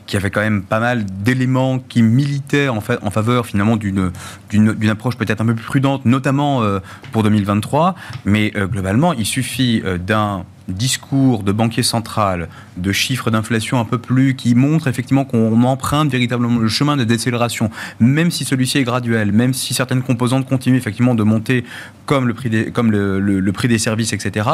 qu'il 0.05 0.15
y 0.15 0.17
avait 0.17 0.29
quand 0.29 0.41
même 0.41 0.63
pas 0.63 0.79
mal 0.79 1.05
d'éléments 1.05 1.79
qui 1.79 2.01
militaient 2.01 2.67
en, 2.69 2.77
en 2.77 3.11
faveur, 3.11 3.45
finalement, 3.45 3.77
d'une 3.77 4.89
approche 4.89 5.17
peut-être 5.17 5.41
un 5.41 5.45
peu 5.45 5.55
plus 5.55 5.65
prudente, 5.65 6.05
notamment 6.05 6.63
euh, 6.63 6.79
pour 7.11 7.23
2023. 7.23 7.95
Mais 8.25 8.51
euh, 8.55 8.67
globalement, 8.67 9.13
il 9.13 9.25
suffit 9.25 9.81
euh, 9.85 9.97
d'un 9.97 10.45
discours 10.67 11.43
de 11.43 11.51
banquier 11.51 11.83
central, 11.83 12.49
de 12.77 12.91
chiffres 12.91 13.31
d'inflation 13.31 13.79
un 13.79 13.85
peu 13.85 13.97
plus 13.97 14.35
qui 14.35 14.55
montrent 14.55 14.87
effectivement 14.87 15.25
qu'on 15.25 15.63
emprunte 15.63 16.09
véritablement 16.09 16.59
le 16.59 16.67
chemin 16.67 16.97
de 16.97 17.03
décélération, 17.03 17.69
même 17.99 18.31
si 18.31 18.45
celui-ci 18.45 18.77
est 18.77 18.83
graduel, 18.83 19.31
même 19.31 19.53
si 19.53 19.73
certaines 19.73 20.01
composantes 20.01 20.47
continuent 20.47 20.77
effectivement 20.77 21.15
de 21.15 21.23
monter 21.23 21.63
comme 22.05 22.27
le 22.27 22.33
prix 22.33 22.49
des, 22.49 22.71
comme 22.71 22.91
le, 22.91 23.51
prix 23.51 23.67
des 23.67 23.77
services, 23.77 24.13
etc. 24.13 24.49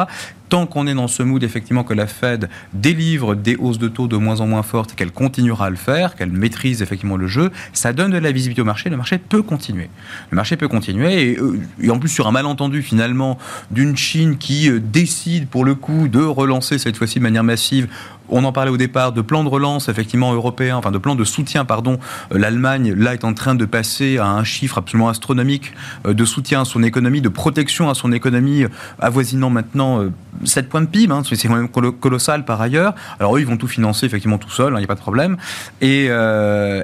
Tant 0.50 0.66
qu'on 0.66 0.88
est 0.88 0.94
dans 0.94 1.08
ce 1.08 1.24
mood 1.24 1.44
effectivement 1.44 1.84
que 1.84 1.94
la 1.94 2.08
Fed 2.08 2.50
délivre 2.74 3.36
des 3.36 3.56
hausses 3.56 3.80
de 3.80 3.88
taux 3.88 4.08
de 4.08 4.18
moins 4.18 4.42
en 4.42 4.48
moins 4.48 4.64
fortes, 4.64 4.96
qu'elle 4.96 5.12
continuera 5.12 5.68
à 5.68 5.70
le 5.70 5.76
faire, 5.76 6.16
qu'elle 6.16 6.32
maîtrise 6.32 6.82
effectivement 6.82 7.18
le 7.18 7.28
jeu, 7.28 7.52
ça 7.74 7.94
donne 7.94 8.12
de 8.12 8.18
la 8.18 8.32
visibilité 8.32 8.62
au 8.62 8.66
marché. 8.66 8.90
Le 8.90 8.98
marché 8.98 9.18
peut 9.18 9.42
continuer. 9.42 9.90
Le 10.32 10.36
marché 10.36 10.58
peut 10.58 10.68
continuer 10.68 11.32
et, 11.32 11.38
euh, 11.40 11.60
et 11.82 11.90
en 11.90 12.00
plus 12.00 12.10
sur 12.10 12.28
un 12.28 12.32
malentendu 12.32 12.82
finalement 12.82 13.38
d'une 13.72 13.96
Chine 13.96 14.38
qui 14.38 14.70
euh, 14.70 14.80
décide 14.80 15.48
pour 15.48 15.66
le 15.66 15.76
coup 15.76 15.99
de 16.08 16.22
relancer 16.22 16.78
cette 16.78 16.98
fois-ci 16.98 17.20
de 17.20 17.24
manière 17.24 17.44
massive 17.44 17.88
on 18.32 18.44
en 18.44 18.52
parlait 18.52 18.72
au 18.72 18.78
départ 18.78 19.12
de 19.12 19.22
plan 19.22 19.44
de 19.44 19.50
relance 19.50 19.90
effectivement 19.90 20.34
européen, 20.34 20.78
enfin 20.78 20.92
de 20.92 20.98
plan 20.98 21.16
de 21.16 21.24
soutien, 21.24 21.66
pardon. 21.66 22.00
Euh, 22.34 22.38
L'Allemagne, 22.38 22.94
là, 22.94 23.14
est 23.14 23.24
en 23.24 23.34
train 23.34 23.56
de 23.56 23.66
passer 23.66 24.18
à 24.18 24.28
un 24.28 24.44
chiffre 24.44 24.78
absolument 24.78 25.10
astronomique 25.10 25.74
euh, 26.06 26.14
de 26.14 26.26
soutien 26.26 26.62
à 26.62 26.66
son 26.66 26.84
économie, 26.84 27.22
de 27.22 27.30
protection 27.30 27.90
à 27.90 27.94
son 27.94 28.12
économie, 28.12 28.64
euh, 28.64 28.70
avoisinant 29.00 29.50
maintenant 29.50 30.06
7 30.46 30.70
points 30.70 30.82
de 30.82 30.88
PIB. 30.88 31.14
Hein, 31.14 31.22
c'est 31.24 31.48
quand 31.48 31.56
même 31.56 31.70
colossal 31.70 32.46
par 32.46 32.62
ailleurs. 32.62 32.96
Alors 33.20 33.36
eux, 33.36 33.40
ils 33.40 33.48
vont 33.48 33.58
tout 33.58 33.68
financer 33.68 34.06
effectivement 34.06 34.38
tout 34.38 34.50
seul, 34.50 34.74
il 34.74 34.76
hein, 34.76 34.80
n'y 34.80 34.86
a 34.86 34.88
pas 34.88 34.96
de 34.96 35.00
problème. 35.00 35.38
Et, 35.82 36.10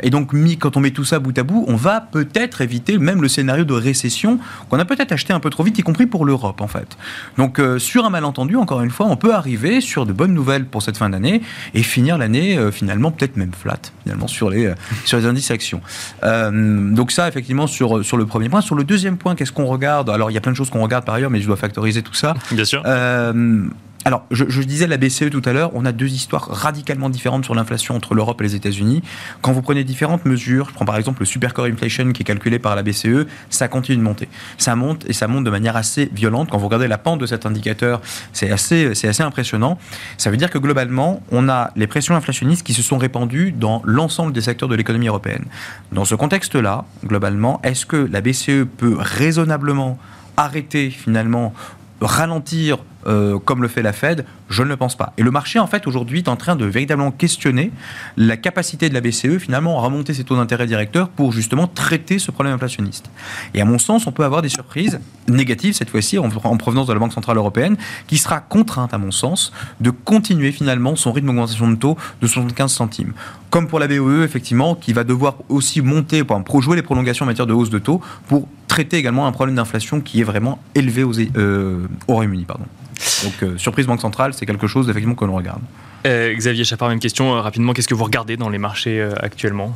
donc, 0.09 0.33
mis, 0.33 0.57
quand 0.57 0.77
on 0.77 0.79
met 0.79 0.91
tout 0.91 1.03
ça 1.03 1.19
bout 1.19 1.37
à 1.37 1.43
bout, 1.43 1.65
on 1.67 1.75
va 1.75 1.99
peut-être 1.99 2.61
éviter 2.61 2.97
même 2.97 3.21
le 3.21 3.27
scénario 3.27 3.65
de 3.65 3.73
récession 3.73 4.39
qu'on 4.69 4.79
a 4.79 4.85
peut-être 4.85 5.11
acheté 5.11 5.33
un 5.33 5.39
peu 5.39 5.49
trop 5.49 5.63
vite, 5.63 5.77
y 5.77 5.83
compris 5.83 6.05
pour 6.05 6.25
l'Europe 6.25 6.61
en 6.61 6.67
fait. 6.67 6.97
Donc, 7.37 7.61
sur 7.77 8.05
un 8.05 8.09
malentendu, 8.09 8.55
encore 8.55 8.81
une 8.81 8.91
fois, 8.91 9.07
on 9.07 9.17
peut 9.17 9.33
arriver 9.33 9.81
sur 9.81 10.05
de 10.05 10.13
bonnes 10.13 10.33
nouvelles 10.33 10.65
pour 10.65 10.81
cette 10.81 10.97
fin 10.97 11.09
d'année 11.09 11.34
et 11.73 11.83
finir 11.83 12.17
l'année 12.17 12.57
euh, 12.57 12.71
finalement 12.71 13.11
peut-être 13.11 13.38
même 13.38 13.51
flat 13.53 13.79
finalement 14.03 14.27
sur 14.27 14.49
les, 14.49 14.67
euh, 14.67 14.75
sur 15.05 15.17
les 15.17 15.25
indices 15.25 15.51
actions. 15.51 15.81
Euh, 16.23 16.91
donc 16.91 17.11
ça 17.11 17.27
effectivement 17.27 17.67
sur, 17.67 18.03
sur 18.03 18.17
le 18.17 18.25
premier 18.25 18.49
point. 18.49 18.61
Sur 18.61 18.75
le 18.75 18.83
deuxième 18.83 19.17
point, 19.17 19.36
qu'est-ce 19.36 19.51
qu'on 19.51 19.65
regarde? 19.65 20.09
Alors 20.09 20.31
il 20.31 20.33
y 20.33 20.38
a 20.38 20.41
plein 20.41 20.51
de 20.51 20.57
choses 20.57 20.69
qu'on 20.69 20.81
regarde 20.81 21.05
par 21.05 21.15
ailleurs, 21.15 21.29
mais 21.29 21.41
je 21.41 21.47
dois 21.47 21.57
factoriser 21.57 22.01
tout 22.01 22.13
ça. 22.13 22.36
Bien 22.51 22.65
sûr. 22.65 22.83
Alors, 24.08 24.24
je, 24.30 24.62
disais 24.62 24.86
la 24.86 24.97
BCE 24.97 25.32
tout 25.32 25.41
à 25.45 25.51
l'heure, 25.51 25.72
on 25.74 25.84
a 25.84 25.91
deux 25.91 26.14
histoires 26.14 26.47
radicalement 26.47 27.10
différentes 27.10 27.43
sur 27.43 27.56
l'inflation 27.56 27.95
entre 27.95 28.14
l'Europe 28.14 28.39
et 28.39 28.43
les 28.43 28.53
États-Unis. 28.53 29.01
Quand 29.41 29.51
vous 29.51 29.64
prenez 29.64 29.84
différentes 29.84 30.26
mesures, 30.26 30.70
je 30.70 30.76
prends 30.76 30.86
par 30.86 30.97
exemple 30.97 31.22
le 31.22 31.26
supercore 31.26 31.66
inflation 31.66 32.14
qui 32.14 32.22
est 32.22 32.26
calculé 32.26 32.60
par 32.60 32.76
la 32.76 32.84
BCE, 32.84 33.26
ça 33.49 33.68
continue 33.68 33.97
de 33.97 34.03
monter. 34.03 34.30
Ça 34.60 34.76
monte 34.76 35.10
et 35.10 35.14
ça 35.14 35.28
monte 35.28 35.43
de 35.43 35.49
manière 35.49 35.76
assez 35.76 36.12
violente. 36.14 36.49
Quand 36.51 36.60
vous 36.60 36.68
regardez 36.68 36.88
la 36.88 36.99
pente 36.99 37.20
de 37.20 37.26
cet 37.26 37.47
indicateur, 37.47 37.99
c'est 38.32 38.51
assez, 38.51 38.93
c'est 38.93 39.08
assez 39.08 39.24
impressionnant. 39.24 39.80
Ça 40.20 40.30
veut 40.30 40.38
dire 40.38 40.51
que 40.51 40.60
globalement, 40.60 41.24
on 41.32 41.49
a 41.49 41.72
les 41.76 41.88
pressions 41.88 42.16
inflationnistes 42.16 42.64
qui 42.64 42.76
se 42.76 42.84
sont 42.84 42.99
répandues 42.99 43.53
dans 43.53 43.82
l'ensemble 43.86 44.34
des 44.34 44.41
secteurs 44.41 44.70
de 44.70 44.76
l'économie 44.76 45.08
européenne. 45.08 45.45
Dans 45.91 46.06
ce 46.06 46.14
contexte-là, 46.14 46.86
globalement, 47.03 47.60
est-ce 47.64 47.88
que 47.88 48.08
la 48.12 48.22
BCE 48.22 48.68
peut 48.78 48.97
raisonnablement 48.99 49.97
arrêter 50.38 50.91
finalement 50.91 51.56
ralentir 52.01 52.78
euh, 53.08 53.38
comme 53.39 53.62
le 53.62 53.68
fait 53.68 53.82
la 53.82 53.93
Fed 53.93 54.26
Je 54.49 54.64
ne 54.64 54.70
le 54.70 54.78
pense 54.78 54.95
pas. 54.95 55.14
Et 55.18 55.24
le 55.24 55.32
marché, 55.32 55.60
en 55.60 55.68
fait, 55.68 55.88
aujourd'hui, 55.88 56.20
est 56.20 56.28
en 56.28 56.36
train 56.36 56.56
de 56.56 56.66
véritablement 56.66 57.12
questionner 57.12 57.72
la 58.18 58.38
capacité 58.38 58.89
de 58.89 58.93
la 58.93 59.01
BCE, 59.01 59.38
finalement, 59.38 59.80
à 59.80 59.82
remonter 59.84 60.14
ses 60.14 60.24
taux 60.24 60.36
d'intérêt 60.36 60.66
directeurs 60.66 61.10
pour 61.10 61.32
justement 61.32 61.68
traiter 61.68 62.20
ce 62.20 62.32
problème 62.32 62.56
inflationniste. 62.56 63.10
Et 63.53 63.62
à 63.62 63.66
mon 63.66 63.78
sens, 63.78 64.08
on 64.08 64.12
peut 64.12 64.24
avoir 64.24 64.41
des 64.41 64.49
surprises 64.49 64.99
négatives, 65.28 65.74
cette 65.74 65.89
fois-ci, 65.89 66.18
en, 66.18 66.30
provenance 66.30 66.88
de 66.88 66.93
la 66.93 66.99
Banque 66.99 67.14
Centrale 67.14 67.38
Européenne, 67.38 67.78
qui 68.08 68.18
sera 68.18 68.39
contrainte, 68.39 68.93
à 68.93 68.97
mon 68.97 69.12
sens, 69.12 69.51
de 69.80 69.89
continuer 69.89 70.51
finalement 70.51 70.95
son 70.95 71.12
rythme 71.12 71.28
d'augmentation 71.28 71.70
de 71.70 71.76
taux 71.76 71.97
de 72.22 72.28
75 72.28 72.72
centimes. 72.72 73.14
Comme 73.49 73.68
pour 73.68 73.80
la 73.80 73.88
BOE, 73.88 74.24
effectivement, 74.24 74.76
qui 74.76 74.93
va 74.93 75.03
devoir 75.03 75.36
aussi 75.49 75.82
monter, 75.82 76.24
pour 76.24 76.62
jouer 76.62 76.76
les 76.76 76.82
prolongations 76.82 77.24
en 77.24 77.28
matière 77.28 77.47
de 77.47 77.53
hausse 77.53 77.70
de 77.70 77.80
taux, 77.80 78.01
pour 78.28 78.47
traiter 78.68 78.97
également 78.97 79.28
un 79.28 79.32
problème 79.32 79.56
d'inflation 79.56 80.01
qui 80.01 80.22
est 80.22 80.24
vraiment 80.24 80.60
élevé 80.74 81.03
aux, 81.03 81.18
euh, 81.18 81.88
au 82.08 82.14
Royaume-Uni. 82.14 82.45
Donc, 83.24 83.43
euh, 83.43 83.57
surprise 83.57 83.88
Banque 83.88 84.01
Centrale, 84.01 84.34
c'est 84.34 84.45
quelque 84.45 84.68
chose 84.68 84.89
effectivement 84.89 85.16
que 85.16 85.26
l'on 85.26 85.36
regarde. 85.36 85.61
Euh, 86.05 86.34
Xavier 86.34 86.63
Chapard, 86.63 86.89
même 86.89 86.99
question 86.99 87.32
rapidement. 87.34 87.74
Qu'est-ce 87.74 87.88
que 87.88 87.95
vous 87.95 88.03
regardez 88.03 88.38
dans 88.38 88.49
les 88.49 88.57
marchés 88.57 89.01
actuellement? 89.20 89.76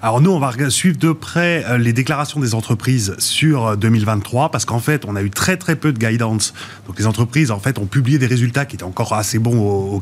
Alors 0.00 0.20
nous, 0.20 0.30
on 0.30 0.38
va 0.38 0.52
suivre 0.70 0.98
de 0.98 1.12
près 1.12 1.64
euh, 1.66 1.78
les 1.78 1.92
déclarations 1.92 2.40
des 2.40 2.54
entreprises 2.54 3.14
sur 3.18 3.76
2023 3.76 4.44
euh, 4.44 4.48
parce 4.48 4.64
qu'en 4.64 4.78
fait, 4.78 5.04
on 5.04 5.16
a 5.16 5.22
eu 5.22 5.30
très 5.30 5.56
très 5.56 5.76
peu 5.76 5.92
de 5.92 5.98
guidance. 5.98 6.54
Donc 6.86 6.98
les 6.98 7.06
entreprises, 7.06 7.50
en 7.50 7.58
fait, 7.58 7.78
ont 7.78 7.86
publié 7.86 8.18
des 8.18 8.26
résultats 8.26 8.64
qui 8.64 8.76
étaient 8.76 8.84
encore 8.84 9.12
assez 9.12 9.38
bons 9.38 10.00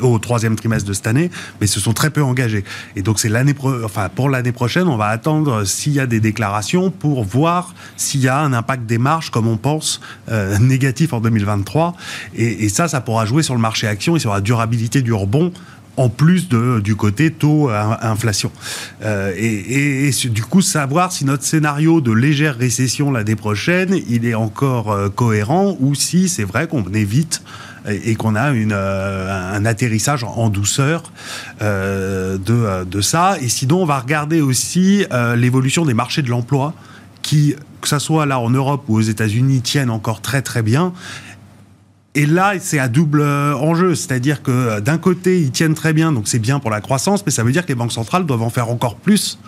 au, 0.00 0.18
troisième 0.18 0.56
trimestre 0.56 0.88
de 0.88 0.92
cette 0.92 1.06
année, 1.06 1.30
mais 1.60 1.66
se 1.66 1.80
sont 1.80 1.92
très 1.92 2.10
peu 2.10 2.22
engagés. 2.22 2.64
Et 2.96 3.02
donc 3.02 3.18
c'est 3.18 3.28
l'année, 3.28 3.54
enfin 3.84 4.08
pour 4.08 4.28
l'année 4.28 4.52
prochaine, 4.52 4.88
on 4.88 4.96
va 4.96 5.06
attendre 5.06 5.64
s'il 5.64 5.92
y 5.92 6.00
a 6.00 6.06
des 6.06 6.20
déclarations 6.20 6.90
pour 6.90 7.24
voir 7.24 7.74
s'il 7.96 8.20
y 8.20 8.28
a 8.28 8.38
un 8.38 8.52
impact 8.52 8.86
des 8.86 8.98
marges, 8.98 9.30
comme 9.30 9.48
on 9.48 9.56
pense, 9.56 10.00
euh, 10.30 10.58
négatif 10.60 11.12
en 11.12 11.20
2023. 11.20 11.94
Et, 12.34 12.64
et 12.64 12.68
ça, 12.68 12.88
ça 12.88 13.00
pourra 13.00 13.26
jouer 13.26 13.42
sur 13.42 13.54
le 13.54 13.60
marché 13.60 13.86
action 13.86 14.16
et 14.16 14.18
sur 14.18 14.32
la 14.32 14.40
durabilité 14.40 15.02
du 15.02 15.12
rebond 15.12 15.52
en 15.96 16.08
plus 16.08 16.48
de, 16.48 16.80
du 16.80 16.96
côté 16.96 17.30
taux 17.30 17.70
inflation. 17.70 18.50
Euh, 19.04 19.32
et, 19.36 20.10
du 20.30 20.42
coup, 20.42 20.62
savoir 20.62 21.12
si 21.12 21.24
notre 21.24 21.44
scénario 21.44 22.00
de 22.00 22.12
légère 22.12 22.56
récession 22.56 23.10
l'année 23.10 23.36
prochaine, 23.36 23.98
il 24.08 24.26
est 24.26 24.34
encore 24.34 24.92
euh, 24.92 25.08
cohérent 25.08 25.76
ou 25.80 25.94
si 25.94 26.28
c'est 26.28 26.44
vrai 26.44 26.66
qu'on 26.66 26.84
évite 26.92 27.42
et, 27.88 28.14
qu'on 28.14 28.36
a 28.36 28.50
une, 28.52 28.72
euh, 28.72 29.54
un 29.56 29.64
atterrissage 29.66 30.24
en 30.24 30.48
douceur 30.48 31.02
de, 31.60 32.38
de, 32.84 33.00
ça. 33.00 33.36
Et 33.40 33.48
sinon, 33.48 33.82
on 33.82 33.86
va 33.86 33.98
regarder 33.98 34.40
aussi 34.40 35.04
l'évolution 35.36 35.84
des 35.84 35.94
marchés 35.94 36.22
de 36.22 36.30
l'emploi 36.30 36.74
qui, 37.22 37.54
que 37.80 37.88
ce 37.88 37.98
soit 37.98 38.26
là 38.26 38.38
en 38.38 38.50
Europe 38.50 38.84
ou 38.88 38.96
aux 38.96 39.02
États-Unis, 39.02 39.62
tiennent 39.62 39.90
encore 39.90 40.20
très 40.22 40.42
très 40.42 40.62
bien. 40.62 40.92
Et 42.14 42.26
là, 42.26 42.52
c'est 42.60 42.78
à 42.78 42.88
double 42.88 43.22
euh, 43.22 43.54
enjeu, 43.56 43.94
c'est-à-dire 43.94 44.42
que 44.42 44.50
euh, 44.50 44.80
d'un 44.80 44.98
côté, 44.98 45.40
ils 45.40 45.50
tiennent 45.50 45.74
très 45.74 45.94
bien, 45.94 46.12
donc 46.12 46.28
c'est 46.28 46.38
bien 46.38 46.60
pour 46.60 46.70
la 46.70 46.82
croissance, 46.82 47.24
mais 47.24 47.32
ça 47.32 47.42
veut 47.42 47.52
dire 47.52 47.62
que 47.62 47.68
les 47.68 47.74
banques 47.74 47.92
centrales 47.92 48.26
doivent 48.26 48.42
en 48.42 48.50
faire 48.50 48.68
encore 48.68 48.96
plus 48.96 49.38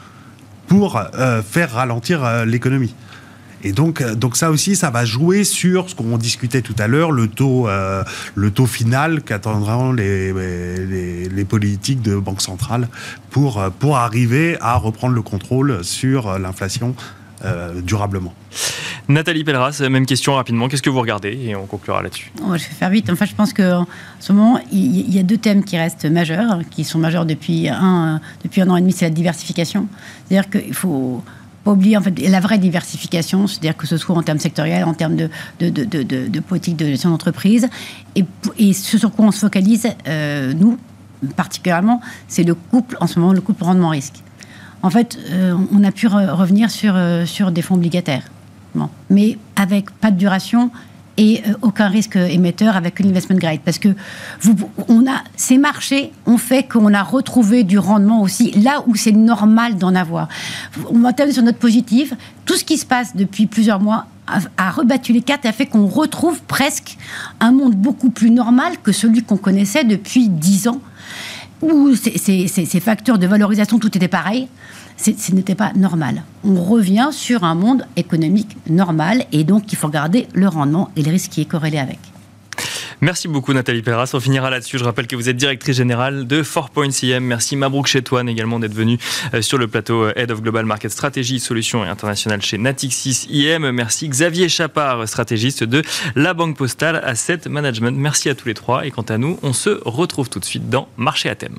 pour 0.67 0.97
euh, 0.97 1.43
faire 1.43 1.73
ralentir 1.73 2.47
l'économie. 2.47 2.95
Et 3.63 3.73
donc, 3.73 4.03
donc 4.03 4.37
ça 4.37 4.51
aussi, 4.51 4.77
ça 4.77 4.89
va 4.89 5.05
jouer 5.05 5.45
sur 5.45 5.91
ce 5.91 5.95
qu'on 5.95 6.17
discutait 6.17 6.63
tout 6.63 6.75
à 6.79 6.87
l'heure, 6.87 7.13
le 7.13 7.29
taux, 7.29 7.67
le 8.35 8.51
taux 8.51 8.67
final 8.67 9.23
qu'attendront 9.23 9.93
les, 9.93 10.35
les, 11.29 11.45
politiques 11.47 12.03
de 12.03 12.17
banque 12.17 12.43
centrale 12.43 12.89
pour, 13.31 13.63
pour 13.79 13.97
arriver 13.97 14.59
à 14.61 14.77
reprendre 14.77 15.15
le 15.15 15.23
contrôle 15.23 15.83
sur 15.83 16.39
l'inflation 16.39 16.95
durablement. 17.83 18.33
Nathalie 19.09 19.45
Pelleras, 19.45 19.83
même 19.91 20.07
question 20.07 20.35
rapidement. 20.35 20.69
Qu'est-ce 20.69 20.83
que 20.83 20.91
vous 20.91 21.01
regardez 21.01 21.39
Et 21.47 21.55
on 21.55 21.67
conclura 21.67 22.03
là-dessus. 22.03 22.33
je 22.39 22.53
vais 22.53 22.59
faire 22.59 22.91
vite. 22.91 23.11
Enfin, 23.11 23.27
je 23.27 23.35
pense 23.35 23.53
qu'en 23.53 23.87
ce 24.19 24.33
moment, 24.33 24.59
il 24.73 25.15
y 25.15 25.19
a 25.19 25.23
deux 25.23 25.37
thèmes 25.37 25.63
qui 25.63 25.77
restent 25.77 26.07
majeurs, 26.07 26.61
qui 26.71 26.85
sont 26.85 26.99
majeurs 26.99 27.27
depuis 27.27 27.69
un, 27.69 28.21
depuis 28.43 28.63
un 28.63 28.71
an 28.71 28.77
et 28.77 28.81
demi, 28.81 28.93
c'est 28.93 29.05
la 29.05 29.11
diversification. 29.11 29.87
C'est-à-dire 30.27 30.49
qu'il 30.49 30.75
faut 30.75 31.23
pas 31.65 31.73
oublier 31.73 31.97
en 31.97 32.03
fait 32.03 32.19
la 32.29 32.41
vraie 32.41 32.59
diversification, 32.59 33.47
c'est-à-dire 33.47 33.77
que 33.77 33.87
ce 33.87 33.97
soit 33.97 34.15
en 34.15 34.23
termes 34.23 34.39
sectoriels, 34.39 34.85
en 34.85 34.95
termes 34.95 35.17
de, 35.17 35.29
de, 35.61 35.71
de, 35.71 36.03
de 36.03 36.41
politique 36.41 36.77
de 36.77 36.87
gestion 36.87 37.11
d'entreprise, 37.11 37.69
et, 38.17 38.25
et, 38.59 38.73
ce 38.75 38.99
sur 38.99 39.11
quoi 39.11 39.27
on 39.27 39.31
se 39.31 39.41
focalise, 39.41 39.89
euh, 40.07 40.53
nous 40.53 40.79
particulièrement, 41.37 42.03
c'est 42.29 42.43
le 42.43 42.55
couple, 42.55 42.99
en 43.01 43.07
ce 43.07 43.19
moment, 43.19 43.33
le 43.33 43.41
couple 43.41 43.65
rendement-risque. 43.65 44.24
En 44.85 44.91
fait, 44.91 45.19
euh, 45.31 45.57
on 45.73 45.83
a 45.83 45.91
pu 45.91 46.07
revenir 46.07 46.71
sur, 46.71 46.93
euh, 46.95 47.27
sur 47.27 47.51
des 47.51 47.63
fonds 47.63 47.75
obligataires 47.75 48.31
mais 49.11 49.39
avec 49.57 49.91
pas 49.91 50.11
de 50.11 50.17
duration 50.17 50.71
et 51.17 51.43
euh, 51.47 51.55
aucun 51.63 51.89
risque 51.89 52.17
émetteur 52.17 52.77
avec 52.77 52.99
une 52.99 53.11
investment 53.11 53.37
grade. 53.37 53.61
Parce 53.65 53.79
que 53.79 53.91
on 54.89 55.07
a, 55.07 55.23
ces 55.37 55.59
marchés 55.59 56.13
ont 56.27 56.39
fait 56.39 56.65
qu'on 56.65 56.93
a 56.93 57.03
retrouvé 57.03 57.63
du 57.63 57.79
rendement 57.79 58.21
aussi 58.21 58.51
là 58.53 58.83
où 58.87 58.97
c'est 58.97 59.13
normal 59.13 59.77
d'en 59.77 59.95
avoir. 59.95 60.29
On 60.91 60.99
va 60.99 61.13
terminer 61.13 61.35
sur 61.35 61.45
notre 61.45 61.59
positif. 61.59 62.15
Tout 62.47 62.57
ce 62.57 62.65
qui 62.65 62.79
se 62.79 62.87
passe 62.87 63.15
depuis 63.15 63.47
plusieurs 63.47 63.81
mois 63.81 64.07
a, 64.57 64.71
rebattu 64.71 65.13
les 65.13 65.21
cartes 65.21 65.45
et 65.45 65.49
a 65.49 65.53
fait 65.53 65.67
qu'on 65.67 65.87
retrouve 65.87 66.41
presque 66.43 66.97
un 67.41 67.53
monde 67.53 67.75
beaucoup 67.75 68.11
plus 68.11 68.31
normal 68.31 68.73
que 68.83 68.91
celui 68.91 69.23
qu'on 69.23 69.37
connaissait 69.37 69.85
depuis 69.85 70.29
dix 70.29 70.67
ans, 70.67 70.81
où 71.63 71.95
ces 71.95 72.81
facteurs 72.81 73.19
de 73.19 73.27
valorisation, 73.27 73.79
tout 73.79 73.97
était 73.97 74.09
pareil 74.09 74.49
ce 74.97 75.35
n'était 75.35 75.55
pas 75.55 75.73
normal. 75.75 76.23
On 76.45 76.63
revient 76.63 77.09
sur 77.11 77.45
un 77.45 77.55
monde 77.55 77.87
économique 77.97 78.57
normal 78.69 79.25
et 79.33 79.45
donc 79.45 79.73
il 79.73 79.77
faut 79.77 79.89
garder 79.89 80.29
le 80.35 80.49
rendement 80.49 80.91
et 80.97 81.03
le 81.03 81.11
risque 81.11 81.33
qui 81.33 81.41
est 81.41 81.47
corrélé 81.47 81.79
avec. 81.79 81.99
Merci 83.01 83.29
beaucoup 83.29 83.53
Nathalie 83.53 83.83
Perras. 83.83 84.11
On 84.15 84.21
finira 84.21 84.51
là-dessus. 84.51 84.79
Je 84.79 84.85
rappelle 84.85 85.07
que 85.07 85.17
vous 85.17 85.29
êtes 85.29 85.37
directrice 85.37 85.77
générale 85.77 86.27
de 86.27 86.43
4Points 86.43 87.21
Merci 87.21 87.57
Mabrouk 87.57 87.87
Chetouane 87.87 88.29
également 88.29 88.59
d'être 88.59 88.75
venu 88.75 88.99
euh, 89.33 89.43
sur 89.43 89.59
le 89.59 89.67
plateau 89.67 90.05
euh, 90.05 90.13
Head 90.17 90.31
of 90.31 90.43
Global 90.43 90.65
Market 90.65 90.91
Strategy, 90.91 91.41
Solutions 91.41 91.85
et 91.85 91.89
International 91.89 92.41
chez 92.43 92.59
Natixis 92.59 93.27
IM. 93.31 93.71
Merci 93.71 94.09
Xavier 94.09 94.49
Chapard, 94.49 95.09
stratégiste 95.09 95.65
de 95.65 95.83
la 96.15 96.35
Banque 96.35 96.57
Postale 96.57 97.01
Asset 97.05 97.41
Management. 97.49 97.97
Merci 97.97 98.29
à 98.29 98.35
tous 98.35 98.49
les 98.49 98.55
trois. 98.55 98.87
Et 98.87 98.91
quant 98.91 99.03
à 99.03 99.19
nous, 99.19 99.39
on 99.43 99.53
se 99.53 99.81
retrouve 99.85 100.29
tout 100.29 100.41
de 100.41 100.45
suite 100.45 100.69
dans 100.69 100.89
Marché 100.97 101.29
à 101.29 101.35
thème. 101.35 101.59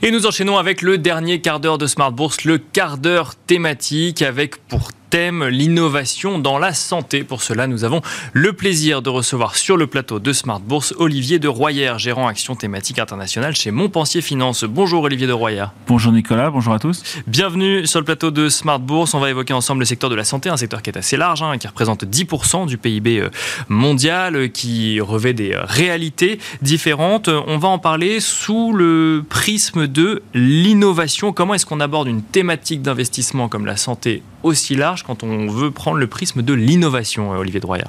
Et 0.00 0.10
nous 0.12 0.26
enchaînons 0.26 0.58
avec 0.58 0.82
le 0.82 0.96
dernier 0.96 1.40
quart 1.40 1.58
d'heure 1.58 1.78
de 1.78 1.86
Smart 1.86 2.12
Bourse, 2.12 2.44
le 2.44 2.58
quart 2.58 2.98
d'heure 2.98 3.34
thématique 3.34 4.22
avec 4.22 4.56
pour 4.68 4.90
thème 5.10 5.46
l'innovation 5.46 6.38
dans 6.38 6.58
la 6.58 6.74
santé. 6.74 7.24
Pour 7.24 7.42
cela, 7.42 7.66
nous 7.66 7.84
avons 7.84 8.02
le 8.32 8.52
plaisir 8.52 9.02
de 9.02 9.10
recevoir 9.10 9.56
sur 9.56 9.76
le 9.76 9.86
plateau 9.86 10.18
de 10.18 10.32
Smart 10.32 10.60
Bourse 10.60 10.94
Olivier 10.98 11.38
de 11.38 11.48
Royer, 11.48 11.94
gérant 11.98 12.26
action 12.26 12.54
thématique 12.54 12.98
internationale 12.98 13.54
chez 13.54 13.70
Montpensier 13.70 14.20
Finance. 14.20 14.64
Bonjour 14.64 15.02
Olivier 15.02 15.26
de 15.26 15.32
Royer. 15.32 15.66
Bonjour 15.86 16.12
Nicolas, 16.12 16.50
bonjour 16.50 16.74
à 16.74 16.78
tous. 16.78 17.02
Bienvenue 17.26 17.86
sur 17.86 18.00
le 18.00 18.04
plateau 18.04 18.30
de 18.30 18.48
Smart 18.48 18.78
Bourse. 18.78 19.14
On 19.14 19.20
va 19.20 19.30
évoquer 19.30 19.54
ensemble 19.54 19.80
le 19.80 19.86
secteur 19.86 20.10
de 20.10 20.14
la 20.14 20.24
santé, 20.24 20.48
un 20.48 20.56
secteur 20.56 20.82
qui 20.82 20.90
est 20.90 20.98
assez 20.98 21.16
large, 21.16 21.42
hein, 21.42 21.58
qui 21.58 21.66
représente 21.66 22.04
10% 22.04 22.66
du 22.66 22.78
PIB 22.78 23.20
euh, 23.20 23.30
mondial, 23.68 24.36
euh, 24.36 24.48
qui 24.48 25.00
revêt 25.00 25.32
des 25.32 25.52
euh, 25.52 25.64
réalités 25.64 26.38
différentes. 26.62 27.28
On 27.28 27.58
va 27.58 27.68
en 27.68 27.78
parler 27.78 28.20
sous 28.20 28.72
le 28.72 29.24
prisme 29.28 29.86
de 29.86 30.22
l'innovation. 30.34 31.32
Comment 31.32 31.54
est-ce 31.54 31.66
qu'on 31.66 31.80
aborde 31.80 32.08
une 32.08 32.22
thématique 32.22 32.82
d'investissement 32.82 33.48
comme 33.48 33.66
la 33.66 33.76
santé 33.76 34.22
aussi 34.42 34.74
large 34.74 35.02
quand 35.02 35.22
on 35.22 35.46
veut 35.46 35.70
prendre 35.70 35.98
le 35.98 36.06
prisme 36.06 36.42
de 36.42 36.52
l'innovation, 36.52 37.32
euh, 37.32 37.38
Olivier 37.38 37.60
Droyer 37.60 37.84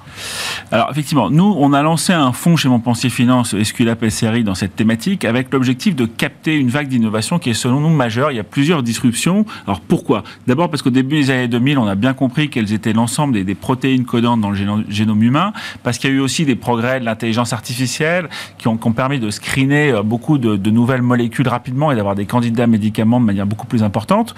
Alors 0.72 0.90
effectivement, 0.92 1.30
nous, 1.30 1.56
on 1.58 1.74
a 1.74 1.82
lancé 1.82 2.14
un 2.14 2.32
fonds 2.32 2.56
chez 2.56 2.70
Montpensier 2.70 3.10
Finance, 3.10 3.54
Esculap 3.54 4.04
SRI, 4.10 4.44
dans 4.44 4.56
cette 4.56 4.76
thématique, 4.76 5.26
avec 5.26 5.54
l'objectif 5.54 5.96
de 5.96 6.06
capter 6.06 6.56
une 6.56 6.70
vague 6.70 6.88
d'innovation 6.88 7.40
qui 7.40 7.50
est 7.50 7.54
selon 7.54 7.80
nous 7.80 7.90
majeure. 7.90 8.32
Il 8.32 8.36
y 8.36 8.40
a 8.40 8.44
plusieurs 8.44 8.84
disruptions. 8.84 9.46
Alors 9.66 9.82
pourquoi? 9.82 10.24
D'abord 10.48 10.70
parce 10.70 10.82
qu'au 10.82 10.90
début 10.90 11.18
des 11.18 11.32
années 11.32 11.48
2000, 11.48 11.78
on 11.78 11.88
a 11.88 11.96
bien 11.96 12.14
compris 12.14 12.50
quelles 12.50 12.74
étaient 12.74 12.94
l'ensemble 12.94 13.44
des, 13.44 13.56
protéines 13.56 14.06
codantes 14.06 14.42
dans 14.42 14.52
le 14.52 14.86
génome, 14.90 15.24
humain, 15.24 15.54
parce 15.84 15.98
qu'il 15.98 16.10
y 16.10 16.14
a 16.14 16.16
eu 16.16 16.20
aussi 16.20 16.46
des 16.46 16.56
progrès 16.56 17.00
de 17.00 17.06
l'intelligence 17.06 17.54
artificielle 17.54 18.30
qui 18.58 18.68
ont, 18.68 18.78
permis 18.78 19.20
de 19.20 19.30
screener 19.30 19.92
euh, 19.92 20.02
beaucoup 20.02 20.38
de, 20.38 20.70
nouvelles 20.70 21.02
molécules 21.02 21.48
rapidement 21.48 21.92
et 21.92 21.96
d'avoir 21.96 22.16
des 22.16 22.26
candidats 22.26 22.68
médicaments 22.68 23.20
de 23.20 23.26
manière 23.26 23.46
beaucoup 23.46 23.68
plus 23.68 23.84
importante. 23.84 24.36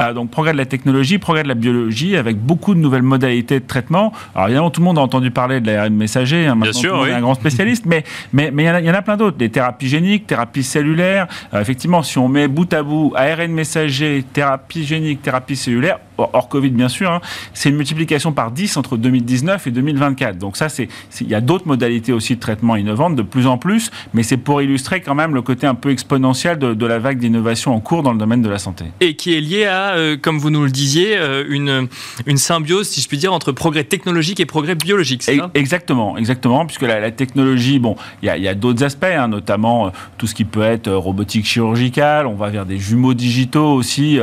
Euh, 0.00 0.12
donc 0.12 0.30
progrès 0.30 0.52
de 0.52 0.58
la 0.58 0.66
technologie, 0.66 1.18
progrès 1.18 1.42
de 1.42 1.48
la 1.48 1.54
biologie, 1.56 2.16
avec 2.16 2.38
beaucoup 2.38 2.74
de 2.74 2.80
nouvelles 2.80 3.02
modalités 3.02 3.60
de 3.60 3.66
traitement. 3.66 4.12
Alors 4.34 4.48
évidemment, 4.48 4.70
tout 4.70 4.80
le 4.80 4.86
monde 4.86 4.98
a 4.98 5.02
entendu 5.02 5.30
parler 5.30 5.60
de 5.60 5.70
l'ARN 5.70 5.94
messager, 5.94 6.46
hein, 6.46 6.56
Bien 6.56 6.72
sûr, 6.72 7.02
un 7.02 7.20
grand 7.20 7.34
spécialiste, 7.34 7.86
mais 7.86 8.04
mais 8.32 8.50
mais 8.50 8.64
il 8.64 8.86
y, 8.86 8.90
en 8.90 8.94
a 8.94 9.02
plein 9.02 9.16
d'autres, 9.16 9.36
des 9.36 9.50
thérapies 9.50 9.88
géniques, 9.88 10.26
thérapies 10.26 10.62
cellulaires. 10.62 11.26
Euh, 11.54 11.60
effectivement, 11.60 12.02
si 12.02 12.18
on 12.18 12.28
met 12.28 12.48
bout 12.48 12.72
à 12.72 12.82
bout 12.82 13.12
ARN 13.16 13.52
messager, 13.52 14.24
thérapie 14.32 14.84
génique, 14.84 15.22
thérapie 15.22 15.56
cellulaire, 15.56 15.98
hors 16.18 16.48
Covid 16.48 16.70
bien 16.70 16.88
sûr, 16.88 17.10
hein, 17.10 17.20
c'est 17.54 17.68
une 17.68 17.76
multiplication 17.76 18.32
par 18.32 18.50
10 18.50 18.76
entre 18.76 18.96
2019 18.96 19.66
et 19.66 19.70
2024. 19.70 20.38
Donc 20.38 20.56
ça, 20.56 20.68
c'est 20.68 20.88
il 21.20 21.28
y 21.28 21.34
a 21.34 21.40
d'autres 21.40 21.66
modalités 21.66 22.12
aussi 22.12 22.36
de 22.36 22.40
traitement 22.40 22.76
innovantes 22.76 23.16
de 23.16 23.22
plus 23.22 23.46
en 23.46 23.58
plus, 23.58 23.90
mais 24.14 24.22
c'est 24.22 24.36
pour 24.36 24.62
illustrer 24.62 25.00
quand 25.00 25.14
même 25.14 25.34
le 25.34 25.42
côté 25.42 25.66
un 25.66 25.74
peu 25.74 25.90
exponentiel 25.90 26.58
de, 26.58 26.86
la 26.86 26.98
vague 26.98 27.18
d'innovation 27.18 27.74
en 27.74 27.80
cours 27.80 28.02
dans 28.02 28.12
le 28.12 28.18
domaine 28.18 28.42
de 28.42 28.48
la 28.48 28.58
santé. 28.58 28.84
Et 29.00 29.16
qui 29.16 29.34
est 29.36 29.40
lié 29.40 29.64
à, 29.64 29.94
euh, 29.94 30.16
comme 30.20 30.38
vous 30.38 30.50
nous 30.50 30.62
le 30.62 30.70
disiez, 30.70 31.16
euh, 31.16 31.44
une, 31.48 31.88
une 32.26 32.36
symbiose, 32.36 32.88
si 32.88 33.00
je 33.00 33.08
puis 33.08 33.18
dire, 33.18 33.32
entre 33.32 33.50
progrès 33.50 33.82
technologique 33.82 34.38
et 34.38 34.46
progrès 34.46 34.76
biologique. 34.76 35.22
c'est 35.22 35.36
ça? 35.36 35.50
Exactement, 35.54 36.16
exactement, 36.16 36.64
puisque 36.64 36.82
la, 36.82 37.10
technologie, 37.10 37.78
bon, 37.78 37.96
il 38.22 38.28
y 38.28 38.48
a, 38.48 38.54
d'autres 38.54 38.84
aspects, 38.84 39.04
hein, 39.04 39.28
notamment 39.28 39.86
euh, 39.86 39.90
tout 40.18 40.26
ce 40.26 40.34
qui 40.34 40.44
peut 40.44 40.62
être 40.62 40.90
robotique 40.92 41.46
chirurgicale, 41.46 42.26
on 42.26 42.34
va 42.34 42.48
vers 42.50 42.66
des 42.66 42.78
jumeaux 42.78 43.14
digitaux 43.14 43.74
aussi, 43.74 44.18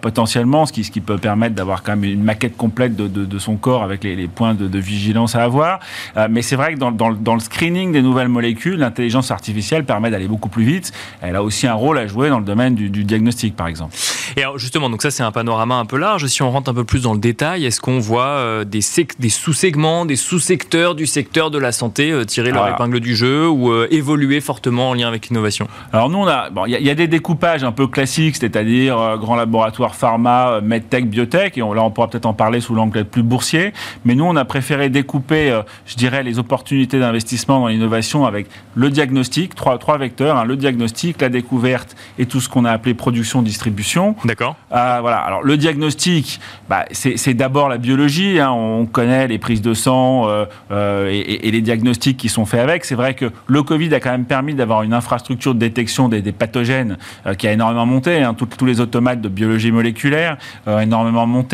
potentiellement, 0.00 0.66
ce 0.66 0.72
qui, 0.72 0.84
ce 0.84 0.90
qui 0.90 1.00
peut 1.00 1.18
permettre 1.18 1.27
permettre 1.28 1.54
d'avoir 1.54 1.82
quand 1.82 1.94
même 1.94 2.04
une 2.10 2.22
maquette 2.22 2.56
complète 2.56 2.96
de, 2.96 3.06
de, 3.06 3.26
de 3.26 3.38
son 3.38 3.56
corps 3.56 3.82
avec 3.82 4.02
les, 4.02 4.16
les 4.16 4.28
points 4.28 4.54
de, 4.54 4.66
de, 4.66 4.78
vigilance 4.78 5.36
à 5.36 5.42
avoir. 5.42 5.78
Euh, 6.16 6.26
mais 6.30 6.40
c'est 6.40 6.56
vrai 6.56 6.72
que 6.72 6.78
dans, 6.78 6.90
dans, 6.90 7.12
dans, 7.12 7.34
le 7.34 7.40
screening 7.40 7.92
des 7.92 8.00
nouvelles 8.00 8.28
molécules, 8.28 8.78
l'intelligence 8.78 9.30
artificielle 9.30 9.84
permet 9.84 10.10
d'aller 10.10 10.26
beaucoup 10.26 10.48
plus 10.48 10.64
vite. 10.64 10.90
Elle 11.20 11.36
a 11.36 11.42
aussi 11.42 11.66
un 11.66 11.74
rôle 11.74 11.98
à 11.98 12.06
jouer 12.06 12.30
dans 12.30 12.38
le 12.38 12.46
domaine 12.46 12.74
du, 12.74 12.88
du 12.88 13.04
diagnostic, 13.04 13.54
par 13.54 13.66
exemple. 13.66 13.94
Et 14.36 14.42
alors 14.42 14.58
justement, 14.58 14.88
donc 14.88 15.02
ça 15.02 15.10
c'est 15.10 15.22
un 15.22 15.32
panorama 15.32 15.74
un 15.74 15.84
peu 15.84 15.98
large. 15.98 16.24
Si 16.26 16.42
on 16.42 16.50
rentre 16.50 16.70
un 16.70 16.74
peu 16.74 16.84
plus 16.84 17.02
dans 17.02 17.12
le 17.12 17.20
détail, 17.20 17.66
est-ce 17.66 17.80
qu'on 17.80 17.98
voit 17.98 18.38
euh, 18.38 18.64
des, 18.64 18.80
des 19.18 19.28
sous-segments, 19.28 20.06
des 20.06 20.16
sous-secteurs 20.16 20.94
du 20.94 21.06
secteur 21.06 21.50
de 21.50 21.58
la 21.58 21.72
santé 21.72 22.10
euh, 22.10 22.24
tirer 22.24 22.52
leur 22.52 22.68
épingle 22.68 23.00
du 23.00 23.16
jeu 23.16 23.48
ou 23.48 23.70
euh, 23.70 23.86
évoluer 23.90 24.40
fortement 24.40 24.90
en 24.90 24.94
lien 24.94 25.08
avec 25.08 25.28
l'innovation? 25.28 25.68
Alors 25.92 26.08
nous, 26.08 26.18
on 26.18 26.26
a, 26.26 26.48
bon, 26.48 26.64
il 26.66 26.74
y, 26.74 26.82
y, 26.82 26.90
a 26.90 26.94
des 26.94 27.08
découpages 27.08 27.64
un 27.64 27.72
peu 27.72 27.86
classiques, 27.86 28.36
c'est-à-dire 28.36 28.98
euh, 28.98 29.16
grand 29.16 29.36
laboratoire 29.36 29.94
pharma, 29.94 30.60
medtech, 30.62 31.10
biotech, 31.18 31.58
et 31.58 31.62
on, 31.62 31.72
là 31.72 31.82
on 31.82 31.90
pourra 31.90 32.08
peut-être 32.08 32.26
en 32.26 32.34
parler 32.34 32.60
sous 32.60 32.74
l'angle 32.74 33.04
plus 33.04 33.22
boursier. 33.22 33.72
Mais 34.04 34.14
nous, 34.14 34.24
on 34.24 34.36
a 34.36 34.44
préféré 34.44 34.88
découper, 34.88 35.60
je 35.86 35.94
dirais, 35.96 36.22
les 36.22 36.38
opportunités 36.38 36.98
d'investissement 36.98 37.60
dans 37.60 37.68
l'innovation 37.68 38.26
avec 38.26 38.46
le 38.74 38.90
diagnostic, 38.90 39.54
trois, 39.54 39.78
trois 39.78 39.98
vecteurs, 39.98 40.36
hein, 40.36 40.44
le 40.44 40.56
diagnostic, 40.56 41.20
la 41.20 41.28
découverte 41.28 41.96
et 42.18 42.26
tout 42.26 42.40
ce 42.40 42.48
qu'on 42.48 42.64
a 42.64 42.70
appelé 42.70 42.94
production-distribution. 42.94 44.16
D'accord. 44.24 44.56
Euh, 44.72 44.98
voilà. 45.00 45.18
Alors 45.18 45.42
le 45.42 45.56
diagnostic, 45.56 46.40
bah, 46.68 46.84
c'est 46.92 47.34
d'abord 47.34 47.68
la 47.68 47.78
biologie. 47.78 48.38
Hein. 48.38 48.50
On 48.50 48.86
connaît 48.86 49.26
les 49.26 49.38
prises 49.38 49.62
de 49.62 49.74
sang 49.74 50.28
euh, 50.28 50.44
euh, 50.70 51.10
et, 51.10 51.48
et, 51.48 51.50
les 51.50 51.60
diagnostics 51.60 52.16
qui 52.16 52.28
sont 52.28 52.46
faits 52.46 52.60
avec. 52.60 52.84
C'est 52.84 52.94
vrai 52.94 53.14
que 53.14 53.30
le 53.46 53.62
Covid 53.62 53.94
a 53.94 54.00
quand 54.00 54.10
même 54.10 54.24
permis 54.24 54.54
d'avoir 54.54 54.82
une 54.82 54.92
infrastructure 54.92 55.54
de 55.54 55.58
détection 55.58 56.08
des, 56.08 56.22
des 56.22 56.32
pathogènes 56.32 56.98
euh, 57.26 57.34
qui 57.34 57.48
a 57.48 57.52
énormément 57.52 57.86
monté. 57.86 58.22
Hein. 58.22 58.34
Tout, 58.34 58.46
tous 58.46 58.66
les 58.66 58.80
automates 58.80 59.20
de 59.20 59.28
biologie 59.28 59.72
moléculaire 59.72 60.36
ont 60.66 60.78
énormément. 61.08 61.46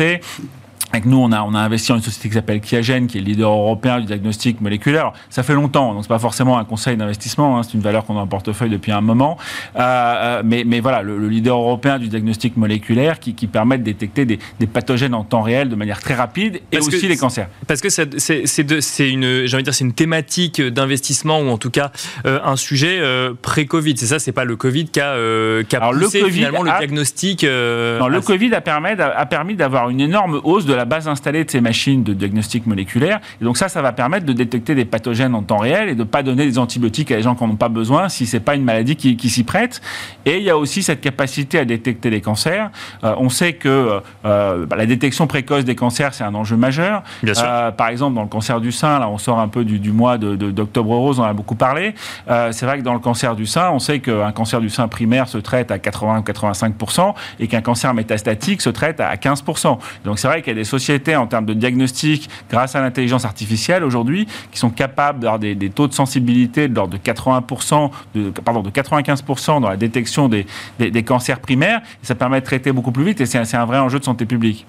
Avec 0.91 1.05
nous, 1.05 1.17
on 1.17 1.31
a, 1.31 1.41
on 1.41 1.53
a 1.53 1.59
investi 1.59 1.89
dans 1.89 1.97
une 1.97 2.03
société 2.03 2.29
qui 2.29 2.35
s'appelle 2.35 2.61
Kiagen, 2.61 3.07
qui 3.07 3.17
est 3.17 3.21
le 3.21 3.27
leader 3.27 3.51
européen 3.51 3.99
du 3.99 4.05
diagnostic 4.05 4.61
moléculaire. 4.61 5.01
Alors, 5.01 5.13
ça 5.29 5.43
fait 5.43 5.53
longtemps, 5.53 5.93
donc 5.93 6.03
c'est 6.03 6.09
pas 6.09 6.19
forcément 6.19 6.57
un 6.57 6.63
conseil 6.63 6.95
d'investissement, 6.95 7.57
hein, 7.57 7.63
c'est 7.63 7.73
une 7.73 7.81
valeur 7.81 8.05
qu'on 8.05 8.17
a 8.17 8.21
en 8.21 8.27
portefeuille 8.27 8.69
depuis 8.69 8.93
un 8.93 9.01
moment. 9.01 9.37
Euh, 9.75 10.41
mais, 10.45 10.63
mais 10.65 10.79
voilà, 10.79 11.01
le, 11.01 11.17
le, 11.17 11.27
leader 11.27 11.57
européen 11.57 11.99
du 11.99 12.07
diagnostic 12.07 12.55
moléculaire 12.55 13.19
qui, 13.19 13.33
qui 13.33 13.47
permet 13.47 13.77
de 13.77 13.83
détecter 13.83 14.25
des, 14.25 14.39
des, 14.59 14.67
pathogènes 14.67 15.13
en 15.13 15.23
temps 15.23 15.41
réel 15.41 15.69
de 15.69 15.75
manière 15.75 15.99
très 15.99 16.13
rapide 16.13 16.61
et 16.71 16.77
parce 16.77 16.87
aussi 16.87 17.07
les 17.07 17.17
cancers. 17.17 17.49
Parce 17.67 17.81
que 17.81 17.89
c'est 17.89 19.09
une, 19.09 19.45
j'ai 19.45 19.55
envie 19.55 19.63
de 19.63 19.69
dire, 19.69 19.73
c'est 19.73 19.83
une 19.83 19.93
thématique 19.93 20.61
d'investissement 20.61 21.39
ou 21.39 21.49
en 21.49 21.57
tout 21.57 21.71
cas 21.71 21.91
euh, 22.25 22.39
un 22.43 22.55
sujet 22.55 22.99
euh, 22.99 23.33
pré-Covid. 23.39 23.97
C'est 23.97 24.05
ça, 24.05 24.19
c'est 24.19 24.31
pas 24.31 24.45
le 24.45 24.55
Covid 24.55 24.85
qui 24.85 24.99
a, 24.99 25.11
euh, 25.11 25.63
qui 25.63 25.75
a 25.75 25.81
poussé 25.89 26.19
le 26.19 26.25
COVID 26.25 26.37
finalement 26.37 26.61
a, 26.61 26.79
le 26.79 26.87
diagnostic. 26.87 27.43
euh, 27.43 27.99
non, 27.99 28.07
le 28.07 28.21
Covid 28.21 28.53
a 28.53 28.61
permis, 28.61 28.89
a 28.89 29.25
permis 29.25 29.55
d'avoir 29.55 29.89
une 29.89 30.01
énorme 30.01 30.39
hausse 30.43 30.64
de 30.65 30.73
la 30.73 30.85
base 30.85 31.07
installée 31.07 31.43
de 31.43 31.51
ces 31.51 31.61
machines 31.61 32.03
de 32.03 32.13
diagnostic 32.13 32.65
moléculaire. 32.65 33.19
Et 33.41 33.43
donc 33.43 33.57
ça, 33.57 33.69
ça 33.69 33.81
va 33.81 33.91
permettre 33.91 34.25
de 34.25 34.33
détecter 34.33 34.75
des 34.75 34.85
pathogènes 34.85 35.35
en 35.35 35.43
temps 35.43 35.57
réel 35.57 35.89
et 35.89 35.93
de 35.93 35.99
ne 35.99 36.03
pas 36.03 36.23
donner 36.23 36.45
des 36.45 36.57
antibiotiques 36.57 37.11
à 37.11 37.17
des 37.17 37.23
gens 37.23 37.35
qui 37.35 37.43
n'en 37.43 37.51
ont 37.51 37.55
pas 37.55 37.69
besoin 37.69 38.09
si 38.09 38.25
c'est 38.25 38.39
pas 38.39 38.55
une 38.55 38.63
maladie 38.63 38.95
qui, 38.95 39.17
qui 39.17 39.29
s'y 39.29 39.43
prête. 39.43 39.81
Et 40.25 40.37
il 40.37 40.43
y 40.43 40.49
a 40.49 40.57
aussi 40.57 40.83
cette 40.83 41.01
capacité 41.01 41.59
à 41.59 41.65
détecter 41.65 42.09
les 42.09 42.21
cancers. 42.21 42.69
Euh, 43.03 43.15
on 43.17 43.29
sait 43.29 43.53
que 43.53 44.01
euh, 44.25 44.65
bah, 44.65 44.75
la 44.75 44.85
détection 44.85 45.27
précoce 45.27 45.65
des 45.65 45.75
cancers, 45.75 46.13
c'est 46.13 46.23
un 46.23 46.35
enjeu 46.35 46.55
majeur. 46.55 47.03
Bien 47.23 47.33
sûr. 47.33 47.45
Euh, 47.47 47.71
par 47.71 47.89
exemple, 47.89 48.15
dans 48.15 48.23
le 48.23 48.27
cancer 48.27 48.61
du 48.61 48.71
sein, 48.71 48.99
là, 48.99 49.09
on 49.09 49.17
sort 49.17 49.39
un 49.39 49.47
peu 49.47 49.63
du, 49.63 49.79
du 49.79 49.91
mois 49.91 50.17
d'octobre 50.17 50.89
de, 50.89 50.95
rose, 50.95 51.19
on 51.19 51.23
en 51.23 51.27
a 51.27 51.33
beaucoup 51.33 51.55
parlé. 51.55 51.95
Euh, 52.29 52.51
c'est 52.51 52.65
vrai 52.65 52.79
que 52.79 52.83
dans 52.83 52.93
le 52.93 52.99
cancer 52.99 53.35
du 53.35 53.45
sein, 53.45 53.71
on 53.71 53.79
sait 53.79 53.99
qu'un 53.99 54.31
cancer 54.31 54.61
du 54.61 54.69
sein 54.69 54.87
primaire 54.87 55.27
se 55.27 55.37
traite 55.37 55.71
à 55.71 55.77
80-85% 55.77 57.13
et 57.39 57.47
qu'un 57.47 57.61
cancer 57.61 57.93
métastatique 57.93 58.61
se 58.61 58.69
traite 58.69 58.99
à 58.99 59.15
15%. 59.15 59.77
Donc 60.03 60.19
c'est 60.19 60.27
vrai 60.27 60.41
qu'il 60.41 60.54
des 60.55 60.63
sociétés 60.63 61.15
en 61.15 61.27
termes 61.27 61.45
de 61.45 61.53
diagnostic 61.53 62.29
grâce 62.49 62.75
à 62.75 62.81
l'intelligence 62.81 63.25
artificielle 63.25 63.83
aujourd'hui 63.83 64.27
qui 64.51 64.59
sont 64.59 64.69
capables 64.69 65.19
d'avoir 65.19 65.39
des, 65.39 65.55
des, 65.55 65.69
taux 65.69 65.87
de 65.87 65.93
sensibilité 65.93 66.67
de 66.67 66.75
l'ordre 66.75 66.93
de 66.93 66.97
80%, 66.97 67.91
de, 68.15 68.29
pardon, 68.29 68.61
de 68.61 68.69
95% 68.69 69.61
dans 69.61 69.69
la 69.69 69.77
détection 69.77 70.29
des, 70.29 70.45
des, 70.79 70.91
des, 70.91 71.03
cancers 71.03 71.39
primaires. 71.39 71.81
Et 72.03 72.05
ça 72.05 72.15
permet 72.15 72.41
de 72.41 72.45
traiter 72.45 72.71
beaucoup 72.71 72.91
plus 72.91 73.03
vite 73.03 73.21
et 73.21 73.25
c'est 73.25 73.37
un 73.55 73.65
vrai 73.65 73.79
enjeu 73.79 73.99
de 73.99 74.05
santé 74.05 74.25
publique. 74.25 74.65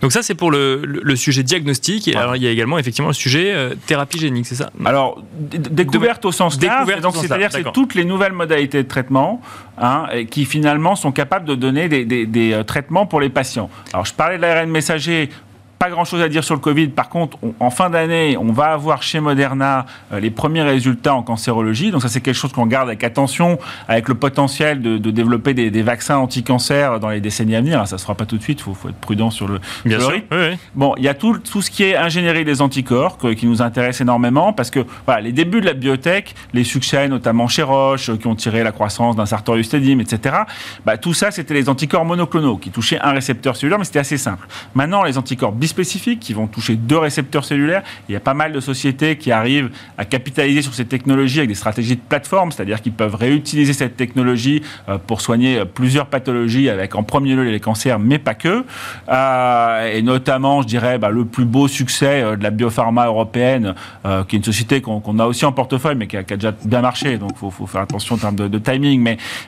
Donc 0.00 0.12
ça, 0.12 0.22
c'est 0.22 0.34
pour 0.34 0.50
le, 0.50 0.82
le, 0.84 1.00
le, 1.02 1.16
sujet 1.16 1.42
diagnostic. 1.42 2.08
Et 2.08 2.12
ouais. 2.12 2.16
alors, 2.16 2.36
il 2.36 2.42
y 2.42 2.46
a 2.46 2.50
également 2.50 2.78
effectivement 2.78 3.08
le 3.08 3.14
sujet 3.14 3.52
euh, 3.54 3.74
thérapie 3.86 4.18
génique, 4.18 4.46
c'est 4.46 4.54
ça? 4.54 4.70
Alors, 4.84 5.22
découverte 5.30 6.24
au 6.24 6.32
sens 6.32 6.60
large, 6.62 6.88
c'est-à-dire 7.14 7.50
c'est 7.52 7.72
toutes 7.72 7.94
les 7.94 8.04
nouvelles 8.04 8.32
modalités 8.32 8.82
de 8.82 8.88
traitement 8.88 9.40
hein, 9.78 10.06
qui 10.30 10.44
finalement 10.44 10.96
sont 10.96 11.12
capables 11.12 11.46
de 11.46 11.54
donner 11.54 11.88
des, 11.88 12.04
des, 12.04 12.26
des 12.26 12.52
euh, 12.52 12.62
traitements 12.62 13.06
pour 13.06 13.20
les 13.20 13.30
patients. 13.30 13.70
Alors, 13.92 14.04
je 14.04 14.12
parlais 14.12 14.36
de 14.36 14.42
l'ARN 14.42 14.70
messager 14.70 15.30
pas 15.78 15.90
grand 15.90 16.04
chose 16.04 16.20
à 16.22 16.28
dire 16.28 16.44
sur 16.44 16.54
le 16.54 16.60
Covid. 16.60 16.88
Par 16.88 17.08
contre, 17.08 17.38
on, 17.42 17.54
en 17.60 17.70
fin 17.70 17.90
d'année, 17.90 18.36
on 18.38 18.52
va 18.52 18.66
avoir 18.66 19.02
chez 19.02 19.20
Moderna 19.20 19.86
euh, 20.12 20.20
les 20.20 20.30
premiers 20.30 20.62
résultats 20.62 21.14
en 21.14 21.22
cancérologie. 21.22 21.90
Donc 21.90 22.02
ça, 22.02 22.08
c'est 22.08 22.20
quelque 22.20 22.34
chose 22.34 22.52
qu'on 22.52 22.66
garde 22.66 22.88
avec 22.88 23.04
attention, 23.04 23.58
avec 23.88 24.08
le 24.08 24.14
potentiel 24.14 24.80
de, 24.80 24.98
de 24.98 25.10
développer 25.10 25.54
des, 25.54 25.70
des 25.70 25.82
vaccins 25.82 26.16
anti-cancer 26.16 27.00
dans 27.00 27.10
les 27.10 27.20
décennies 27.20 27.56
à 27.56 27.60
venir. 27.60 27.86
Ça 27.86 27.98
se 27.98 28.02
fera 28.02 28.14
pas 28.14 28.26
tout 28.26 28.38
de 28.38 28.42
suite. 28.42 28.60
Il 28.60 28.62
faut, 28.62 28.74
faut, 28.74 28.88
être 28.88 28.96
prudent 28.96 29.30
sur 29.30 29.48
le, 29.48 29.60
Bien 29.84 29.98
sur 29.98 30.08
sûr. 30.08 30.10
le 30.10 30.16
rythme. 30.16 30.26
Oui, 30.32 30.46
oui. 30.52 30.58
Bon, 30.74 30.94
il 30.96 31.04
y 31.04 31.08
a 31.08 31.14
tout, 31.14 31.38
tout 31.38 31.62
ce 31.62 31.70
qui 31.70 31.84
est 31.84 31.96
ingénierie 31.96 32.44
des 32.44 32.62
anticorps 32.62 33.18
que, 33.18 33.28
qui 33.34 33.46
nous 33.46 33.62
intéresse 33.62 34.00
énormément 34.00 34.52
parce 34.52 34.70
que 34.70 34.84
voilà, 35.04 35.20
les 35.20 35.32
débuts 35.32 35.60
de 35.60 35.66
la 35.66 35.74
biotech, 35.74 36.34
les 36.52 36.64
succès 36.64 37.08
notamment 37.08 37.48
chez 37.48 37.62
Roche, 37.62 38.10
qui 38.16 38.26
ont 38.26 38.34
tiré 38.34 38.62
la 38.62 38.72
croissance 38.72 39.16
d'un 39.16 39.26
Sartorius 39.26 39.66
Stedim, 39.66 39.98
etc. 40.00 40.36
Bah, 40.84 40.96
tout 40.96 41.14
ça, 41.14 41.30
c'était 41.30 41.54
les 41.54 41.68
anticorps 41.68 42.04
monoclonaux 42.04 42.56
qui 42.56 42.70
touchaient 42.70 43.00
un 43.00 43.12
récepteur 43.12 43.56
cellulaire, 43.56 43.78
mais 43.78 43.84
c'était 43.84 43.98
assez 43.98 44.18
simple. 44.18 44.46
Maintenant, 44.74 45.02
les 45.02 45.18
anticorps 45.18 45.52
spécifiques 45.66 46.20
qui 46.20 46.32
vont 46.32 46.46
toucher 46.46 46.76
deux 46.76 46.98
récepteurs 46.98 47.44
cellulaires. 47.44 47.82
Il 48.08 48.12
y 48.12 48.16
a 48.16 48.20
pas 48.20 48.34
mal 48.34 48.52
de 48.52 48.60
sociétés 48.60 49.16
qui 49.16 49.32
arrivent 49.32 49.70
à 49.98 50.04
capitaliser 50.04 50.62
sur 50.62 50.74
ces 50.74 50.84
technologies 50.84 51.38
avec 51.38 51.48
des 51.48 51.54
stratégies 51.54 51.96
de 51.96 52.00
plateforme, 52.00 52.52
c'est-à-dire 52.52 52.82
qu'ils 52.82 52.92
peuvent 52.92 53.14
réutiliser 53.14 53.72
cette 53.72 53.96
technologie 53.96 54.62
euh, 54.88 54.98
pour 54.98 55.20
soigner 55.20 55.64
plusieurs 55.64 56.06
pathologies 56.06 56.68
avec 56.68 56.94
en 56.94 57.02
premier 57.02 57.34
lieu 57.34 57.44
les 57.44 57.60
cancers, 57.60 57.98
mais 57.98 58.18
pas 58.18 58.34
que. 58.34 58.64
Euh, 59.08 59.92
et 59.92 60.02
notamment, 60.02 60.62
je 60.62 60.66
dirais, 60.66 60.98
bah, 60.98 61.10
le 61.10 61.24
plus 61.24 61.44
beau 61.44 61.68
succès 61.68 62.22
euh, 62.22 62.36
de 62.36 62.42
la 62.42 62.50
biopharma 62.50 63.06
européenne, 63.06 63.74
euh, 64.04 64.24
qui 64.24 64.36
est 64.36 64.38
une 64.38 64.44
société 64.44 64.80
qu'on 64.80 65.00
qu 65.00 65.20
a 65.20 65.26
aussi 65.26 65.44
en 65.44 65.52
portefeuille, 65.52 65.96
mais 65.96 66.06
qui 66.06 66.16
a, 66.16 66.22
déjà 66.22 66.52
bien 66.64 66.80
marché, 66.80 67.18
donc 67.18 67.32
il 67.42 67.50
faut, 67.50 67.66
faire 67.66 67.82
attention 67.82 68.16
en 68.16 68.18
termes 68.18 68.36
de, 68.36 68.58
timing, 68.58 69.00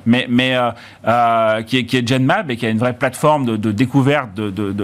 mais, 0.06 0.28
qui, 1.66 1.76
est, 1.78 1.84
qui 1.84 2.06
GenMab 2.06 2.50
et 2.50 2.56
qui 2.56 2.66
a 2.66 2.70
une 2.70 2.78
vraie 2.78 2.92
plateforme 2.92 3.58
de, 3.58 3.72
découverte 3.72 4.34
de, 4.34 4.74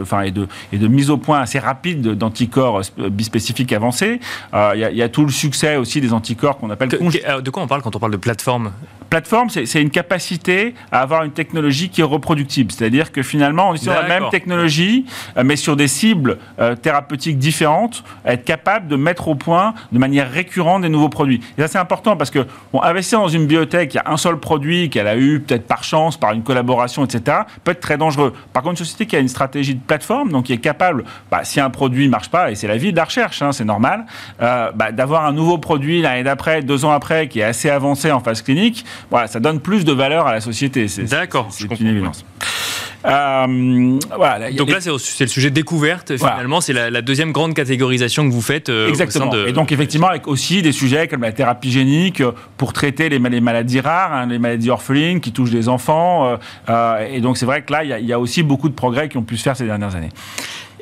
et 0.73 0.79
de 0.79 0.89
mise 0.89 1.11
au 1.11 1.17
point 1.25 1.41
assez 1.41 1.59
rapide 1.59 2.03
d'anticorps 2.03 2.83
bispécifiques 2.99 3.73
avancés. 3.73 4.21
Euh, 4.53 4.73
Il 4.75 4.95
y, 4.95 4.99
y, 4.99 5.03
a 5.03 5.09
tout 5.09 5.25
le 5.25 5.33
succès 5.33 5.77
aussi 5.77 6.01
des 6.01 6.13
anticorps 6.13 6.59
qu'on 6.59 6.71
appelle... 6.71 6.89
De, 6.89 7.41
de, 7.41 7.51
quoi 7.51 7.63
on 7.63 7.67
parle 7.67 7.83
quand 7.83 7.97
on 7.97 7.99
parle 7.99 8.13
de 8.13 8.19
plateforme? 8.19 8.73
Plateforme, 9.11 9.49
c'est 9.49 9.81
une 9.81 9.91
capacité 9.91 10.75
à 10.91 11.01
avoir 11.01 11.23
une 11.23 11.31
technologie 11.31 11.89
qui 11.89 12.01
est 12.01 12.05
reproductible. 12.05 12.73
C'est-à-dire 12.73 13.13
que 13.13 13.23
finalement, 13.23 13.71
on 13.71 13.75
utilise 13.75 13.95
la 13.95 14.09
même 14.09 14.29
technologie, 14.31 15.07
euh, 15.37 15.45
mais 15.45 15.55
sur 15.57 15.77
des 15.77 15.87
cibles 15.87 16.39
euh, 16.59 16.75
thérapeutiques 16.75 17.39
différentes, 17.39 18.03
être 18.27 18.45
capable 18.45 18.89
de 18.89 18.97
mettre 18.97 19.29
au 19.29 19.37
point 19.37 19.75
de 19.93 19.99
manière 19.99 20.29
récurrente 20.31 20.83
des 20.83 20.89
nouveaux 20.89 21.09
produits. 21.09 21.41
Et 21.57 21.61
ça, 21.61 21.69
c'est 21.69 21.79
important 21.79 22.17
parce 22.17 22.31
que 22.31 22.45
bon, 22.73 22.83
investir 22.83 23.21
dans 23.21 23.29
une 23.29 23.47
biotech, 23.47 23.95
il 23.95 23.97
y 23.99 24.01
a 24.01 24.11
un 24.11 24.17
seul 24.17 24.39
produit 24.39 24.91
qu'elle 24.91 25.07
a 25.07 25.17
eu 25.17 25.41
peut-être 25.41 25.67
par 25.67 25.85
chance, 25.85 26.17
par 26.17 26.33
une 26.33 26.43
collaboration, 26.43 27.05
etc., 27.05 27.39
peut 27.63 27.71
être 27.71 27.81
très 27.81 27.97
dangereux. 27.97 28.33
Par 28.53 28.63
contre, 28.65 28.81
une 28.81 28.85
société 28.85 29.07
qui 29.07 29.15
a 29.15 29.21
une 29.21 29.29
stratégie 29.29 29.77
de 29.77 29.81
plateforme, 29.81 30.33
donc 30.33 30.47
qui 30.47 30.53
est 30.53 30.59
capable, 30.59 31.05
bah, 31.31 31.41
si 31.45 31.61
un 31.61 31.71
produit 31.71 32.07
ne 32.07 32.11
marche 32.11 32.31
pas, 32.31 32.51
et 32.51 32.55
c'est 32.55 32.69
la 32.69 32.77
vie 32.77 32.93
de 32.93 32.97
la 32.97 33.05
recherche, 33.05 33.43
hein, 33.43 33.53
c'est 33.53 33.65
normal, 33.65 34.07
euh, 34.43 34.71
bah, 34.75 34.93
d'avoir 34.93 35.25
un 35.25 35.33
nouveau 35.33 35.59
produit 35.59 36.03
l'année 36.03 36.23
d'après, 36.23 36.63
deux 36.63 36.85
ans 36.85 36.93
après, 36.93 37.29
qui 37.29 37.41
est 37.41 37.45
assez 37.45 37.71
avancé 37.71 38.11
en 38.13 38.21
phase 38.21 38.43
clinique, 38.43 38.85
voilà, 39.11 39.27
ça 39.27 39.41
donne 39.41 39.61
plus 39.61 39.85
de 39.85 39.93
valeur 39.93 40.27
à 40.27 40.33
la 40.33 40.41
société. 40.41 40.87
D'accord, 41.09 41.49
c'est 41.51 41.81
une 41.81 41.89
évidence. 41.89 42.25
Euh, 43.07 43.99
voilà, 44.17 44.51
donc 44.53 44.71
là, 44.71 44.81
c'est 44.81 45.25
le 45.25 45.29
sujet 45.29 45.51
découverte, 45.51 46.17
finalement. 46.17 46.61
Voilà. 46.61 46.61
C'est 46.61 46.73
la, 46.73 46.91
la, 46.91 47.03
deuxième 47.03 47.33
grande 47.33 47.55
catégorisation 47.55 48.27
que 48.27 48.33
vous 48.33 48.41
faites. 48.41 48.69
Euh, 48.69 48.89
Exactement. 48.89 49.27
De... 49.27 49.47
Et 49.47 49.53
donc, 49.53 49.73
effectivement, 49.73 50.09
avec 50.09 50.27
aussi 50.27 50.63
des 50.63 50.73
sujets 50.73 51.07
comme 51.07 51.23
la 51.23 51.33
thérapie 51.33 51.71
génique 51.71 52.23
pour 52.57 52.73
traiter 52.73 53.09
les, 53.09 53.19
les 53.19 53.41
maladies 53.41 53.81
rares, 53.81 54.13
hein, 54.13 54.27
les 54.27 54.39
maladies 54.39 54.71
orphelines 54.71 55.21
qui 55.21 55.33
touchent 55.33 55.51
les 55.51 55.69
enfants. 55.69 56.39
Euh, 56.69 57.07
et 57.11 57.21
donc, 57.21 57.37
c'est 57.37 57.47
vrai 57.47 57.63
que 57.63 57.73
là, 57.73 57.85
il 57.85 58.05
y, 58.05 58.07
y, 58.07 58.13
a 58.13 58.19
aussi 58.19 58.43
beaucoup 58.43 58.69
de 58.69 58.75
progrès 58.75 59.09
qui 59.09 59.19
ont 59.19 59.23
pu 59.23 59.37
se 59.37 59.43
faire 59.43 59.57
ces 59.57 59.67
dernières 59.67 59.95
années. 59.95 60.11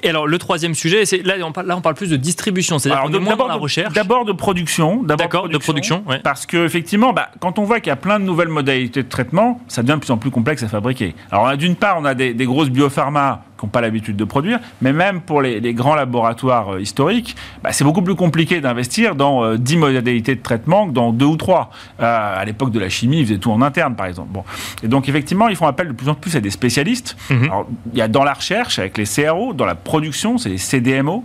Et 0.02 0.08
alors, 0.08 0.26
le 0.26 0.38
troisième 0.38 0.74
sujet, 0.74 1.04
c'est 1.04 1.22
là, 1.22 1.34
on 1.44 1.52
parle, 1.52 1.66
là, 1.66 1.76
on 1.76 1.80
parle 1.80 1.94
plus 1.94 2.10
de 2.10 2.16
distribution, 2.16 2.78
c'est-à-dire 2.78 3.02
qu'on 3.02 3.12
est 3.12 3.18
moins 3.18 3.36
dans 3.36 3.46
la 3.46 3.54
recherche. 3.54 3.92
D'abord 3.92 4.24
de 4.24 4.32
production. 4.32 5.02
D'accord, 5.02 5.48
de 5.48 5.58
production, 5.58 6.02
ouais. 6.08 6.18
Parce 6.18 6.46
qu'effectivement, 6.46 7.12
bah, 7.12 7.30
quand 7.40 7.58
on 7.58 7.64
voit 7.64 7.80
qu'il 7.80 7.88
y 7.88 7.92
a 7.92 7.96
plein 7.96 8.18
de 8.18 8.24
nouvelles 8.24 8.48
modalités 8.48 9.02
de 9.02 9.08
traitement, 9.08 9.60
ça 9.68 9.82
devient 9.82 9.94
de 9.94 10.00
plus 10.00 10.10
en 10.10 10.18
plus 10.18 10.30
complexe 10.30 10.62
à 10.62 10.68
fabriquer. 10.68 11.14
Alors, 11.30 11.56
d'une 11.56 11.76
part, 11.76 11.98
on 12.00 12.04
a 12.04 12.14
des, 12.14 12.34
des 12.34 12.44
grosses 12.46 12.70
biopharma 12.70 13.44
n'ont 13.62 13.70
pas 13.70 13.80
l'habitude 13.80 14.16
de 14.16 14.24
produire. 14.24 14.60
Mais 14.80 14.92
même 14.92 15.20
pour 15.20 15.42
les, 15.42 15.60
grands 15.74 15.94
laboratoires 15.94 16.78
historiques, 16.78 17.36
bah, 17.62 17.72
c'est 17.72 17.84
beaucoup 17.84 18.02
plus 18.02 18.14
compliqué 18.14 18.60
d'investir 18.60 19.14
dans 19.14 19.54
10 19.56 19.76
modalités 19.76 20.34
de 20.34 20.42
traitement 20.42 20.86
que 20.88 20.92
dans 20.92 21.12
deux 21.12 21.26
ou 21.26 21.36
trois. 21.36 21.70
à 21.98 22.44
l'époque 22.44 22.70
de 22.70 22.80
la 22.80 22.88
chimie, 22.88 23.20
ils 23.20 23.26
faisaient 23.26 23.38
tout 23.38 23.50
en 23.50 23.62
interne, 23.62 23.94
par 23.94 24.06
exemple. 24.06 24.28
Bon. 24.32 24.44
Et 24.82 24.88
donc, 24.88 25.08
effectivement, 25.08 25.48
ils 25.48 25.56
font 25.56 25.66
appel 25.66 25.88
de 25.88 25.92
plus 25.92 26.08
en 26.08 26.14
plus 26.14 26.36
à 26.36 26.40
des 26.40 26.50
spécialistes. 26.50 27.16
Mhm. 27.30 27.44
Alors, 27.44 27.66
il 27.92 27.98
y 27.98 28.02
a 28.02 28.08
dans 28.08 28.24
la 28.24 28.34
recherche, 28.34 28.78
avec 28.78 28.98
les 28.98 29.04
CRO, 29.04 29.52
dans 29.52 29.66
la 29.66 29.74
production, 29.74 30.38
c'est 30.38 30.48
les 30.48 30.58
CDMO. 30.58 31.24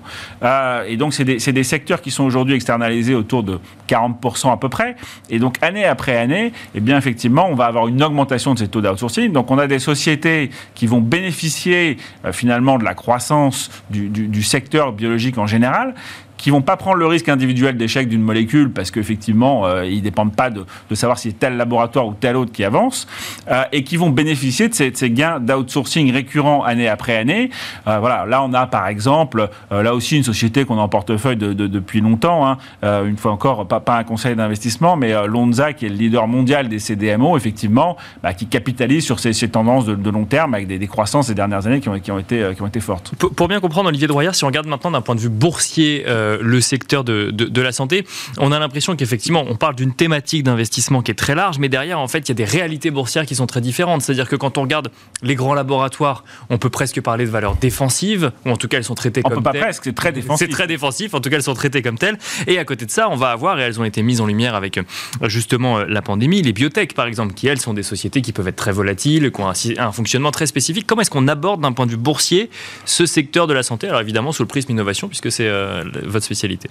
et 0.87 0.97
donc, 0.97 1.13
c'est 1.13 1.25
des, 1.25 1.37
des 1.37 1.63
secteurs 1.63 2.01
qui 2.01 2.11
sont 2.11 2.23
aujourd'hui 2.23 2.55
externalisés 2.55 3.15
autour 3.15 3.43
de 3.43 3.59
40% 3.87 4.51
à 4.51 4.57
peu 4.57 4.69
près. 4.69 4.95
Et 5.29 5.39
donc, 5.39 5.55
année 5.61 5.85
après 5.85 6.17
année, 6.17 6.53
eh 6.75 6.79
bien, 6.79 6.97
effectivement, 6.97 7.47
on 7.49 7.55
va 7.55 7.65
avoir 7.65 7.87
une 7.87 8.01
augmentation 8.03 8.53
de 8.53 8.59
ces 8.59 8.67
taux 8.67 8.81
d'outsourcing. 8.81 9.31
Donc, 9.31 9.51
on 9.51 9.57
a 9.57 9.67
des 9.67 9.79
sociétés 9.79 10.49
qui 10.75 10.87
vont 10.87 11.01
bénéficier 11.01 11.97
euh, 12.25 12.26
finalement 12.31 12.77
de 12.77 12.83
la 12.83 12.93
croissance 12.93 13.69
du, 13.89 14.09
du 14.09 14.43
secteur 14.43 14.93
biologique 14.93 15.37
en 15.37 15.47
général, 15.47 15.95
qui 16.37 16.49
vont 16.49 16.61
pas 16.61 16.77
prendre 16.77 16.97
le 16.97 17.07
risque 17.07 17.29
individuel 17.29 17.77
d'échec 17.77 18.07
d'une 18.07 18.21
molécule 18.21 18.71
parce 18.71 18.91
qu'effectivement, 18.91 19.65
euh, 19.65 19.85
ils 19.85 20.01
dépendent 20.01 20.35
pas 20.35 20.49
de, 20.49 20.65
de, 20.89 20.95
savoir 20.95 21.17
si 21.17 21.29
c'est 21.29 21.39
tel 21.39 21.57
laboratoire 21.57 22.07
ou 22.07 22.13
tel 22.13 22.35
autre 22.35 22.51
qui 22.51 22.63
avance, 22.63 23.07
euh, 23.49 23.63
et 23.71 23.83
qui 23.83 23.97
vont 23.97 24.09
bénéficier 24.09 24.69
de 24.69 24.73
ces, 24.73 24.91
de 24.91 24.97
ces 24.97 25.09
gains 25.09 25.39
d'outsourcing 25.39 26.11
récurrents 26.11 26.63
année 26.63 26.87
après 26.87 27.17
année. 27.17 27.49
Euh, 27.87 27.99
voilà, 27.99 28.25
là 28.25 28.43
on 28.43 28.53
a 28.53 28.67
par 28.67 28.87
exemple, 28.87 29.49
euh, 29.71 29.83
là 29.83 29.93
aussi 29.93 30.17
une 30.17 30.23
société 30.23 30.65
qu'on 30.65 30.77
a 30.77 30.81
en 30.81 30.89
portefeuille 30.89 31.37
de, 31.37 31.53
de, 31.53 31.67
depuis 31.67 32.01
longtemps, 32.01 32.47
hein, 32.47 32.57
euh, 32.83 33.05
une 33.05 33.17
fois 33.17 33.31
encore, 33.31 33.67
pas, 33.67 33.79
pas 33.79 33.97
un 33.97 34.03
conseil 34.03 34.35
d'investissement, 34.35 34.95
mais 34.95 35.13
Lonza 35.27 35.73
qui 35.73 35.85
est 35.85 35.89
le 35.89 35.95
leader 35.95 36.27
mondial 36.27 36.69
des 36.69 36.79
CDMO, 36.79 37.37
effectivement, 37.37 37.97
bah, 38.23 38.33
qui 38.33 38.47
capitalise 38.47 39.03
sur 39.03 39.19
ces, 39.19 39.33
ces 39.33 39.49
tendances 39.49 39.85
de, 39.85 40.09
long 40.09 40.25
terme 40.25 40.53
avec 40.53 40.67
des, 40.67 40.79
des, 40.79 40.87
croissances 40.87 41.27
ces 41.27 41.35
dernières 41.35 41.67
années 41.67 41.81
qui 41.81 41.89
ont, 41.89 41.99
qui 41.99 42.11
ont, 42.11 42.19
été, 42.19 42.51
qui 42.55 42.61
ont 42.61 42.67
été 42.67 42.79
fortes. 42.79 43.13
Pour, 43.15 43.47
bien 43.47 43.59
comprendre, 43.59 43.89
Olivier 43.89 44.07
Droyard, 44.07 44.35
si 44.35 44.43
on 44.43 44.47
regarde 44.47 44.67
maintenant 44.67 44.91
d'un 44.91 45.01
point 45.01 45.15
de 45.15 45.19
vue 45.19 45.29
boursier, 45.29 46.05
euh, 46.27 46.37
le 46.41 46.61
secteur 46.61 47.03
de, 47.03 47.31
de, 47.31 47.61
la 47.61 47.71
santé, 47.71 48.05
on 48.37 48.51
a 48.51 48.59
l'impression 48.59 48.95
qu'effectivement, 48.95 49.45
on 49.47 49.55
parle 49.55 49.75
d'une 49.75 49.93
thématique 49.93 50.43
d'investissement 50.43 51.01
qui 51.01 51.11
est 51.11 51.15
très 51.15 51.35
large, 51.35 51.59
mais 51.59 51.69
derrière, 51.69 51.99
en 51.99 52.07
fait, 52.07 52.19
il 52.19 52.29
y 52.29 52.31
a 52.31 52.35
des 52.35 52.45
réalités 52.45 52.91
boursières 52.91 53.25
qui 53.25 53.35
sont 53.35 53.47
très 53.47 53.61
différentes. 53.61 54.01
C'est-à-dire 54.01 54.27
que 54.29 54.35
quand 54.35 54.57
on 54.57 54.63
regarde 54.63 54.91
les 55.23 55.35
grands 55.35 55.53
laboratoires, 55.53 56.23
on 56.49 56.57
peut 56.57 56.69
presque 56.69 57.01
parler 57.01 57.25
de 57.25 57.29
valeurs 57.29 57.55
défensives, 57.55 58.31
ou 58.45 58.51
en 58.51 58.57
tout 58.57 58.67
cas, 58.67 58.77
elles 58.77 58.83
sont 58.83 58.95
traitées 58.95 59.21
on 59.23 59.29
comme 59.29 59.43
peut 59.43 59.51
pas 59.51 59.57
presque, 59.57 59.83
c'est 59.85 59.95
très 59.95 60.11
défensif. 60.11 60.45
C'est 60.45 60.51
très 60.51 60.67
défensif, 60.67 61.13
en 61.13 61.19
tout 61.19 61.29
cas, 61.29 61.37
elles 61.37 61.43
sont 61.43 61.53
traitées 61.53 61.81
comme 61.81 61.97
telles. 61.97 62.17
Et 62.45 62.57
à 62.59 62.65
côté 62.65 62.85
de 62.85 62.91
ça, 62.91 63.09
on 63.09 63.15
va 63.15 63.31
avoir, 63.31 63.59
et 63.59 63.63
elles 63.63 63.79
ont 63.79 63.85
été 63.85 64.03
mises 64.03 64.21
en 64.21 64.27
lumière 64.27 64.55
avec 64.55 64.77
euh, 64.77 64.83
justement 65.23 65.79
euh, 65.79 65.85
la 65.87 66.01
pandémie, 66.01 66.41
les 66.41 66.53
biotech, 66.53 66.93
par 66.93 67.07
exemple, 67.07 67.33
qui, 67.33 67.47
elles, 67.47 67.59
sont 67.59 67.73
des 67.73 67.83
sociétés 67.83 68.21
qui 68.21 68.31
peuvent 68.31 68.47
être 68.47 68.55
très 68.55 68.71
volatiles, 68.71 69.31
qui 69.31 69.41
ont 69.41 69.49
un, 69.49 69.53
un 69.77 69.91
fonctionnement 69.91 70.31
très 70.31 70.45
spécifique. 70.45 70.85
Comment 70.87 71.01
est-ce 71.01 71.11
qu'on 71.11 71.27
aborde 71.27 71.61
d'un 71.61 71.71
point 71.71 71.85
de 71.85 71.91
vue 71.91 71.97
boursier 71.97 72.49
ce 72.85 73.05
secteur 73.05 73.47
de 73.47 73.53
la 73.53 73.63
santé? 73.63 73.87
Alors 73.87 74.01
évidemment, 74.01 74.31
sous 74.31 74.43
le 74.43 74.47
prisme 74.47 74.71
innovation, 74.71 75.07
puisque 75.07 75.31
c'est 75.31 75.47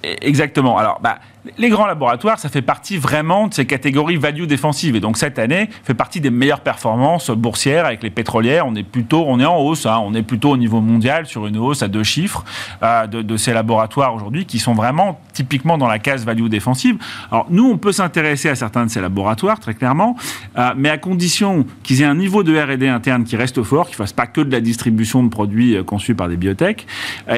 Exactement. 0.03 0.79
Bah, 1.01 1.19
les 1.59 1.69
grands 1.69 1.87
laboratoires, 1.87 2.39
ça 2.39 2.49
fait 2.49 2.63
partie 2.63 2.97
vraiment 2.97 3.49
de 3.49 3.55
ces 3.55 3.67
catégories 3.67 4.17
value 4.17 4.45
défensives. 4.45 4.97
Et 4.97 5.01
donc, 5.01 5.17
cette 5.17 5.39
année, 5.39 5.69
fait 5.85 5.95
partie 5.95 6.21
des 6.21 6.31
meilleures 6.31 6.61
performances 6.61 7.31
boursières 7.31 7.87
avec 7.87 8.03
les 8.03 8.11
pétrolières. 8.11 8.67
On 8.67 8.75
est 8.75 8.83
plutôt, 8.83 9.25
on 9.27 9.41
est 9.41 9.45
en 9.45 9.59
hausse. 9.59 9.87
Hein. 9.87 10.01
on 10.03 10.15
est 10.15 10.23
plutôt 10.23 10.51
au 10.51 10.57
niveau 10.57 10.81
mondial 10.81 11.27
sur 11.27 11.47
une 11.47 11.59
hausse 11.59 11.83
à 11.83 11.89
deux 11.89 12.03
chiffres 12.03 12.45
euh, 12.83 13.07
de, 13.07 13.37
ces 13.37 13.53
laboratoires 13.53 14.15
aujourd'hui 14.15 14.47
qui 14.47 14.59
sont 14.59 14.75
vraiment 14.75 15.21
typiquement 15.33 15.79
dans 15.79 15.89
la 15.89 15.99
case 15.99 16.25
value 16.25 16.47
défensive. 16.47 16.97
Alors, 17.31 17.47
nous, 17.51 17.69
on 17.69 17.79
peut 17.79 17.93
s'intéresser 17.93 18.49
à 18.49 18.55
certains 18.55 18.87
de 18.87 18.91
ces 18.91 19.01
laboratoires, 19.01 19.61
très 19.61 19.75
clairement, 19.75 20.17
euh, 20.57 20.73
mais 20.77 20.89
à 20.89 20.99
condition 20.99 21.67
qu'ils 21.83 22.03
aient 22.03 22.07
un 22.07 22.15
niveau 22.15 22.43
de 22.43 22.57
R&D 22.59 22.89
interne 22.89 23.25
qui 23.25 23.37
reste 23.37 23.63
fort, 23.63 23.87
qu'ils 23.87 23.97
fassent 23.97 24.13
pas 24.13 24.27
que 24.27 24.41
de 24.41 24.51
la 24.51 24.61
distribution 24.61 25.23
de 25.23 25.29
produits 25.29 25.77
euh, 25.77 25.83
conçus 25.83 26.15
par 26.15 26.29
des 26.29 26.37
biotech, 26.37 26.87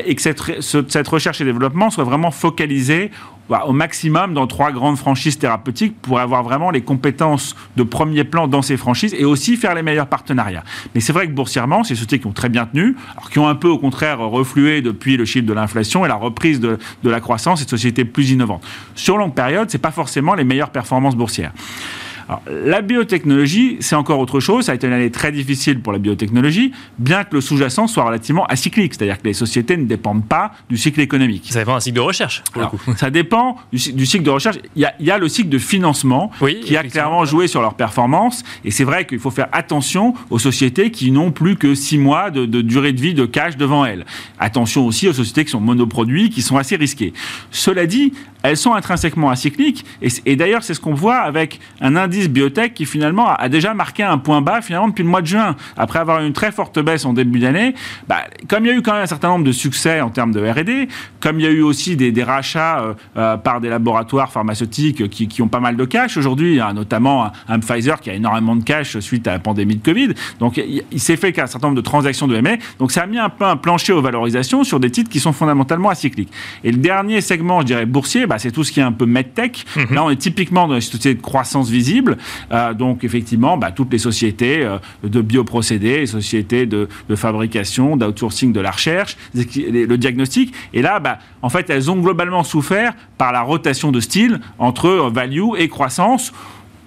et 0.04 0.14
que 0.14 0.22
cette, 0.22 0.42
cette 0.60 1.08
recherche 1.08 1.40
et 1.40 1.44
développement 1.44 1.90
soit 1.90 2.04
vraiment 2.04 2.30
focalisée 2.30 3.10
au 3.48 3.72
maximum 3.72 4.34
dans 4.34 4.46
trois 4.46 4.72
grandes 4.72 4.98
franchises 4.98 5.38
thérapeutiques 5.38 6.00
pour 6.00 6.20
avoir 6.20 6.42
vraiment 6.42 6.70
les 6.70 6.82
compétences 6.82 7.56
de 7.76 7.82
premier 7.82 8.24
plan 8.24 8.46
dans 8.46 8.62
ces 8.62 8.76
franchises 8.76 9.14
et 9.18 9.24
aussi 9.24 9.56
faire 9.56 9.74
les 9.74 9.82
meilleurs 9.82 10.06
partenariats. 10.06 10.64
Mais 10.94 11.00
c'est 11.00 11.12
vrai 11.12 11.26
que 11.26 11.32
boursièrement, 11.32 11.80
des 11.80 11.88
sociétés 11.88 12.18
qui 12.18 12.26
ont 12.26 12.32
très 12.32 12.48
bien 12.48 12.66
tenu, 12.66 12.96
alors 13.16 13.30
qui 13.30 13.38
ont 13.38 13.48
un 13.48 13.54
peu 13.54 13.68
au 13.68 13.78
contraire 13.78 14.20
reflué 14.20 14.82
depuis 14.82 15.16
le 15.16 15.24
chiffre 15.24 15.46
de 15.46 15.52
l'inflation 15.52 16.04
et 16.04 16.08
la 16.08 16.14
reprise 16.14 16.60
de, 16.60 16.78
de 17.02 17.10
la 17.10 17.20
croissance 17.20 17.64
de 17.64 17.68
sociétés 17.68 18.04
plus 18.04 18.30
innovantes. 18.30 18.64
Sur 18.94 19.16
longue 19.16 19.34
période, 19.34 19.70
c'est 19.70 19.78
pas 19.78 19.90
forcément 19.90 20.34
les 20.34 20.44
meilleures 20.44 20.70
performances 20.70 21.16
boursières. 21.16 21.52
Alors, 22.28 22.42
la 22.50 22.82
biotechnologie, 22.82 23.78
c'est 23.80 23.96
encore 23.96 24.18
autre 24.18 24.38
chose. 24.38 24.66
Ça 24.66 24.72
a 24.72 24.74
été 24.74 24.86
une 24.86 24.92
année 24.92 25.10
très 25.10 25.32
difficile 25.32 25.80
pour 25.80 25.92
la 25.92 25.98
biotechnologie, 25.98 26.72
bien 26.98 27.24
que 27.24 27.34
le 27.36 27.40
sous-jacent 27.40 27.86
soit 27.86 28.04
relativement 28.04 28.44
acyclique. 28.46 28.94
C'est-à-dire 28.94 29.18
que 29.18 29.26
les 29.26 29.32
sociétés 29.32 29.76
ne 29.76 29.84
dépendent 29.84 30.26
pas 30.26 30.52
du 30.68 30.76
cycle 30.76 31.00
économique. 31.00 31.46
Ça 31.50 31.60
dépend 31.60 31.74
d'un 31.74 31.80
cycle 31.80 31.96
de 31.96 32.00
recherche, 32.00 32.42
pour 32.52 32.62
Alors, 32.62 32.72
le 32.72 32.92
coup. 32.92 32.98
Ça 32.98 33.10
dépend 33.10 33.56
du, 33.72 33.92
du, 33.92 34.04
cycle 34.04 34.24
de 34.24 34.30
recherche. 34.30 34.58
Il 34.76 34.82
y, 34.82 34.84
a, 34.84 34.94
il 35.00 35.06
y 35.06 35.10
a 35.10 35.16
le 35.18 35.28
cycle 35.28 35.48
de 35.48 35.58
financement 35.58 36.30
oui, 36.42 36.60
qui 36.60 36.76
a 36.76 36.82
clairement 36.82 37.24
joué 37.24 37.46
sur 37.46 37.62
leur 37.62 37.74
performance. 37.74 38.44
Et 38.64 38.70
c'est 38.70 38.84
vrai 38.84 39.06
qu'il 39.06 39.18
faut 39.18 39.30
faire 39.30 39.48
attention 39.52 40.14
aux 40.28 40.38
sociétés 40.38 40.90
qui 40.90 41.10
n'ont 41.10 41.30
plus 41.30 41.56
que 41.56 41.74
six 41.74 41.96
mois 41.96 42.30
de, 42.30 42.44
de, 42.44 42.60
durée 42.60 42.92
de 42.92 43.00
vie 43.00 43.14
de 43.14 43.24
cash 43.24 43.56
devant 43.56 43.86
elles. 43.86 44.04
Attention 44.38 44.86
aussi 44.86 45.08
aux 45.08 45.14
sociétés 45.14 45.44
qui 45.46 45.50
sont 45.50 45.60
monoproduits, 45.60 46.28
qui 46.28 46.42
sont 46.42 46.58
assez 46.58 46.76
risquées. 46.76 47.14
Cela 47.50 47.86
dit, 47.86 48.12
elles 48.42 48.56
sont 48.56 48.74
intrinsèquement 48.74 49.30
acycliques. 49.30 49.84
Et, 50.26 50.36
d'ailleurs, 50.36 50.62
c'est 50.62 50.74
ce 50.74 50.80
qu'on 50.80 50.94
voit 50.94 51.18
avec 51.18 51.60
un 51.80 51.96
indice 51.96 52.28
biotech 52.28 52.74
qui 52.74 52.86
finalement 52.86 53.28
a 53.34 53.48
déjà 53.48 53.74
marqué 53.74 54.02
un 54.02 54.18
point 54.18 54.40
bas 54.40 54.60
finalement 54.60 54.88
depuis 54.88 55.02
le 55.02 55.08
mois 55.08 55.22
de 55.22 55.26
juin. 55.26 55.56
Après 55.76 55.98
avoir 55.98 56.22
eu 56.22 56.26
une 56.26 56.32
très 56.32 56.52
forte 56.52 56.78
baisse 56.78 57.04
en 57.04 57.12
début 57.12 57.40
d'année, 57.40 57.74
bah, 58.06 58.24
comme 58.48 58.64
il 58.64 58.68
y 58.68 58.70
a 58.70 58.74
eu 58.74 58.82
quand 58.82 58.92
même 58.92 59.02
un 59.02 59.06
certain 59.06 59.28
nombre 59.28 59.44
de 59.44 59.52
succès 59.52 60.00
en 60.00 60.10
termes 60.10 60.32
de 60.32 60.40
R&D, 60.40 60.88
comme 61.20 61.40
il 61.40 61.44
y 61.44 61.48
a 61.48 61.50
eu 61.50 61.62
aussi 61.62 61.96
des, 61.96 62.22
rachats 62.22 62.80
euh, 62.80 62.94
euh, 63.16 63.36
par 63.36 63.60
des 63.60 63.68
laboratoires 63.68 64.30
pharmaceutiques 64.30 65.08
qui, 65.08 65.42
ont 65.42 65.48
pas 65.48 65.60
mal 65.60 65.76
de 65.76 65.84
cash 65.84 66.16
aujourd'hui, 66.16 66.60
a 66.60 66.72
notamment 66.72 67.30
un, 67.48 67.58
Pfizer 67.60 68.00
qui 68.00 68.10
a 68.10 68.14
énormément 68.14 68.56
de 68.56 68.62
cash 68.62 68.98
suite 68.98 69.26
à 69.26 69.32
la 69.32 69.38
pandémie 69.38 69.76
de 69.76 69.82
Covid. 69.82 70.14
Donc 70.38 70.56
il, 70.56 70.82
il 70.90 71.00
s'est 71.00 71.16
fait 71.16 71.32
qu'un 71.32 71.46
certain 71.46 71.68
nombre 71.68 71.76
de 71.76 71.84
transactions 71.84 72.26
de 72.26 72.36
M&A. 72.36 72.56
Donc 72.78 72.92
ça 72.92 73.02
a 73.02 73.06
mis 73.06 73.18
un 73.18 73.28
peu 73.28 73.44
un 73.44 73.56
plancher 73.56 73.92
aux 73.92 74.02
valorisations 74.02 74.64
sur 74.64 74.80
des 74.80 74.90
titres 74.90 75.10
qui 75.10 75.20
sont 75.20 75.32
fondamentalement 75.32 75.90
acycliques. 75.90 76.30
Et 76.64 76.70
le 76.70 76.78
dernier 76.78 77.20
segment, 77.20 77.60
je 77.60 77.66
dirais 77.66 77.86
boursier, 77.86 78.26
bah, 78.28 78.38
c'est 78.38 78.52
tout 78.52 78.64
ce 78.64 78.72
qui 78.72 78.80
est 78.80 78.84
un 78.84 78.92
peu 78.92 79.06
medtech. 79.06 79.64
-hmm. 79.64 79.94
Là, 79.94 80.04
on 80.04 80.10
est 80.10 80.16
typiquement 80.16 80.68
dans 80.68 80.74
une 80.74 80.80
société 80.80 81.14
de 81.14 81.22
croissance 81.22 81.68
visible. 81.70 82.16
Euh, 82.52 82.74
donc, 82.74 83.04
effectivement, 83.04 83.56
bah, 83.56 83.70
toutes 83.72 83.92
les 83.92 83.98
sociétés 83.98 84.58
euh, 84.62 84.78
de 85.02 85.20
bioprocédés, 85.20 85.98
les 86.00 86.06
sociétés 86.06 86.66
de, 86.66 86.88
de 87.08 87.16
fabrication, 87.16 87.96
d'outsourcing 87.96 88.52
de 88.52 88.60
la 88.60 88.70
recherche, 88.70 89.16
le 89.34 89.96
diagnostic. 89.96 90.52
Et 90.74 90.82
là, 90.82 91.00
bah, 91.00 91.18
en 91.42 91.48
fait, 91.48 91.70
elles 91.70 91.90
ont 91.90 91.96
globalement 91.96 92.44
souffert 92.44 92.92
par 93.16 93.32
la 93.32 93.42
rotation 93.42 93.92
de 93.92 94.00
style 94.00 94.40
entre 94.58 95.10
value 95.10 95.50
et 95.58 95.68
croissance 95.68 96.32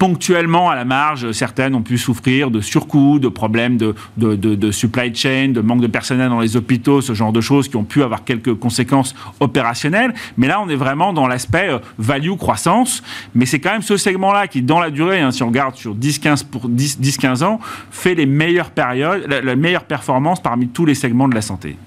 ponctuellement 0.02 0.72
à 0.72 0.74
la 0.74 0.84
marge, 0.84 1.32
certaines 1.32 1.76
ont 1.76 1.84
pu 1.84 2.00
souffrir 2.00 2.50
de 2.50 2.60
surcoûts, 2.60 3.20
de 3.20 3.28
problèmes 3.28 3.78
de, 3.78 3.94
de, 4.18 4.34
de, 4.36 4.56
de, 4.56 4.72
supply 4.72 5.14
chain, 5.14 5.50
de 5.50 5.62
manque 5.62 5.82
de 5.82 5.86
personnel 5.86 6.28
dans 6.30 6.40
les 6.40 6.58
hôpitaux, 6.58 7.02
ce 7.02 7.14
genre 7.14 7.32
de 7.32 7.40
choses 7.40 7.68
qui 7.68 7.76
ont 7.76 7.84
pu 7.84 8.02
avoir 8.02 8.24
quelques 8.24 8.56
conséquences 8.56 9.14
opérationnelles. 9.40 10.16
Mais 10.38 10.48
là, 10.48 10.60
on 10.60 10.70
est 10.70 10.76
vraiment 10.76 11.14
dans 11.14 11.28
l'aspect 11.28 11.70
euh, 11.70 11.78
value 12.00 12.36
croissance. 12.36 13.04
Mais 13.36 13.46
c'est 13.46 13.60
quand 13.60 13.74
même 13.74 13.84
ce 13.84 13.96
segment-là 13.96 14.48
qui, 14.48 14.64
dans 14.64 14.80
la 14.80 14.90
durée, 14.90 15.20
hein, 15.20 15.30
si 15.30 15.44
on 15.44 15.50
regarde 15.50 15.76
sur 15.76 15.96
10-15 15.96 16.46
pour 16.48 16.68
10-15 16.68 17.44
ans, 17.44 17.60
fait 17.92 18.16
les 18.16 18.26
meilleures 18.26 18.72
périodes, 18.72 19.28
la 19.28 19.56
meilleure 19.56 19.84
performance 19.84 20.42
parmi 20.42 20.68
tous 20.68 20.88
les 20.88 20.96
segments 20.96 21.28
de 21.28 21.36
la 21.36 21.44
santé. 21.44 21.78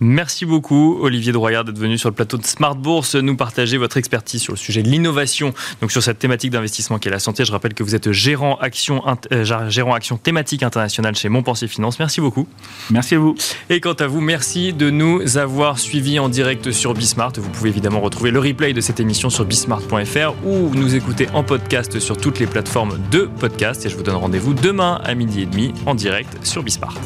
Merci 0.00 0.46
beaucoup, 0.46 0.98
Olivier 1.00 1.32
Droyard, 1.32 1.64
d'être 1.64 1.78
venu 1.78 1.98
sur 1.98 2.08
le 2.08 2.14
plateau 2.14 2.36
de 2.36 2.44
Smart 2.44 2.76
Bourse, 2.76 3.16
nous 3.16 3.36
partager 3.36 3.78
votre 3.78 3.96
expertise 3.96 4.40
sur 4.40 4.52
le 4.52 4.58
sujet 4.58 4.82
de 4.82 4.88
l'innovation, 4.88 5.52
donc 5.80 5.90
sur 5.90 6.02
cette 6.02 6.18
thématique 6.18 6.50
d'investissement 6.50 6.98
qui 6.98 7.08
est 7.08 7.10
la 7.10 7.18
santé. 7.18 7.44
Je 7.44 7.52
rappelle 7.52 7.74
que 7.74 7.82
vous 7.82 7.94
êtes 7.94 8.12
gérant 8.12 8.56
action, 8.56 9.02
euh, 9.32 9.68
gérant 9.68 9.94
action 9.94 10.16
thématique 10.16 10.62
internationale 10.62 11.16
chez 11.16 11.28
Montpensier 11.28 11.68
Finance. 11.68 11.98
Merci 11.98 12.20
beaucoup. 12.20 12.46
Merci 12.90 13.16
à 13.16 13.18
vous. 13.18 13.34
Et 13.70 13.80
quant 13.80 13.94
à 13.94 14.06
vous, 14.06 14.20
merci 14.20 14.72
de 14.72 14.90
nous 14.90 15.36
avoir 15.36 15.78
suivis 15.78 16.18
en 16.18 16.28
direct 16.28 16.70
sur 16.70 16.94
Bismart. 16.94 17.32
Vous 17.36 17.50
pouvez 17.50 17.70
évidemment 17.70 18.00
retrouver 18.00 18.30
le 18.30 18.38
replay 18.38 18.72
de 18.72 18.80
cette 18.80 19.00
émission 19.00 19.30
sur 19.30 19.44
bismart.fr 19.44 20.34
ou 20.44 20.70
nous 20.74 20.94
écouter 20.94 21.28
en 21.34 21.42
podcast 21.42 21.98
sur 21.98 22.16
toutes 22.16 22.38
les 22.38 22.46
plateformes 22.46 22.98
de 23.10 23.28
podcast. 23.40 23.84
Et 23.86 23.88
je 23.88 23.96
vous 23.96 24.02
donne 24.02 24.16
rendez-vous 24.16 24.54
demain 24.54 25.00
à 25.04 25.14
midi 25.14 25.42
et 25.42 25.46
demi 25.46 25.72
en 25.86 25.94
direct 25.94 26.46
sur 26.46 26.62
Bismart. 26.62 26.98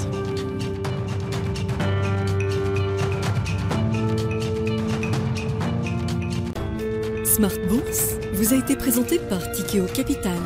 Smart 7.34 7.58
Bourse 7.66 8.16
vous 8.34 8.52
a 8.52 8.58
été 8.58 8.76
présenté 8.76 9.18
par 9.18 9.40
Tikeo 9.52 9.86
Capital. 9.86 10.36